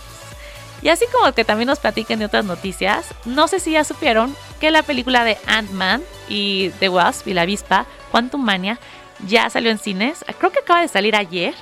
Y 0.83 0.89
así 0.89 1.07
como 1.13 1.33
que 1.33 1.45
también 1.45 1.69
nos 1.69 1.79
platiquen 1.79 2.19
de 2.19 2.27
otras 2.27 2.45
noticias, 2.45 3.07
no 3.25 3.49
sé 3.49 3.61
si 3.61 3.73
ya 3.73 3.85
supieron 3.85 4.37
que 4.61 4.71
la 4.71 4.83
película 4.83 5.25
de 5.25 5.39
Ant-Man 5.47 6.03
y 6.29 6.71
The 6.79 6.89
Wasp 6.89 7.29
y 7.29 7.35
la 7.35 7.43
avispa, 7.43 7.87
Quantum 8.11 8.45
Mania, 8.45 8.79
ya 9.27 9.49
salió 9.51 9.71
en 9.71 9.79
cines. 9.79 10.25
Creo 10.39 10.53
que 10.53 10.61
acaba 10.61 10.83
de 10.83 10.89
salir 10.89 11.17
ayer. 11.17 11.55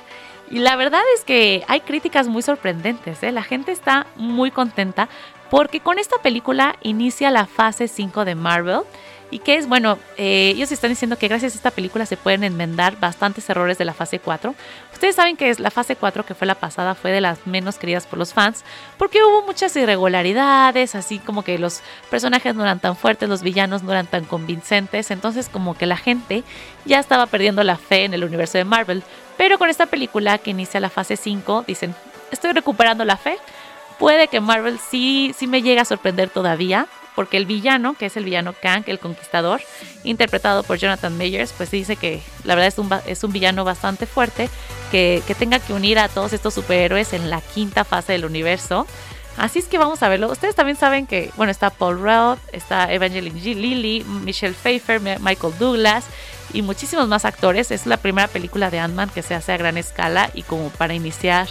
Y 0.51 0.59
la 0.59 0.75
verdad 0.75 1.01
es 1.15 1.23
que 1.23 1.63
hay 1.67 1.81
críticas 1.81 2.27
muy 2.27 2.41
sorprendentes. 2.41 3.23
¿eh? 3.23 3.31
La 3.31 3.43
gente 3.43 3.71
está 3.71 4.05
muy 4.15 4.51
contenta 4.51 5.09
porque 5.55 5.79
con 5.79 5.99
esta 5.99 6.17
película 6.17 6.75
inicia 6.81 7.31
la 7.31 7.45
fase 7.45 7.87
5 7.87 8.25
de 8.25 8.35
Marvel. 8.35 8.81
Y 9.31 9.39
que 9.39 9.55
es, 9.55 9.69
bueno, 9.69 9.97
eh, 10.17 10.51
ellos 10.53 10.69
están 10.73 10.89
diciendo 10.89 11.17
que 11.17 11.29
gracias 11.29 11.53
a 11.53 11.55
esta 11.55 11.71
película 11.71 12.05
se 12.05 12.17
pueden 12.17 12.43
enmendar 12.43 12.99
bastantes 12.99 13.49
errores 13.49 13.77
de 13.77 13.85
la 13.85 13.93
fase 13.93 14.19
4. 14.19 14.53
Ustedes 14.91 15.15
saben 15.15 15.37
que 15.37 15.49
es 15.49 15.61
la 15.61 15.71
fase 15.71 15.95
4, 15.95 16.25
que 16.25 16.35
fue 16.35 16.45
la 16.45 16.55
pasada, 16.55 16.93
fue 16.93 17.11
de 17.11 17.21
las 17.21 17.47
menos 17.47 17.77
queridas 17.77 18.05
por 18.05 18.19
los 18.19 18.33
fans, 18.33 18.65
porque 18.97 19.23
hubo 19.23 19.43
muchas 19.43 19.73
irregularidades, 19.77 20.93
así 20.93 21.19
como 21.19 21.41
que 21.41 21.57
los 21.57 21.81
personajes 22.09 22.53
no 22.53 22.63
eran 22.63 22.81
tan 22.81 22.97
fuertes, 22.97 23.29
los 23.29 23.41
villanos 23.41 23.81
no 23.81 23.93
eran 23.93 24.07
tan 24.07 24.25
convincentes, 24.25 25.09
entonces 25.09 25.47
como 25.47 25.77
que 25.77 25.85
la 25.85 25.95
gente 25.95 26.43
ya 26.83 26.99
estaba 26.99 27.27
perdiendo 27.27 27.63
la 27.63 27.77
fe 27.77 28.03
en 28.03 28.13
el 28.13 28.25
universo 28.25 28.57
de 28.57 28.65
Marvel. 28.65 29.03
Pero 29.37 29.57
con 29.57 29.69
esta 29.69 29.85
película 29.85 30.37
que 30.37 30.51
inicia 30.51 30.81
la 30.81 30.89
fase 30.89 31.15
5, 31.15 31.63
dicen, 31.65 31.95
estoy 32.31 32.51
recuperando 32.51 33.05
la 33.05 33.15
fe, 33.15 33.37
puede 33.99 34.27
que 34.27 34.39
Marvel 34.39 34.79
sí, 34.79 35.33
sí 35.37 35.47
me 35.47 35.61
llegue 35.61 35.79
a 35.79 35.85
sorprender 35.85 36.29
todavía, 36.29 36.87
porque 37.15 37.37
el 37.37 37.45
villano, 37.45 37.93
que 37.93 38.07
es 38.07 38.17
el 38.17 38.25
villano 38.25 38.53
Kang, 38.53 38.83
el 38.87 38.99
conquistador, 38.99 39.61
interpretado 40.03 40.63
por 40.63 40.77
Jonathan 40.77 41.17
Majors, 41.17 41.53
pues 41.53 41.71
dice 41.71 41.95
que 41.95 42.21
la 42.43 42.55
verdad 42.55 42.67
es 42.67 42.77
un, 42.77 42.89
es 43.07 43.23
un 43.23 43.31
villano 43.31 43.63
bastante 43.63 44.05
fuerte, 44.05 44.49
que, 44.91 45.23
que 45.25 45.35
tenga 45.35 45.59
que 45.59 45.73
unir 45.73 45.97
a 45.97 46.09
todos 46.09 46.33
estos 46.33 46.53
superhéroes 46.53 47.13
en 47.13 47.29
la 47.29 47.41
quinta 47.41 47.83
fase 47.85 48.13
del 48.13 48.25
universo. 48.25 48.85
Así 49.37 49.59
es 49.59 49.65
que 49.65 49.77
vamos 49.77 50.01
a 50.03 50.09
verlo. 50.09 50.31
Ustedes 50.31 50.55
también 50.55 50.77
saben 50.77 51.07
que, 51.07 51.31
bueno, 51.35 51.51
está 51.51 51.69
Paul 51.69 51.99
Rudd, 51.99 52.37
está 52.53 52.91
Evangeline 52.93 53.37
G. 53.37 53.55
Lilly, 53.55 54.03
Michelle 54.03 54.53
Pfeiffer, 54.53 55.01
Michael 55.19 55.53
Douglas 55.59 56.05
y 56.53 56.61
muchísimos 56.61 57.07
más 57.07 57.25
actores. 57.25 57.71
Es 57.71 57.85
la 57.85 57.97
primera 57.97 58.27
película 58.29 58.69
de 58.69 58.79
Ant-Man 58.79 59.09
que 59.13 59.21
se 59.21 59.35
hace 59.35 59.51
a 59.51 59.57
gran 59.57 59.77
escala 59.77 60.29
y 60.33 60.43
como 60.43 60.69
para 60.69 60.93
iniciar 60.93 61.47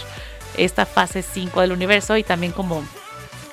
esta 0.57 0.85
fase 0.85 1.21
5 1.21 1.61
del 1.61 1.71
universo 1.71 2.17
y 2.17 2.23
también 2.23 2.51
como 2.51 2.83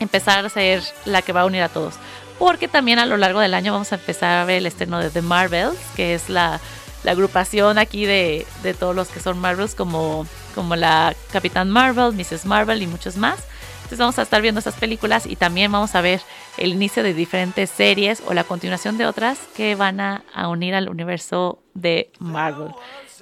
empezar 0.01 0.45
a 0.45 0.49
ser 0.49 0.83
la 1.05 1.23
que 1.23 1.33
va 1.33 1.43
a 1.43 1.47
unir 1.47 1.62
a 1.62 1.69
todos. 1.69 1.95
Porque 2.38 2.69
también 2.69 2.99
a 2.99 3.07
lo 3.07 3.17
largo 3.17 3.41
del 3.41 3.55
año 3.55 3.73
vamos 3.73 3.93
a 3.93 3.97
empezar 3.97 4.38
a 4.38 4.45
ver 4.45 4.59
el 4.59 4.67
estreno 4.67 4.99
de 4.99 5.11
The 5.11 5.23
Marvels, 5.23 5.79
que 5.97 6.15
es 6.15 6.29
la, 6.29 6.61
agrupación 7.07 7.79
aquí 7.79 8.05
de, 8.07 8.47
de, 8.62 8.75
todos 8.75 8.95
los 8.95 9.09
que 9.09 9.21
son 9.21 9.38
Marvels, 9.38 9.75
como, 9.75 10.27
como 10.55 10.77
la 10.77 11.15
Capitán 11.33 11.69
Marvel, 11.71 12.12
Mrs. 12.12 12.45
Marvel 12.47 12.83
y 12.83 12.87
muchos 12.87 13.17
más. 13.17 13.41
Entonces 13.79 13.99
vamos 13.99 14.19
a 14.19 14.23
estar 14.23 14.41
viendo 14.41 14.59
estas 14.59 14.77
películas 14.77 15.27
y 15.27 15.37
también 15.37 15.71
vamos 15.71 15.95
a 15.95 16.01
ver 16.01 16.21
el 16.57 16.73
inicio 16.73 17.03
de 17.03 17.12
diferentes 17.12 17.71
series 17.71 18.23
o 18.27 18.35
la 18.35 18.45
continuación 18.45 18.99
de 18.99 19.07
otras 19.07 19.38
que 19.55 19.75
van 19.75 20.01
a 20.01 20.23
unir 20.49 20.75
al 20.75 20.88
universo 20.88 21.62
de 21.75 22.11
Marvel. 22.19 22.73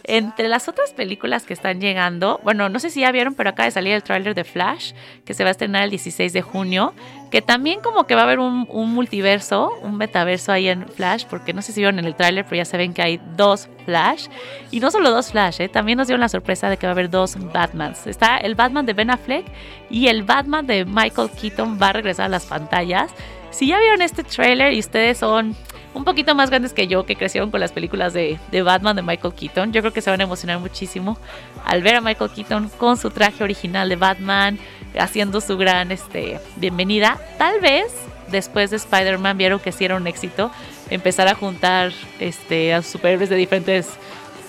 Entre 0.05 0.49
las 0.49 0.69
otras 0.69 0.93
películas 0.93 1.45
que 1.45 1.53
están 1.53 1.81
llegando, 1.81 2.41
bueno, 2.43 2.69
no 2.69 2.79
sé 2.79 2.91
si 2.91 3.01
ya 3.01 3.13
vieron, 3.13 3.35
pero 3.35 3.51
acaba 3.51 3.67
de 3.67 3.71
salir 3.71 3.93
el 3.93 4.03
tráiler 4.03 4.35
de 4.35 4.45
Flash, 4.45 4.93
que 5.25 5.35
se 5.35 5.45
va 5.45 5.49
a 5.49 5.51
estrenar 5.53 5.85
el 5.85 5.91
16 5.91 6.33
de 6.33 6.43
junio, 6.43 6.95
que 7.31 7.43
también 7.43 7.81
como 7.81 8.07
que 8.07 8.15
va 8.15 8.23
a 8.23 8.25
haber 8.25 8.39
un, 8.39 8.67
multiverso, 8.93 9.71
un 9.83 9.97
metaverso 9.97 10.53
ahí 10.53 10.69
en 10.69 10.89
Flash, 10.89 11.25
porque 11.29 11.53
no 11.53 11.63
sé 11.63 11.73
si 11.73 11.81
vieron 11.81 11.99
en 11.99 12.07
el 12.07 12.15
tráiler, 12.15 12.45
pero 12.45 12.57
ya 12.57 12.65
se 12.65 12.77
ven 12.77 12.95
que 12.95 13.03
hay 13.03 13.21
dos 13.37 13.69
Flash, 13.85 14.27
y 14.71 14.81
no 14.81 14.91
solo 14.91 15.11
dos 15.11 15.33
Flash, 15.33 15.61
¿eh? 15.61 15.69
también 15.69 15.99
nos 15.99 16.07
dieron 16.07 16.21
la 16.21 16.29
sorpresa 16.29 16.69
de 16.69 16.77
que 16.77 16.87
va 16.87 16.91
a 16.91 16.95
haber 16.95 17.11
dos 17.11 17.37
Batmans. 17.53 18.07
Está 18.07 18.39
el 18.39 18.55
Batman 18.55 18.87
de 18.87 18.95
Ben 18.95 19.11
Affleck 19.11 19.47
y 19.91 20.09
el 20.09 20.23
Batman 20.23 20.67
de 20.67 20.85
Michael 20.85 21.31
Keaton 21.31 21.79
va 21.81 21.89
a 21.89 21.93
regresar 21.93 22.27
a 22.27 22.29
las 22.29 22.47
pantallas. 22.47 23.13
Si 23.51 23.67
ya 23.67 23.79
vieron 23.79 24.01
este 24.03 24.23
tráiler 24.23 24.73
y 24.73 24.79
ustedes 24.79 25.19
son 25.19 25.57
un 25.95 26.05
poquito 26.05 26.35
más 26.35 26.51
grandes 26.51 26.73
que 26.73 26.87
yo, 26.87 27.05
que 27.05 27.17
crecieron 27.17 27.51
con 27.51 27.61
las 27.61 27.73
películas 27.73 28.13
de, 28.13 28.39
Batman 28.65 28.97
de 28.97 29.03
Michael 29.03 29.35
Keaton. 29.35 29.73
Yo 29.73 29.81
creo 29.81 29.93
que 29.93 30.01
se 30.01 30.11
van 30.11 30.21
a 30.21 30.25
emocionar 30.25 30.59
muchísimo 30.59 31.19
al 31.65 31.83
ver 31.83 31.97
a 31.97 32.01
Michael 32.01 32.31
Keaton 32.31 32.71
con 32.79 32.97
su 32.97 33.11
traje 33.11 33.43
original 33.43 33.89
de 33.89 33.97
Batman, 33.97 34.59
haciendo 34.99 35.41
su 35.41 35.57
gran 35.57 35.91
este, 35.93 36.41
bienvenida. 36.57 37.19
Tal 37.39 37.61
vez 37.61 37.93
después 38.31 38.71
de 38.71 38.77
Spider-Man 38.77 39.37
vieron 39.37 39.59
que 39.59 39.73
sí 39.73 39.85
era 39.85 39.97
un 39.97 40.07
éxito 40.07 40.51
empezar 40.91 41.29
a 41.29 41.35
juntar 41.35 41.93
este, 42.19 42.73
a 42.75 42.83
superhéroes 42.83 43.29
de 43.29 43.37
diferentes 43.37 43.89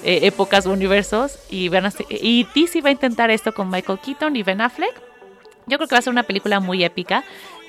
eh, 0.04 0.20
épocas 0.24 0.66
o 0.66 0.72
universos. 0.72 1.40
Y, 1.50 1.70
van 1.70 1.86
a, 1.86 1.94
y 2.10 2.48
DC 2.54 2.82
va 2.82 2.90
a 2.90 2.92
intentar 2.92 3.32
esto 3.32 3.54
con 3.54 3.70
Michael 3.70 4.00
Keaton 4.00 4.36
y 4.36 4.44
Ben 4.44 4.62
Affleck. 4.62 5.11
Yo 5.68 5.78
creo 5.78 5.88
que 5.88 5.96
va 5.96 6.00
a 6.00 6.04
ser 6.04 6.12
una 6.12 6.24
película 6.24 6.60
muy 6.60 6.84
épica. 6.84 7.24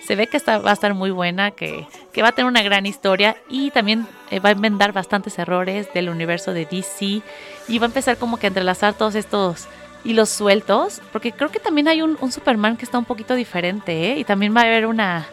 Se 0.06 0.16
ve 0.16 0.26
que 0.26 0.38
va 0.38 0.70
a 0.70 0.72
estar 0.72 0.94
muy 0.94 1.10
buena, 1.10 1.52
que, 1.52 1.86
va 2.20 2.28
a 2.28 2.32
tener 2.32 2.48
una 2.48 2.62
gran 2.62 2.86
historia 2.86 3.36
y 3.48 3.70
también 3.70 4.06
eh, 4.30 4.40
va 4.40 4.48
a 4.48 4.52
enmendar 4.52 4.92
bastantes 4.92 5.38
errores 5.38 5.92
del 5.94 6.08
universo 6.08 6.52
de 6.52 6.66
DC 6.66 7.22
y 7.68 7.78
va 7.78 7.86
a 7.86 7.88
empezar 7.88 8.16
como 8.16 8.36
que 8.36 8.46
a 8.46 8.48
entrelazar 8.48 8.94
todos 8.94 9.14
estos 9.14 9.68
hilos 10.04 10.28
sueltos, 10.28 11.00
porque 11.12 11.30
creo 11.30 11.50
que 11.50 11.60
también 11.60 11.86
hay 11.86 12.02
un, 12.02 12.18
un 12.20 12.32
Superman 12.32 12.76
que 12.76 12.84
está 12.84 12.98
un 12.98 13.04
poquito 13.04 13.36
diferente 13.36 14.10
¿eh? 14.10 14.18
y 14.18 14.24
también 14.24 14.54
va 14.56 14.62
a 14.62 14.64
haber 14.64 14.86
una, 14.86 15.26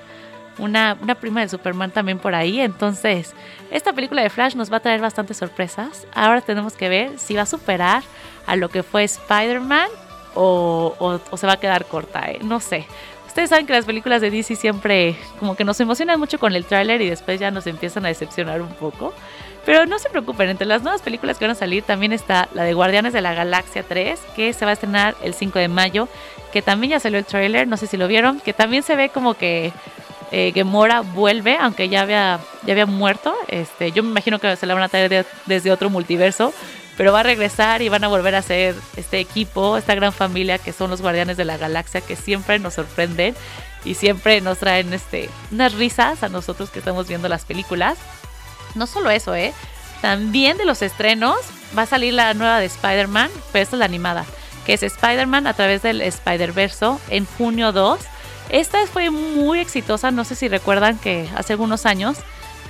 una, 0.60 0.96
una, 1.02 1.16
prima 1.16 1.42
de 1.42 1.50
Superman 1.50 1.90
también 1.90 2.20
por 2.20 2.36
ahí. 2.36 2.60
Entonces, 2.62 3.34
esta 3.72 3.94
película 3.94 4.22
de 4.22 4.30
Flash 4.30 4.56
nos 4.56 4.72
va 4.72 4.78
a 4.78 4.82
traer 4.82 5.02
bastantes 5.02 5.38
sorpresas. 5.38 6.06
Ahora 6.14 6.42
tenemos 6.42 6.74
que 6.74 6.90
ver 6.90 7.18
si 7.18 7.36
va 7.36 7.44
a 7.44 7.48
superar 7.48 8.04
a 8.46 8.56
lo 8.56 8.70
que 8.70 8.84
fue 8.84 9.04
Spider-Man 9.04 9.90
o, 10.36 11.20
se 11.36 11.48
va 11.48 11.54
a 11.54 11.60
quedar 11.60 11.86
corta. 11.86 12.32
¿eh? 12.32 12.40
No 12.42 12.60
sé. 12.60 12.86
Ustedes 13.28 13.50
saben 13.50 13.68
que 13.68 13.74
las 13.74 13.86
películas 13.86 14.22
de 14.22 14.32
DC 14.32 14.56
siempre 14.56 15.16
como 15.40 15.56
que 15.56 15.64
nos 15.64 15.80
emocionan 15.80 16.20
mucho 16.20 16.40
con 16.40 16.56
el 16.56 16.66
tráiler 16.66 17.02
y 17.02 17.10
después 17.10 17.40
ya 17.40 17.52
nos 17.52 17.68
empiezan 17.68 18.06
a 18.06 18.08
decepcionar 18.08 18.62
un 18.62 18.70
poco. 18.70 19.14
Pero 19.66 19.86
no 19.86 20.00
se 20.00 20.10
preocupen, 20.10 20.50
entre 20.50 20.66
las 20.66 20.82
nuevas 20.82 21.02
películas 21.02 21.38
que 21.38 21.46
van 21.46 21.52
a 21.52 21.56
salir 21.56 21.84
también 21.84 22.12
está 22.12 22.50
la 22.54 22.64
de 22.64 22.74
Guardianes 22.74 23.14
de 23.14 23.22
la 23.22 23.34
Galaxia 23.34 23.84
3, 23.84 24.20
que 24.36 24.52
se 24.54 24.66
va 24.66 24.72
a 24.72 24.74
estrenar 24.74 25.16
el 25.22 25.34
5 25.34 25.60
de 25.60 25.68
mayo, 25.68 26.08
que 26.52 26.62
también 26.62 26.92
ya 26.92 27.00
salió 27.00 27.20
el 27.20 27.26
tráiler, 27.26 27.68
no 27.68 27.78
sé 27.78 27.86
si 27.86 27.98
lo 27.98 28.08
vieron, 28.08 28.40
que 28.40 28.54
también 28.54 28.82
se 28.82 28.96
ve 28.96 29.10
como 29.10 29.36
que 29.36 29.72
eh, 30.32 30.52
Gamora 30.56 31.02
vuelve, 31.02 31.58
aunque 31.58 31.90
ya 31.90 32.02
había, 32.02 32.40
ya 32.64 32.74
había 32.74 32.86
muerto. 32.86 33.36
Este, 33.48 33.92
yo 33.92 34.04
me 34.04 34.10
imagino 34.10 34.40
que 34.40 34.56
se 34.56 34.66
la 34.66 34.74
van 34.74 34.84
a 34.84 34.90
traer 34.90 35.26
desde 35.46 35.72
otro 35.72 35.90
multiverso, 35.90 36.54
pero 37.00 37.14
va 37.14 37.22
a 37.22 37.24
regresar 37.24 37.82
y 37.82 37.88
van 37.88 38.04
a 38.04 38.10
volver 38.10 38.36
a 38.36 38.42
ser 38.42 38.76
este 38.98 39.22
equipo, 39.22 39.78
esta 39.78 39.96
gran 39.96 40.12
familia 40.12 40.58
que 40.58 40.74
son 40.74 40.90
los 40.90 41.02
Guardianes 41.02 41.38
de 41.38 41.46
la 41.46 41.56
Galaxia 41.56 42.02
que 42.02 42.18
siempre 42.18 42.60
nos 42.60 42.74
sorprenden 42.74 43.38
y 43.86 43.94
siempre 43.94 44.42
nos 44.42 44.58
traen 44.58 44.92
este, 44.92 45.30
unas 45.50 45.76
risas 45.76 46.24
a 46.24 46.28
nosotros 46.28 46.70
que 46.70 46.80
estamos 46.80 47.08
viendo 47.08 47.30
las 47.30 47.46
películas. 47.46 47.98
No 48.76 48.86
solo 48.86 49.12
eso, 49.12 49.34
¿eh? 49.34 49.54
También 50.02 50.58
de 50.58 50.66
los 50.66 50.82
estrenos 50.82 51.38
va 51.78 51.84
a 51.84 51.86
salir 51.86 52.16
la 52.16 52.34
nueva 52.34 52.60
de 52.60 52.66
Spider-Man, 52.66 53.32
pero 53.54 53.64
esta 53.64 53.78
es 53.78 53.80
la 53.80 53.86
animada, 53.86 54.26
que 54.66 54.74
es 54.74 54.84
Spider-Man 54.84 55.48
a 55.48 55.54
través 55.54 55.82
del 55.82 56.02
Spider-Verso 56.02 57.00
en 57.10 57.26
junio 57.38 57.72
2. 57.72 57.98
Esta 58.50 58.86
fue 58.88 59.10
muy 59.10 59.60
exitosa, 59.62 60.12
no 60.12 60.26
sé 60.26 60.36
si 60.36 60.50
recuerdan 60.50 60.98
que 60.98 61.30
hace 61.38 61.54
algunos 61.54 61.86
años 61.86 62.18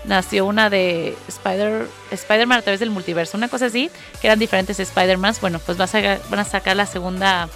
nació 0.05 0.45
una 0.45 0.69
de 0.69 1.17
Spider, 1.27 1.87
Spider-Man 2.11 2.59
a 2.59 2.61
través 2.61 2.79
del 2.79 2.89
multiverso, 2.89 3.37
una 3.37 3.49
cosa 3.49 3.67
así, 3.67 3.89
que 4.21 4.27
eran 4.27 4.39
diferentes 4.39 4.79
Spider-Mans. 4.79 5.41
Bueno, 5.41 5.59
pues 5.59 5.77
van 5.77 6.39
a 6.39 6.43
sacar 6.45 6.75
la 6.75 6.85
segunda 6.85 7.49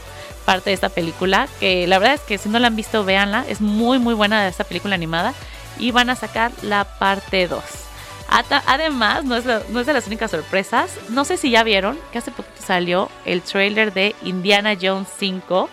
parte 0.45 0.69
de 0.69 0.73
esta 0.73 0.89
película, 0.89 1.47
que 1.60 1.88
la 1.88 1.99
verdad 1.99 2.15
es 2.15 2.21
que 2.21 2.38
si 2.38 2.49
no 2.49 2.60
la 2.60 2.67
han 2.67 2.75
visto, 2.75 3.06
véanla, 3.06 3.45
es 3.47 3.62
muy 3.62 3.97
muy 3.99 4.13
buena 4.13 4.47
esta 4.47 4.63
película 4.63 4.95
animada, 4.95 5.34
y 5.79 5.91
van 5.91 6.10
a 6.10 6.15
sacar 6.15 6.51
la 6.62 6.84
parte 6.84 7.47
2. 7.47 7.63
Además, 8.65 9.23
no 9.25 9.36
es, 9.36 9.45
no 9.45 9.79
es 9.79 9.86
de 9.86 9.93
las 9.93 10.08
únicas 10.08 10.32
sorpresas, 10.32 10.91
no 11.10 11.23
sé 11.23 11.38
si 11.38 11.51
ya 11.51 11.63
vieron 11.63 11.99
que 12.12 12.17
hace 12.17 12.32
poquito 12.32 12.62
salió 12.65 13.10
el 13.25 13.41
trailer 13.41 13.93
de 13.93 14.15
Indiana 14.23 14.75
Jones 14.79 15.08
5, 15.19 15.69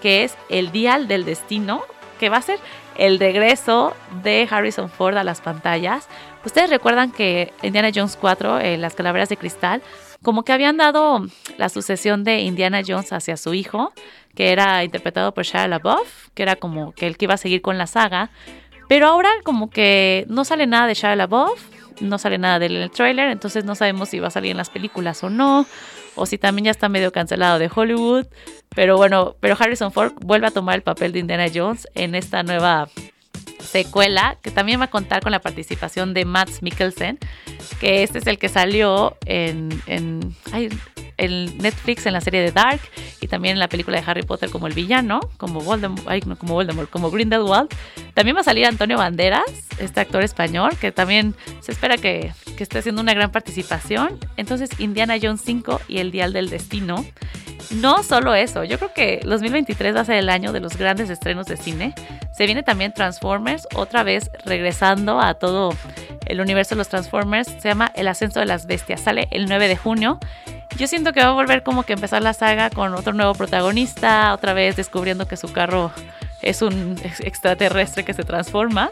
que 0.00 0.24
es 0.24 0.34
El 0.48 0.70
Dial 0.70 1.08
del 1.08 1.24
Destino, 1.24 1.82
que 2.20 2.28
va 2.28 2.36
a 2.36 2.42
ser 2.42 2.60
el 2.96 3.18
regreso 3.18 3.94
de 4.22 4.46
Harrison 4.50 4.88
Ford 4.88 5.16
a 5.16 5.24
las 5.24 5.40
pantallas. 5.40 6.08
Ustedes 6.44 6.70
recuerdan 6.70 7.10
que 7.10 7.52
Indiana 7.62 7.90
Jones 7.94 8.16
4, 8.20 8.60
eh, 8.60 8.76
Las 8.76 8.94
Calaveras 8.94 9.28
de 9.28 9.36
Cristal, 9.36 9.82
como 10.22 10.42
que 10.42 10.52
habían 10.52 10.76
dado 10.76 11.26
la 11.58 11.68
sucesión 11.68 12.24
de 12.24 12.40
Indiana 12.40 12.82
Jones 12.86 13.12
hacia 13.12 13.36
su 13.36 13.54
hijo, 13.54 13.92
que 14.34 14.52
era 14.52 14.82
interpretado 14.84 15.32
por 15.32 15.44
Shia 15.44 15.68
LaBeouf, 15.68 16.28
que 16.34 16.42
era 16.42 16.56
como 16.56 16.92
que 16.92 17.06
el 17.06 17.16
que 17.16 17.26
iba 17.26 17.34
a 17.34 17.38
seguir 17.38 17.62
con 17.62 17.78
la 17.78 17.86
saga. 17.86 18.30
Pero 18.88 19.06
ahora 19.06 19.30
como 19.44 19.70
que 19.70 20.24
no 20.28 20.44
sale 20.44 20.66
nada 20.66 20.86
de 20.86 20.94
Shia 20.94 21.16
LaBeouf, 21.16 21.60
no 22.00 22.18
sale 22.18 22.38
nada 22.38 22.58
del 22.58 22.76
el 22.76 22.90
trailer, 22.90 23.30
entonces 23.30 23.64
no 23.64 23.74
sabemos 23.74 24.08
si 24.08 24.18
va 24.18 24.28
a 24.28 24.30
salir 24.30 24.50
en 24.50 24.56
las 24.56 24.70
películas 24.70 25.22
o 25.22 25.30
no, 25.30 25.66
o 26.14 26.26
si 26.26 26.38
también 26.38 26.66
ya 26.66 26.70
está 26.70 26.88
medio 26.88 27.12
cancelado 27.12 27.58
de 27.58 27.70
Hollywood. 27.74 28.26
Pero 28.74 28.96
bueno, 28.96 29.36
pero 29.40 29.56
Harrison 29.58 29.92
Ford 29.92 30.12
vuelve 30.20 30.46
a 30.46 30.50
tomar 30.50 30.74
el 30.74 30.82
papel 30.82 31.12
de 31.12 31.20
Indiana 31.20 31.46
Jones 31.52 31.86
en 31.94 32.14
esta 32.14 32.42
nueva 32.42 32.88
secuela 33.64 34.38
que 34.42 34.50
también 34.50 34.80
va 34.80 34.84
a 34.84 34.90
contar 34.90 35.22
con 35.22 35.32
la 35.32 35.40
participación 35.40 36.14
de 36.14 36.24
Matt 36.24 36.50
Mikkelsen, 36.60 37.18
que 37.80 38.02
este 38.02 38.18
es 38.18 38.26
el 38.26 38.38
que 38.38 38.48
salió 38.48 39.16
en, 39.26 39.68
en, 39.86 40.34
en 41.16 41.56
Netflix 41.58 42.06
en 42.06 42.12
la 42.12 42.20
serie 42.20 42.40
de 42.40 42.52
Dark 42.52 42.80
y 43.20 43.28
también 43.28 43.54
en 43.54 43.58
la 43.58 43.68
película 43.68 44.00
de 44.00 44.04
Harry 44.06 44.22
Potter 44.22 44.50
como 44.50 44.66
el 44.66 44.72
villano, 44.72 45.20
como 45.36 45.60
Voldemort, 45.60 46.38
como 46.38 46.54
Voldemort, 46.54 46.90
como 46.90 47.10
Grindelwald. 47.10 47.68
También 48.14 48.36
va 48.36 48.40
a 48.40 48.44
salir 48.44 48.66
Antonio 48.66 48.98
Banderas, 48.98 49.44
este 49.78 50.00
actor 50.00 50.22
español, 50.22 50.72
que 50.80 50.92
también 50.92 51.34
se 51.60 51.72
espera 51.72 51.96
que, 51.96 52.32
que 52.56 52.62
esté 52.62 52.78
haciendo 52.78 53.02
una 53.02 53.14
gran 53.14 53.30
participación. 53.30 54.18
Entonces, 54.36 54.70
Indiana 54.78 55.16
Jones 55.20 55.42
5 55.44 55.80
y 55.88 55.98
El 55.98 56.10
Dial 56.10 56.32
del 56.32 56.50
Destino. 56.50 57.04
No 57.70 58.02
solo 58.02 58.34
eso, 58.34 58.62
yo 58.64 58.78
creo 58.78 58.92
que 58.92 59.20
2023 59.24 59.96
va 59.96 60.00
a 60.00 60.04
ser 60.04 60.16
el 60.16 60.28
año 60.28 60.52
de 60.52 60.60
los 60.60 60.76
grandes 60.76 61.08
estrenos 61.08 61.46
de 61.46 61.56
cine. 61.56 61.94
Se 62.36 62.46
viene 62.46 62.62
también 62.62 62.92
Transformers, 62.92 63.66
otra 63.74 64.02
vez 64.02 64.30
regresando 64.44 65.20
a 65.20 65.34
todo 65.34 65.72
el 66.26 66.40
universo 66.40 66.74
de 66.74 66.78
los 66.78 66.88
Transformers. 66.88 67.48
Se 67.60 67.68
llama 67.68 67.90
El 67.94 68.08
Ascenso 68.08 68.40
de 68.40 68.46
las 68.46 68.66
Bestias. 68.66 69.00
Sale 69.00 69.28
el 69.30 69.46
9 69.46 69.68
de 69.68 69.76
junio. 69.76 70.18
Yo 70.76 70.88
siento 70.88 71.12
que 71.12 71.20
va 71.20 71.28
a 71.28 71.32
volver 71.32 71.62
como 71.62 71.84
que 71.84 71.92
empezar 71.92 72.22
la 72.22 72.32
saga 72.32 72.68
con 72.68 72.94
otro 72.94 73.12
nuevo 73.12 73.34
protagonista, 73.34 74.34
otra 74.34 74.54
vez 74.54 74.76
descubriendo 74.76 75.28
que 75.28 75.36
su 75.36 75.52
carro 75.52 75.92
es 76.42 76.62
un 76.62 76.98
extraterrestre 77.20 78.04
que 78.04 78.12
se 78.12 78.24
transforma. 78.24 78.90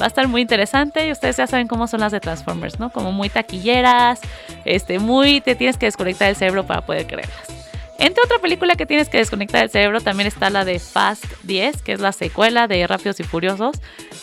Va 0.00 0.04
a 0.04 0.08
estar 0.08 0.28
muy 0.28 0.42
interesante 0.42 1.08
y 1.08 1.12
ustedes 1.12 1.36
ya 1.38 1.46
saben 1.46 1.68
cómo 1.68 1.88
son 1.88 2.00
las 2.00 2.12
de 2.12 2.20
Transformers, 2.20 2.78
¿no? 2.78 2.90
Como 2.90 3.12
muy 3.12 3.30
taquilleras, 3.30 4.20
este, 4.64 4.98
muy 4.98 5.40
te 5.40 5.54
tienes 5.54 5.78
que 5.78 5.86
desconectar 5.86 6.28
el 6.28 6.36
cerebro 6.36 6.64
para 6.64 6.82
poder 6.82 7.06
creerlas. 7.06 7.65
Entre 7.98 8.22
otra 8.22 8.38
película 8.38 8.74
que 8.74 8.84
tienes 8.84 9.08
que 9.08 9.18
desconectar 9.18 9.64
el 9.64 9.70
cerebro 9.70 10.00
también 10.00 10.26
está 10.26 10.50
la 10.50 10.64
de 10.64 10.78
Fast 10.78 11.24
10, 11.44 11.82
que 11.82 11.92
es 11.92 12.00
la 12.00 12.12
secuela 12.12 12.68
de 12.68 12.86
Rápidos 12.86 13.20
y 13.20 13.22
Furiosos. 13.22 13.76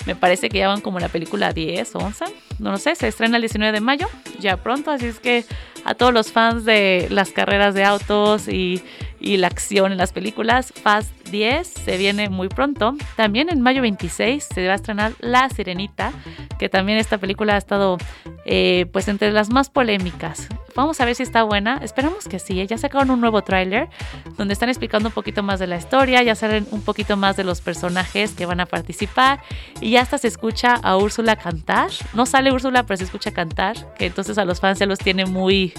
Me 0.06 0.16
parece 0.16 0.50
que 0.50 0.60
ya 0.60 0.68
van 0.68 0.82
como 0.82 1.00
la 1.00 1.10
película 1.10 1.54
10 1.54 1.96
o 1.96 2.00
11. 2.00 2.26
No 2.60 2.72
lo 2.72 2.78
sé, 2.78 2.96
se 2.96 3.08
estrena 3.08 3.38
el 3.38 3.42
19 3.42 3.72
de 3.72 3.82
mayo, 3.82 4.08
ya 4.40 4.58
pronto. 4.58 4.92
Así 4.92 5.08
es 5.08 5.20
que 5.20 5.46
a 5.86 5.96
todos 5.96 6.14
los 6.14 6.32
fans 6.32 6.66
de 6.66 7.08
las 7.10 7.32
carreras 7.32 7.74
de 7.74 7.84
autos 7.84 8.48
y, 8.48 8.84
y 9.20 9.38
la 9.38 9.48
acción 9.48 9.92
en 9.92 9.98
las 9.98 10.14
películas, 10.14 10.72
Fast 10.84 11.12
10 11.32 11.68
se 11.68 11.98
viene 11.98 12.30
muy 12.30 12.50
pronto. 12.50 12.96
También 13.16 13.50
en 13.50 13.62
mayo 13.62 13.82
26 13.82 14.44
se 14.44 14.68
va 14.68 14.74
a 14.74 14.76
estrenar 14.76 15.14
La 15.20 15.50
Sirenita, 15.50 16.12
que 16.60 16.70
también 16.70 16.98
esta 16.98 17.18
película 17.18 17.56
ha 17.56 17.58
estado 17.58 17.98
eh, 18.46 18.86
pues 18.92 19.08
entre 19.08 19.32
las 19.32 19.50
más 19.50 19.70
polémicas. 19.70 20.48
Vamos 20.76 21.00
a 21.00 21.06
ver 21.06 21.16
si 21.16 21.24
está 21.24 21.44
buena. 21.44 21.80
Esperamos 21.84 22.28
que 22.28 22.40
sí. 22.40 22.66
Ya 22.66 22.78
sacaron 22.78 23.12
un 23.12 23.22
nuevo 23.22 23.42
tráiler 23.44 23.90
donde 24.38 24.54
están 24.54 24.70
explicando 24.70 25.10
un 25.10 25.14
poquito 25.14 25.44
más 25.44 25.60
de 25.60 25.68
la 25.68 25.78
historia, 25.78 26.24
ya 26.24 26.36
salen 26.36 26.68
un 26.72 26.82
poquito 26.82 27.16
más 27.16 27.38
de 27.38 27.44
los 27.44 27.62
personajes 27.62 28.32
que 28.32 28.46
van 28.46 28.60
a 28.60 28.66
participar 28.66 29.42
y 29.82 29.92
ya 29.92 30.02
hasta 30.02 30.18
se 30.18 30.28
escucha 30.28 30.76
a 30.76 30.98
Úrsula 30.98 31.36
cantar. 31.36 31.92
No 32.14 32.26
sale 32.26 32.52
Úrsula, 32.52 32.84
pero 32.84 32.98
se 32.98 33.04
escucha 33.04 33.32
cantar, 33.32 33.94
que 33.96 34.08
entonces 34.08 34.38
a 34.38 34.46
los 34.46 34.60
fans 34.60 34.80
se 34.80 34.86
los 34.86 35.00
tiene 35.00 35.26
muy, 35.26 35.74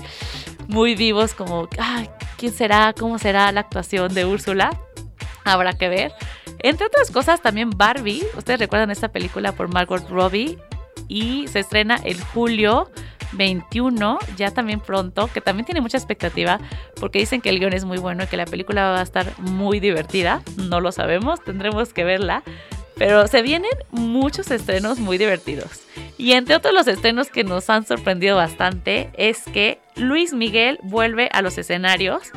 muy 0.68 0.94
vivos 0.94 1.34
como, 1.34 1.68
¿quién 2.36 2.52
será? 2.52 2.94
¿Cómo 2.98 3.18
será 3.18 3.50
la 3.52 3.60
actuación 3.60 4.14
de 4.14 4.24
Úrsula? 4.24 4.70
Habrá 5.44 5.74
que 5.74 5.88
ver. 5.88 6.12
Entre 6.60 6.86
otras 6.86 7.10
cosas, 7.10 7.42
también 7.42 7.70
Barbie. 7.70 8.24
Ustedes 8.36 8.58
recuerdan 8.58 8.90
esta 8.90 9.08
película 9.08 9.52
por 9.52 9.68
Margot 9.68 10.08
Robbie 10.08 10.58
y 11.08 11.46
se 11.48 11.60
estrena 11.60 11.96
el 12.04 12.20
julio 12.20 12.90
21, 13.32 14.18
ya 14.36 14.50
también 14.50 14.80
pronto, 14.80 15.28
que 15.32 15.40
también 15.40 15.66
tiene 15.66 15.80
mucha 15.80 15.98
expectativa 15.98 16.60
porque 16.98 17.18
dicen 17.18 17.40
que 17.40 17.50
el 17.50 17.58
guion 17.58 17.72
es 17.72 17.84
muy 17.84 17.98
bueno 17.98 18.24
y 18.24 18.26
que 18.26 18.36
la 18.36 18.46
película 18.46 18.90
va 18.90 19.00
a 19.00 19.02
estar 19.02 19.26
muy 19.38 19.80
divertida. 19.80 20.42
No 20.56 20.80
lo 20.80 20.92
sabemos, 20.92 21.42
tendremos 21.42 21.92
que 21.92 22.04
verla. 22.04 22.42
Pero 22.96 23.26
se 23.26 23.42
vienen 23.42 23.72
muchos 23.90 24.50
estrenos 24.50 24.98
muy 24.98 25.18
divertidos. 25.18 25.80
Y 26.16 26.32
entre 26.32 26.54
otros 26.54 26.72
los 26.72 26.86
estrenos 26.86 27.28
que 27.28 27.44
nos 27.44 27.68
han 27.70 27.84
sorprendido 27.86 28.36
bastante 28.36 29.10
es 29.14 29.42
que 29.52 29.80
Luis 29.96 30.32
Miguel 30.32 30.78
vuelve 30.82 31.28
a 31.32 31.42
los 31.42 31.58
escenarios 31.58 32.30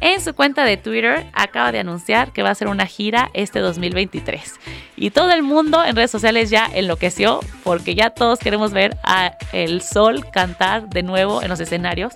en 0.00 0.20
su 0.20 0.34
cuenta 0.34 0.64
de 0.64 0.76
Twitter 0.76 1.24
acaba 1.32 1.72
de 1.72 1.78
anunciar 1.78 2.32
que 2.32 2.42
va 2.42 2.50
a 2.50 2.52
hacer 2.52 2.68
una 2.68 2.84
gira 2.84 3.30
este 3.32 3.60
2023. 3.60 4.52
Y 4.96 5.10
todo 5.10 5.30
el 5.30 5.42
mundo 5.42 5.82
en 5.82 5.96
redes 5.96 6.10
sociales 6.10 6.50
ya 6.50 6.68
enloqueció 6.72 7.40
porque 7.62 7.94
ya 7.94 8.10
todos 8.10 8.38
queremos 8.38 8.72
ver 8.72 8.98
a 9.02 9.32
El 9.54 9.80
Sol 9.80 10.30
cantar 10.30 10.90
de 10.90 11.02
nuevo 11.02 11.42
en 11.42 11.48
los 11.48 11.58
escenarios. 11.58 12.12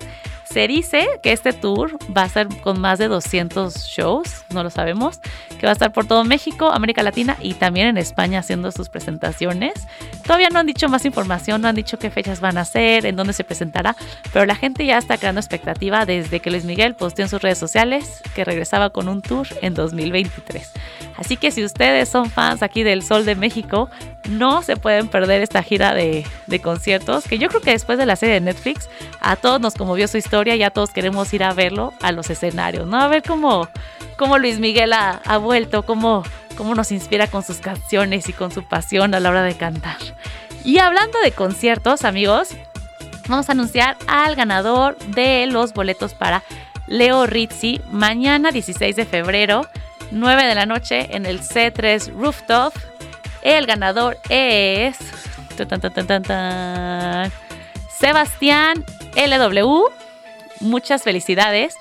Se 0.51 0.67
dice 0.67 1.07
que 1.23 1.33
este 1.33 1.53
tour 1.53 1.99
va 2.17 2.23
a 2.23 2.29
ser 2.29 2.49
con 2.63 2.81
más 2.81 2.99
de 2.99 3.09
200 3.09 3.75
shows, 3.85 4.45
no 4.49 4.63
lo 4.63 4.71
sabemos, 4.71 5.21
que 5.59 5.67
va 5.67 5.71
a 5.71 5.73
estar 5.73 5.93
por 5.93 6.07
todo 6.07 6.25
México, 6.25 6.71
América 6.71 7.03
Latina 7.03 7.37
y 7.41 7.55
también 7.55 7.89
en 7.89 7.99
España 7.99 8.39
haciendo 8.39 8.73
sus 8.73 8.89
presentaciones. 8.89 9.75
Todavía 10.23 10.49
no 10.49 10.59
han 10.59 10.67
dicho 10.67 10.89
más 10.89 11.05
información, 11.05 11.61
no 11.61 11.69
han 11.69 11.75
dicho 11.75 11.99
qué 11.99 12.11
fechas 12.11 12.41
van 12.41 12.57
a 12.57 12.65
ser, 12.65 13.05
en 13.05 13.17
dónde 13.17 13.35
se 13.35 13.45
presentará, 13.45 13.95
pero 14.33 14.47
la 14.47 14.55
gente 14.55 14.87
ya 14.87 14.97
está 14.97 15.19
creando 15.19 15.41
expectativa 15.41 16.07
desde 16.07 16.41
que 16.41 16.51
Luis 16.51 16.65
Miguel 16.65 16.95
posteó 16.95 17.27
en 17.27 17.29
sus 17.29 17.43
redes 17.43 17.59
sociales 17.59 18.23
que 18.35 18.45
regresaba 18.45 18.89
con 18.89 19.09
un 19.09 19.21
tour 19.21 19.47
en 19.61 19.75
2023. 19.75 20.73
Así 21.19 21.37
que 21.37 21.51
si 21.51 21.65
ustedes 21.65 22.09
son 22.09 22.31
fans 22.31 22.63
aquí 22.63 22.85
del 22.85 23.03
Sol 23.03 23.25
de 23.25 23.35
México, 23.35 23.91
no 24.29 24.63
se 24.63 24.77
pueden 24.77 25.09
perder 25.09 25.43
esta 25.43 25.65
gira 25.65 25.93
de, 25.93 26.25
conciertos, 26.63 27.25
que 27.25 27.39
yo 27.39 27.49
creo 27.49 27.61
que 27.61 27.73
después 27.73 27.99
de 27.99 28.07
la 28.07 28.15
serie 28.15 28.37
de 28.37 28.41
Netflix, 28.41 28.89
a 29.21 29.35
todos 29.35 29.61
nos 29.61 29.75
conmovió 29.75 30.07
su 30.07 30.17
historia 30.17 30.55
y 30.55 30.63
a 30.63 30.71
todos 30.71 30.91
queremos 30.91 31.35
ir 31.35 31.43
a 31.43 31.53
verlo 31.53 31.93
a 32.01 32.13
los 32.13 32.31
escenarios, 32.31 32.87
¿no? 32.87 33.01
A 33.01 33.09
ver 33.09 33.25
cómo, 33.25 33.69
cómo 34.17 34.39
Luis 34.39 34.61
Miguel 34.61 34.93
ha, 34.93 35.39
vuelto, 35.39 35.83
cómo, 35.83 36.23
cómo 36.57 36.77
nos 36.77 36.93
inspira 36.93 37.27
con 37.27 37.43
sus 37.43 37.59
canciones 37.59 38.29
y 38.29 38.33
con 38.33 38.53
su 38.53 38.63
pasión 38.63 39.13
a 39.13 39.21
la 39.21 39.31
hora 39.31 39.43
de 39.43 39.57
cantar. 39.57 39.99
Y 40.65 40.79
hablando 40.79 41.19
de 41.25 41.33
conciertos, 41.33 42.05
amigos, 42.05 42.51
vamos 43.27 43.49
a 43.49 43.53
anunciar 43.53 43.97
al 44.07 44.37
ganador 44.37 44.97
de 44.99 45.47
los 45.47 45.73
boletos 45.73 46.15
para 46.15 46.45
Leo 46.87 47.27
Rizzi 47.27 47.81
mañana 47.91 48.53
16 48.53 48.95
de 48.95 49.05
febrero 49.05 49.67
9 50.11 50.45
de 50.45 50.55
la 50.55 50.67
noche 50.67 51.15
en 51.15 51.27
el 51.27 51.41
C3 51.41 52.13
Rooftop. 52.13 52.75
El 53.43 53.67
ganador 53.67 54.19
es 54.29 54.97
Sebastián 57.99 58.85
LW. 59.17 59.85
Muchas 60.61 61.03
felicidades. 61.03 61.77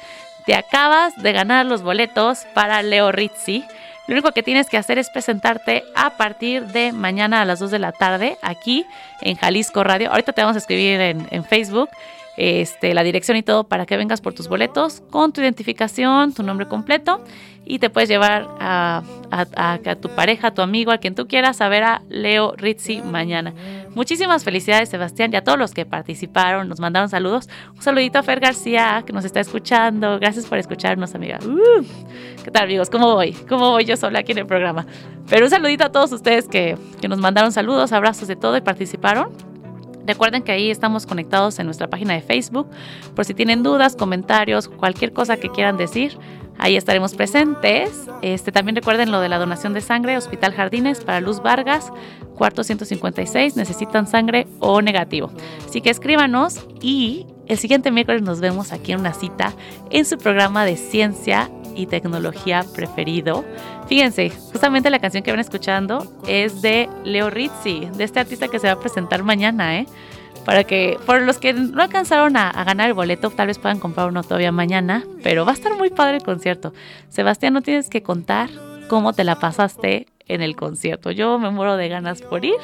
Te 0.46 0.56
acabas 0.56 1.16
de 1.22 1.34
ganar 1.34 1.66
los 1.66 1.82
boletos 1.82 2.46
para 2.54 2.82
Leo 2.82 3.12
Rizzi. 3.12 3.66
Lo 4.08 4.14
único 4.14 4.32
que 4.32 4.44
tienes 4.44 4.70
que 4.70 4.78
hacer 4.78 4.98
es 4.98 5.10
presentarte 5.10 5.84
a 5.96 6.12
partir 6.12 6.68
de 6.68 6.94
mañana 6.94 7.42
a 7.42 7.46
las 7.46 7.60
2 7.60 7.72
de 7.72 7.80
la 7.80 7.92
tarde 7.92 8.38
aquí 8.42 8.86
en 9.22 9.36
Jalisco 9.36 9.84
Radio. 9.84 10.12
Ahorita 10.12 10.32
te 10.32 10.42
vamos 10.42 10.56
a 10.56 10.60
escribir 10.60 11.02
en, 11.02 11.28
en 11.32 11.44
Facebook 11.44 11.90
este, 12.38 12.94
la 12.94 13.04
dirección 13.04 13.36
y 13.36 13.44
todo 13.44 13.66
para 13.66 13.86
que 13.86 13.98
vengas 13.98 14.22
por 14.22 14.34
tus 14.34 14.48
boletos 14.48 15.02
con 15.10 15.34
tu 15.34 15.42
identificación, 15.42 16.34
tu 16.34 16.44
nombre 16.44 16.68
completo 16.68 17.22
y 17.68 17.80
te 17.80 17.90
puedes 17.90 18.10
llevar 18.10 18.48
a, 18.60 19.04
tu 20.00 20.10
pareja, 20.10 20.48
a 20.48 20.54
tu 20.54 20.62
amigo, 20.62 20.92
a 20.92 20.98
quien 20.98 21.16
tú 21.16 21.28
quieras 21.28 21.62
a 21.62 21.68
ver 21.68 21.84
a 21.84 22.02
Leo 22.10 22.54
Rizzi 22.56 23.02
mañana. 23.02 23.54
Muchísimas 23.94 24.44
felicidades 24.44 24.90
Sebastián 24.90 25.32
y 25.34 25.36
a 25.36 25.44
todos 25.44 25.58
los 25.58 25.74
que 25.74 25.86
participaron, 25.86 26.70
nos 26.70 26.80
mandaron 26.80 27.10
saludos. 27.10 27.50
Un 27.76 27.82
saludito 27.82 28.20
a 28.20 28.24
Fer 28.24 28.40
García 28.40 29.04
que 29.06 29.14
nos 29.14 29.26
está 29.26 29.40
escuchando. 29.40 30.20
Gracias 30.20 30.46
por 30.46 30.58
escucharnos, 30.58 31.14
amiga. 31.16 31.40
Uh, 31.44 31.84
¿Qué 32.44 32.52
tal 32.52 32.64
amigos? 32.64 32.90
¿Cómo 32.90 33.14
voy? 33.14 33.34
¿Cómo 33.50 33.72
voy 33.72 33.86
yo 33.86 33.98
sola 33.98 34.20
aquí 34.20 34.32
en 34.32 34.40
el 34.40 34.46
programa? 34.46 34.86
Pero 35.30 35.46
un 35.46 35.50
saludito 35.50 35.86
a 35.86 35.92
todos 35.92 36.12
ustedes 36.12 36.48
que, 36.48 36.78
que 37.02 37.08
nos 37.08 37.20
mandaron 37.20 37.52
saludos, 37.52 37.92
abrazos 37.92 38.28
de 38.28 38.36
todo 38.36 38.56
y 38.56 38.62
participaron. 38.62 39.30
Recuerden 40.08 40.42
que 40.42 40.54
ahí 40.54 40.72
estamos 40.72 41.06
conectados 41.06 41.60
en 41.60 41.66
nuestra 41.66 41.90
página 41.90 42.14
de 42.14 42.22
Facebook. 42.22 42.70
Por 43.14 43.26
si 43.26 43.34
tienen 43.34 43.62
dudas, 43.62 43.98
comentarios, 43.98 44.70
cualquier 44.70 45.12
cosa 45.12 45.36
que 45.36 45.50
quieran 45.50 45.76
decir, 45.76 46.18
ahí 46.58 46.76
estaremos 46.76 47.16
presentes. 47.16 48.08
Este, 48.22 48.52
también 48.52 48.76
recuerden 48.76 49.12
lo 49.12 49.20
de 49.20 49.30
la 49.30 49.38
donación 49.38 49.74
de 49.74 49.82
sangre, 49.82 50.18
Hospital 50.18 50.54
Jardines 50.54 51.04
para 51.04 51.20
Luz 51.22 51.42
Vargas, 51.42 51.92
cuarto 52.36 52.64
156, 52.64 53.56
necesitan 53.56 54.08
sangre 54.08 54.48
o 54.60 54.82
negativo. 54.82 55.32
Así 55.68 55.82
que 55.82 55.90
escríbanos 55.90 56.66
y 56.82 57.26
el 57.48 57.58
siguiente 57.58 57.92
miércoles 57.92 58.22
nos 58.22 58.40
vemos 58.40 58.72
aquí 58.72 58.92
en 58.92 59.00
una 59.00 59.14
cita 59.14 59.54
en 59.90 60.06
su 60.06 60.18
programa 60.18 60.66
de 60.66 60.78
ciencia 60.78 61.50
y 61.76 61.86
tecnología 61.86 62.66
preferido. 62.76 63.46
Fíjense, 63.88 64.30
justamente 64.30 64.90
la 64.90 65.00
canción 65.00 65.24
que 65.24 65.32
van 65.32 65.40
escuchando 65.40 66.12
es 66.28 66.62
de 66.62 66.90
Leo 67.06 67.30
Rizzi, 67.30 67.88
de 67.96 68.04
este 68.04 68.20
artista 68.20 68.48
que 68.48 68.60
se 68.60 68.68
va 68.68 68.74
a 68.74 68.80
presentar 68.80 69.24
mañana, 69.24 69.80
¿eh? 69.80 69.86
Para 70.48 70.64
que, 70.64 70.98
por 71.06 71.24
los 71.24 71.40
que 71.40 71.52
no 71.52 71.82
alcanzaron 71.82 72.38
a, 72.38 72.64
ganar 72.64 72.88
el 72.88 72.94
boleto, 72.94 73.30
tal 73.32 73.48
vez 73.48 73.60
puedan 73.60 73.80
comprar 73.80 74.08
uno 74.08 74.24
todavía 74.24 74.54
mañana, 74.54 75.04
pero 75.22 75.44
va 75.44 75.52
a 75.52 75.54
estar 75.54 75.76
muy 75.76 75.90
padre 75.90 76.16
el 76.16 76.24
concierto. 76.24 76.72
Sebastián, 77.10 77.52
no 77.52 77.62
tienes 77.62 77.90
que 77.90 78.02
contar 78.02 78.50
cómo 78.88 79.12
te 79.12 79.26
la 79.26 79.36
pasaste 79.36 80.08
en 80.26 80.42
el 80.42 80.56
concierto. 80.56 81.12
Yo 81.12 81.38
me 81.38 81.50
muero 81.50 81.76
de 81.76 81.90
ganas 81.90 82.22
por 82.22 82.46
ir. 82.46 82.56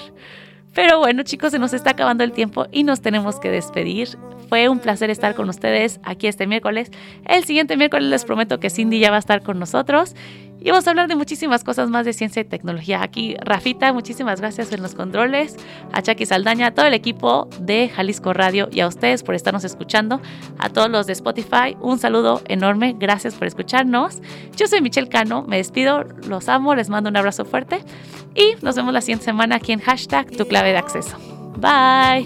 Pero 0.73 0.99
bueno, 0.99 1.23
chicos, 1.23 1.51
se 1.51 1.59
nos 1.59 1.73
está 1.73 1.89
acabando 1.89 2.23
el 2.23 2.31
tiempo 2.31 2.67
y 2.71 2.86
nos 2.86 3.01
tenemos 3.01 3.41
que 3.41 3.51
despedir. 3.51 4.07
Fue 4.47 4.69
un 4.69 4.79
placer 4.79 5.09
estar 5.09 5.36
con 5.36 5.49
ustedes 5.49 5.99
aquí 6.03 6.27
este 6.27 6.47
miércoles. 6.47 6.89
El 7.25 7.43
siguiente 7.43 7.75
miércoles 7.75 8.07
les 8.07 8.23
prometo 8.23 8.61
que 8.61 8.69
Cindy 8.69 8.99
ya 8.99 9.09
va 9.09 9.17
a 9.17 9.19
estar 9.19 9.43
con 9.43 9.59
nosotros 9.59 10.15
y 10.64 10.70
vamos 10.70 10.88
a 10.88 10.91
hablar 10.91 11.09
de 11.09 11.16
muchísimas 11.16 11.64
cosas 11.64 11.89
más 11.89 12.05
de 12.05 12.14
ciencia 12.14 12.41
y 12.41 12.45
tecnología. 12.45 13.03
Aquí, 13.03 13.36
Rafita, 13.41 13.91
muchísimas 13.91 14.39
gracias 14.39 14.72
en 14.72 14.82
los 14.82 14.95
controles, 14.95 15.57
a 15.91 16.01
Chucky 16.01 16.26
Saldaña, 16.26 16.68
a 16.68 16.72
todo 16.72 16.86
el 16.86 16.93
equipo 16.93 17.49
de 17.59 17.89
Jalisco 17.89 18.32
Radio 18.32 18.70
y 18.72 18.80
a 18.80 18.88
ustedes 18.88 19.24
por 19.24 19.36
estarnos 19.36 19.66
escuchando. 19.66 20.22
A 20.57 20.70
todos 20.70 20.89
los 20.89 21.05
de 21.05 21.14
Spotify, 21.14 21.76
un 21.82 21.99
saludo 21.99 22.41
enorme, 22.47 22.95
gracias 22.97 23.36
por 23.36 23.45
escucharnos. 23.47 24.22
Yo 24.55 24.68
soy 24.68 24.82
Michelle 24.82 25.09
Cano, 25.09 25.43
me 25.45 25.57
despido, 25.57 26.05
los 26.28 26.47
amo, 26.47 26.76
les 26.76 26.89
mando 26.89 27.09
un 27.09 27.18
abrazo 27.18 27.43
fuerte 27.43 27.82
y 28.34 28.55
nos 28.61 28.78
vemos 28.78 28.93
la 28.93 29.01
siguiente 29.01 29.26
semana 29.26 29.57
aquí 29.57 29.74
en 29.74 29.82
hashtag 29.82 30.32
tu 30.32 30.47
clave 30.47 30.70
de 30.70 30.78
acceso. 30.78 31.18
Bye. 31.57 32.26